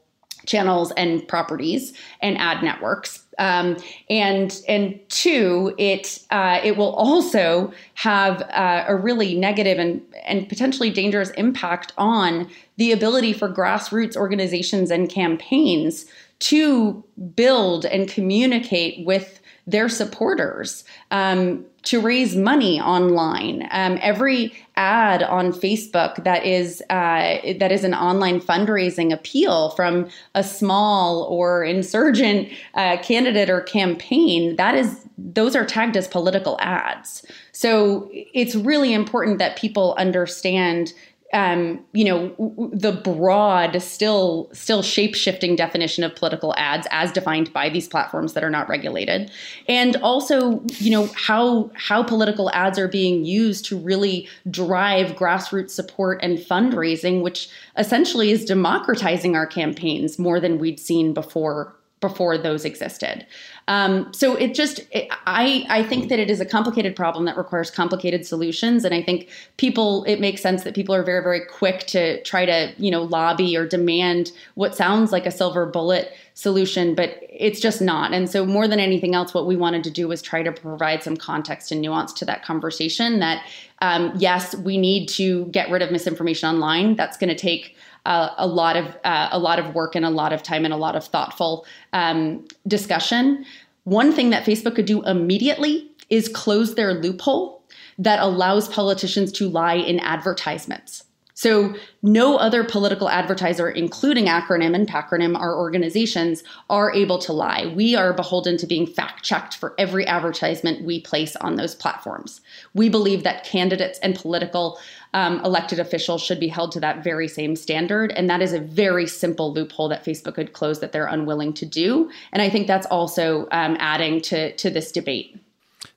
[0.47, 3.23] channels and properties and ad networks.
[3.39, 3.77] Um,
[4.09, 10.49] and and two, it uh, it will also have uh, a really negative and and
[10.49, 16.07] potentially dangerous impact on the ability for grassroots organizations and campaigns
[16.41, 17.03] to
[17.35, 20.85] build and communicate with their supporters.
[21.11, 23.69] Um, to raise money online.
[23.70, 30.09] Um, every ad on Facebook that is uh, that is an online fundraising appeal from
[30.35, 36.57] a small or insurgent uh, candidate or campaign that is those are tagged as political
[36.61, 37.24] ads.
[37.53, 40.93] So it's really important that people understand
[41.33, 47.53] um, you know the broad still still shape shifting definition of political ads as defined
[47.53, 49.31] by these platforms that are not regulated.
[49.69, 55.71] And also you know how how political ads are being used to really drive grassroots
[55.71, 61.75] support and fundraising which essentially is democratizing our campaigns more than we'd seen before
[62.09, 63.26] before those existed.
[63.66, 67.36] Um, so it just, it, I, I think that it is a complicated problem that
[67.36, 68.85] requires complicated solutions.
[68.85, 72.44] And I think people, it makes sense that people are very, very quick to try
[72.44, 77.60] to, you know, lobby or demand what sounds like a silver bullet solution, but it's
[77.60, 78.12] just not.
[78.12, 81.02] And so more than anything else, what we wanted to do was try to provide
[81.02, 83.47] some context and nuance to that conversation that,
[83.81, 86.97] um, yes, we need to get rid of misinformation online.
[86.97, 87.76] That's going to take
[88.06, 90.74] uh, a lot of uh, a lot of work and a lot of time and
[90.74, 93.44] a lot of thoughtful um, discussion.
[93.85, 97.62] One thing that Facebook could do immediately is close their loophole
[97.98, 101.05] that allows politicians to lie in advertisements.
[101.36, 107.73] So, no other political advertiser, including Acronym and Pacronym, our organizations, are able to lie.
[107.74, 112.40] We are beholden to being fact checked for every advertisement we place on those platforms.
[112.73, 114.78] We believe that candidates and political
[115.12, 118.12] um, elected officials should be held to that very same standard.
[118.12, 121.66] And that is a very simple loophole that Facebook could close that they're unwilling to
[121.66, 122.11] do.
[122.32, 125.40] And I think that's also um, adding to, to this debate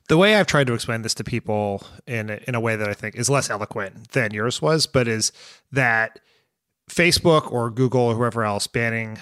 [0.08, 2.94] the way I've tried to explain this to people in in a way that I
[2.94, 5.32] think is less eloquent than yours was, but is
[5.70, 6.20] that
[6.90, 9.18] Facebook or Google or whoever else banning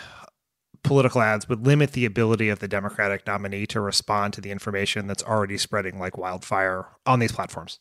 [0.82, 5.08] political ads would limit the ability of the Democratic nominee to respond to the information
[5.08, 7.80] that's already spreading like wildfire on these platforms.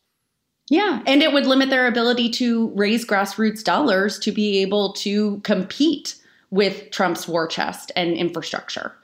[0.69, 5.39] Yeah, and it would limit their ability to raise grassroots dollars to be able to
[5.41, 6.15] compete
[6.49, 8.95] with Trump's war chest and infrastructure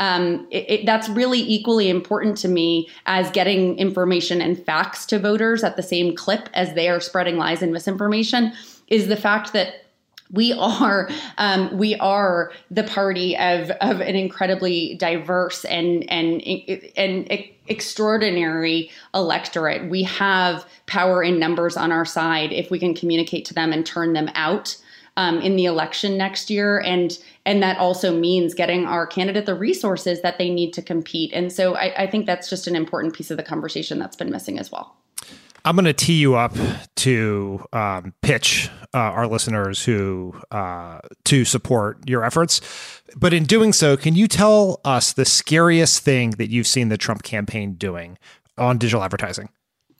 [0.00, 5.18] um, it, it, that's really equally important to me as getting information and facts to
[5.18, 8.52] voters at the same clip as they are spreading lies and misinformation
[8.88, 9.84] is the fact that
[10.32, 16.42] we are um, we are the party of of an incredibly diverse and and
[16.96, 19.90] and extraordinary electorate.
[19.90, 23.84] We have power in numbers on our side if we can communicate to them and
[23.84, 24.76] turn them out
[25.16, 29.54] um, in the election next year, and and that also means getting our candidate the
[29.54, 31.32] resources that they need to compete.
[31.32, 34.30] And so I, I think that's just an important piece of the conversation that's been
[34.30, 34.96] missing as well.
[35.64, 36.54] I'm going to tee you up
[36.96, 42.60] to um, pitch uh, our listeners who uh, to support your efforts.
[43.16, 46.96] But in doing so, can you tell us the scariest thing that you've seen the
[46.96, 48.16] Trump campaign doing
[48.56, 49.50] on digital advertising?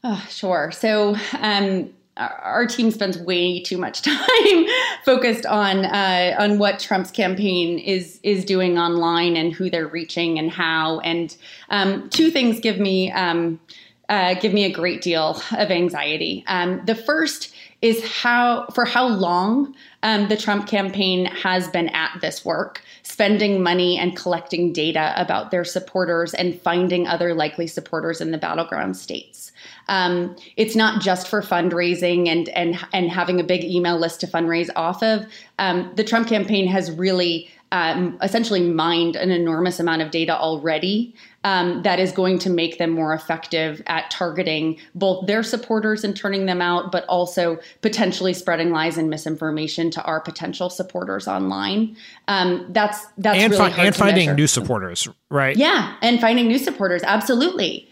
[0.02, 0.72] Oh, sure.
[0.72, 4.66] So um, our team spends way too much time
[5.04, 10.38] focused on uh, on what Trump's campaign is is doing online and who they're reaching
[10.38, 11.00] and how.
[11.00, 11.34] And
[11.70, 13.60] um, two things give me um,
[14.08, 16.44] uh, give me a great deal of anxiety.
[16.46, 22.18] Um, the first is how for how long um, the Trump campaign has been at
[22.20, 28.20] this work, spending money and collecting data about their supporters and finding other likely supporters
[28.20, 29.49] in the battleground states.
[29.90, 34.26] Um, it's not just for fundraising and and and having a big email list to
[34.26, 35.26] fundraise off of.
[35.58, 41.14] Um, the Trump campaign has really um, essentially mined an enormous amount of data already
[41.44, 46.16] um, that is going to make them more effective at targeting both their supporters and
[46.16, 51.96] turning them out, but also potentially spreading lies and misinformation to our potential supporters online.
[52.28, 54.36] Um, that's that's and, really fi- and finding measure.
[54.36, 55.56] new supporters, right?
[55.56, 57.89] Yeah, and finding new supporters, absolutely.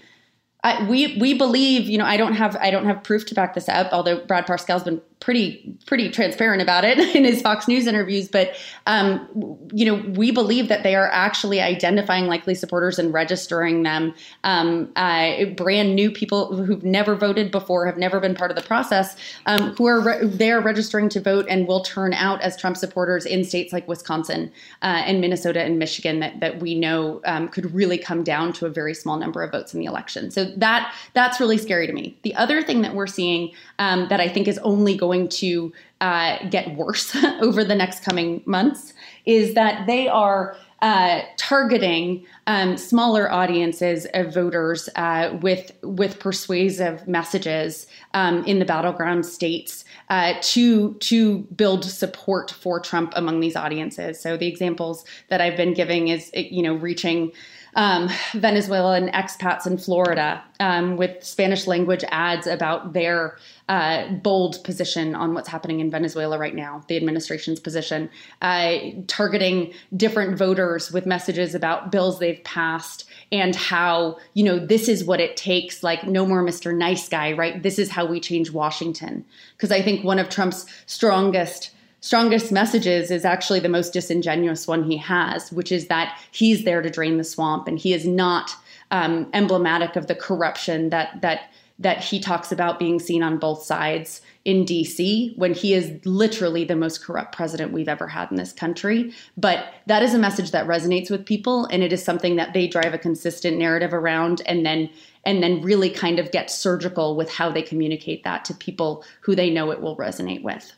[0.65, 3.55] I, we we believe, you know, I don't have I don't have proof to back
[3.55, 3.93] this up.
[3.93, 8.57] Although Brad Parscale's been pretty pretty transparent about it in his Fox News interviews, but
[8.87, 9.29] um,
[9.73, 14.15] you know, we believe that they are actually identifying likely supporters and registering them.
[14.45, 18.63] Um, uh, brand new people who've never voted before, have never been part of the
[18.63, 19.17] process,
[19.47, 22.77] um, who are re- they are registering to vote and will turn out as Trump
[22.77, 27.49] supporters in states like Wisconsin uh, and Minnesota and Michigan that that we know um,
[27.49, 30.31] could really come down to a very small number of votes in the election.
[30.31, 32.17] So that that's really scary to me.
[32.23, 36.39] The other thing that we're seeing um, that I think is only going to uh,
[36.49, 38.93] get worse over the next coming months
[39.25, 47.07] is that they are uh, targeting um, smaller audiences of voters uh, with with persuasive
[47.09, 53.57] messages um, in the battleground states uh, to to build support for Trump among these
[53.57, 54.21] audiences.
[54.21, 57.33] So the examples that I've been giving is you know reaching
[57.75, 65.15] um, Venezuelan expats in Florida um, with Spanish language ads about their uh, bold position
[65.15, 68.09] on what's happening in Venezuela right now, the administration's position,
[68.41, 74.89] uh, targeting different voters with messages about bills they've passed and how, you know, this
[74.89, 76.75] is what it takes, like no more Mr.
[76.75, 77.63] Nice Guy, right?
[77.63, 79.25] This is how we change Washington.
[79.57, 81.71] Because I think one of Trump's strongest
[82.01, 86.81] strongest messages is actually the most disingenuous one he has, which is that he's there
[86.81, 88.53] to drain the swamp and he is not
[88.93, 93.63] um, emblematic of the corruption that that that he talks about being seen on both
[93.63, 98.37] sides in DC when he is literally the most corrupt president we've ever had in
[98.37, 99.13] this country.
[99.37, 102.67] But that is a message that resonates with people and it is something that they
[102.67, 104.91] drive a consistent narrative around and then
[105.25, 109.35] and then really kind of get surgical with how they communicate that to people who
[109.35, 110.73] they know it will resonate with.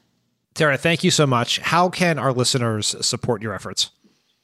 [0.55, 1.59] Tara, thank you so much.
[1.61, 3.91] How can our listeners support your efforts?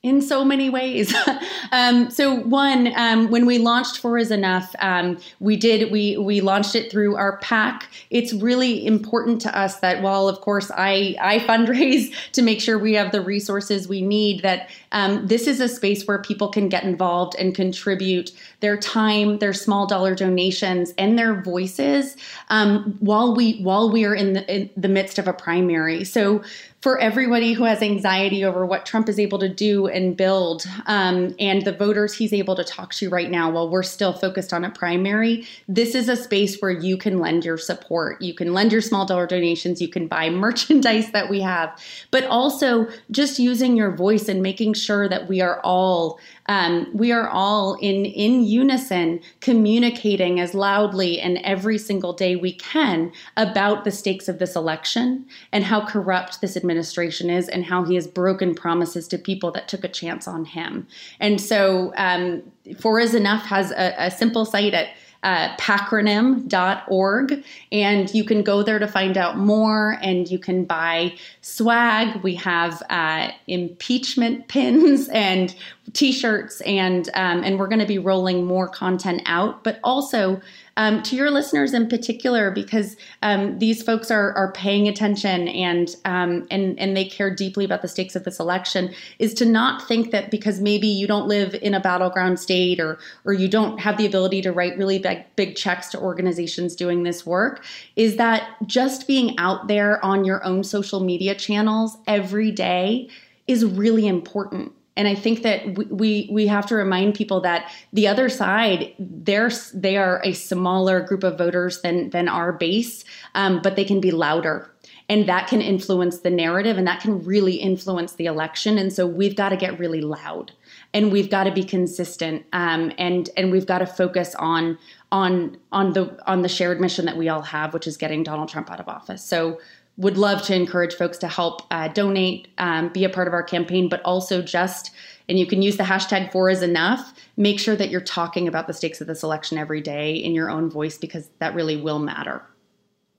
[0.07, 1.13] In so many ways.
[1.73, 6.41] um, so one, um, when we launched Four is Enough, um, we did we we
[6.41, 7.91] launched it through our PAC.
[8.11, 12.79] It's really important to us that while of course I I fundraise to make sure
[12.79, 16.69] we have the resources we need, that um, this is a space where people can
[16.69, 18.31] get involved and contribute
[18.61, 22.17] their time, their small dollar donations, and their voices
[22.49, 26.05] um, while we while we are in the in the midst of a primary.
[26.05, 26.45] So
[26.87, 31.35] for everybody who has anxiety over what Trump is able to do and build, um,
[31.41, 34.65] and the voters he's able to talk to right now while we're still focused on
[34.65, 38.23] a primary, this is a space where you can lend your support.
[38.23, 41.77] You can lend your small dollar donations, you can buy merchandise that we have,
[42.13, 47.11] but also just using your voice and making sure that we are all um, we
[47.11, 53.83] are all in in unison communicating as loudly and every single day we can about
[53.83, 58.07] the stakes of this election and how corrupt this administration is and how he has
[58.07, 60.87] broken promises to people that took a chance on him.
[61.21, 62.43] And so, um,
[62.81, 64.89] Four is Enough has a, a simple site at
[65.27, 67.45] uh, pacronym.org.
[67.73, 72.23] And you can go there to find out more and you can buy swag.
[72.23, 75.55] We have uh, impeachment pins and
[75.93, 80.41] t-shirts and um, and we're going to be rolling more content out but also
[80.77, 85.97] um, to your listeners in particular because um, these folks are are paying attention and
[86.05, 89.87] um, and and they care deeply about the stakes of this election is to not
[89.87, 93.79] think that because maybe you don't live in a battleground state or or you don't
[93.79, 97.65] have the ability to write really big big checks to organizations doing this work
[97.97, 103.09] is that just being out there on your own social media channels every day
[103.47, 108.09] is really important and I think that we we have to remind people that the
[108.09, 113.05] other side they're they are a smaller group of voters than than our base,
[113.35, 114.71] um, but they can be louder.
[115.09, 118.77] And that can influence the narrative and that can really influence the election.
[118.77, 120.51] And so we've got to get really loud
[120.93, 124.79] and we've got to be consistent um, and and we've got to focus on
[125.13, 128.49] on on the on the shared mission that we all have, which is getting Donald
[128.49, 129.25] Trump out of office.
[129.25, 129.61] So
[129.97, 133.43] would love to encourage folks to help uh, donate, um, be a part of our
[133.43, 134.91] campaign, but also just,
[135.29, 137.15] and you can use the hashtag four is enough.
[137.37, 140.51] Make sure that you're talking about the stakes of this election every day in your
[140.51, 142.43] own voice because that really will matter.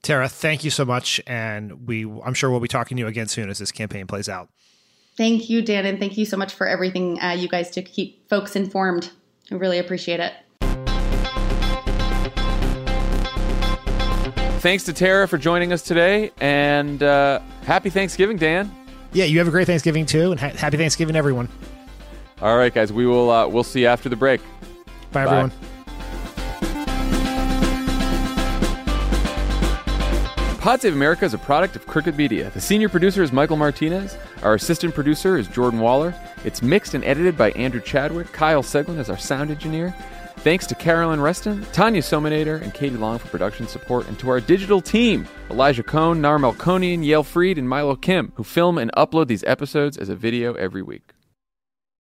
[0.03, 3.27] Tara, thank you so much, and we I'm sure we'll be talking to you again
[3.27, 4.49] soon as this campaign plays out.
[5.17, 8.29] Thank you, Dan, and thank you so much for everything uh, you guys to keep
[8.29, 9.09] folks informed.
[9.51, 10.33] I really appreciate it.
[14.59, 18.71] Thanks to Tara for joining us today, and uh, happy Thanksgiving, Dan.
[19.13, 21.47] Yeah, you have a great Thanksgiving too, and ha- happy Thanksgiving, everyone.
[22.41, 24.41] All right, guys, we will uh, we'll see you after the break.
[25.11, 25.51] Bye, Bye.
[25.51, 25.51] everyone.
[30.59, 32.49] Pod Save America is a product of Crooked Media.
[32.49, 34.17] The senior producer is Michael Martinez.
[34.41, 36.13] Our assistant producer is Jordan Waller.
[36.43, 38.33] It's mixed and edited by Andrew Chadwick.
[38.33, 39.95] Kyle Seglin is our sound engineer.
[40.37, 44.39] Thanks to Caroline Reston, Tanya Somanader, and Katie Long for production support, and to our
[44.39, 49.27] digital team, Elijah Cone, Nar Melkonian, Yael Freed, and Milo Kim, who film and upload
[49.27, 51.16] these episodes as a video every week.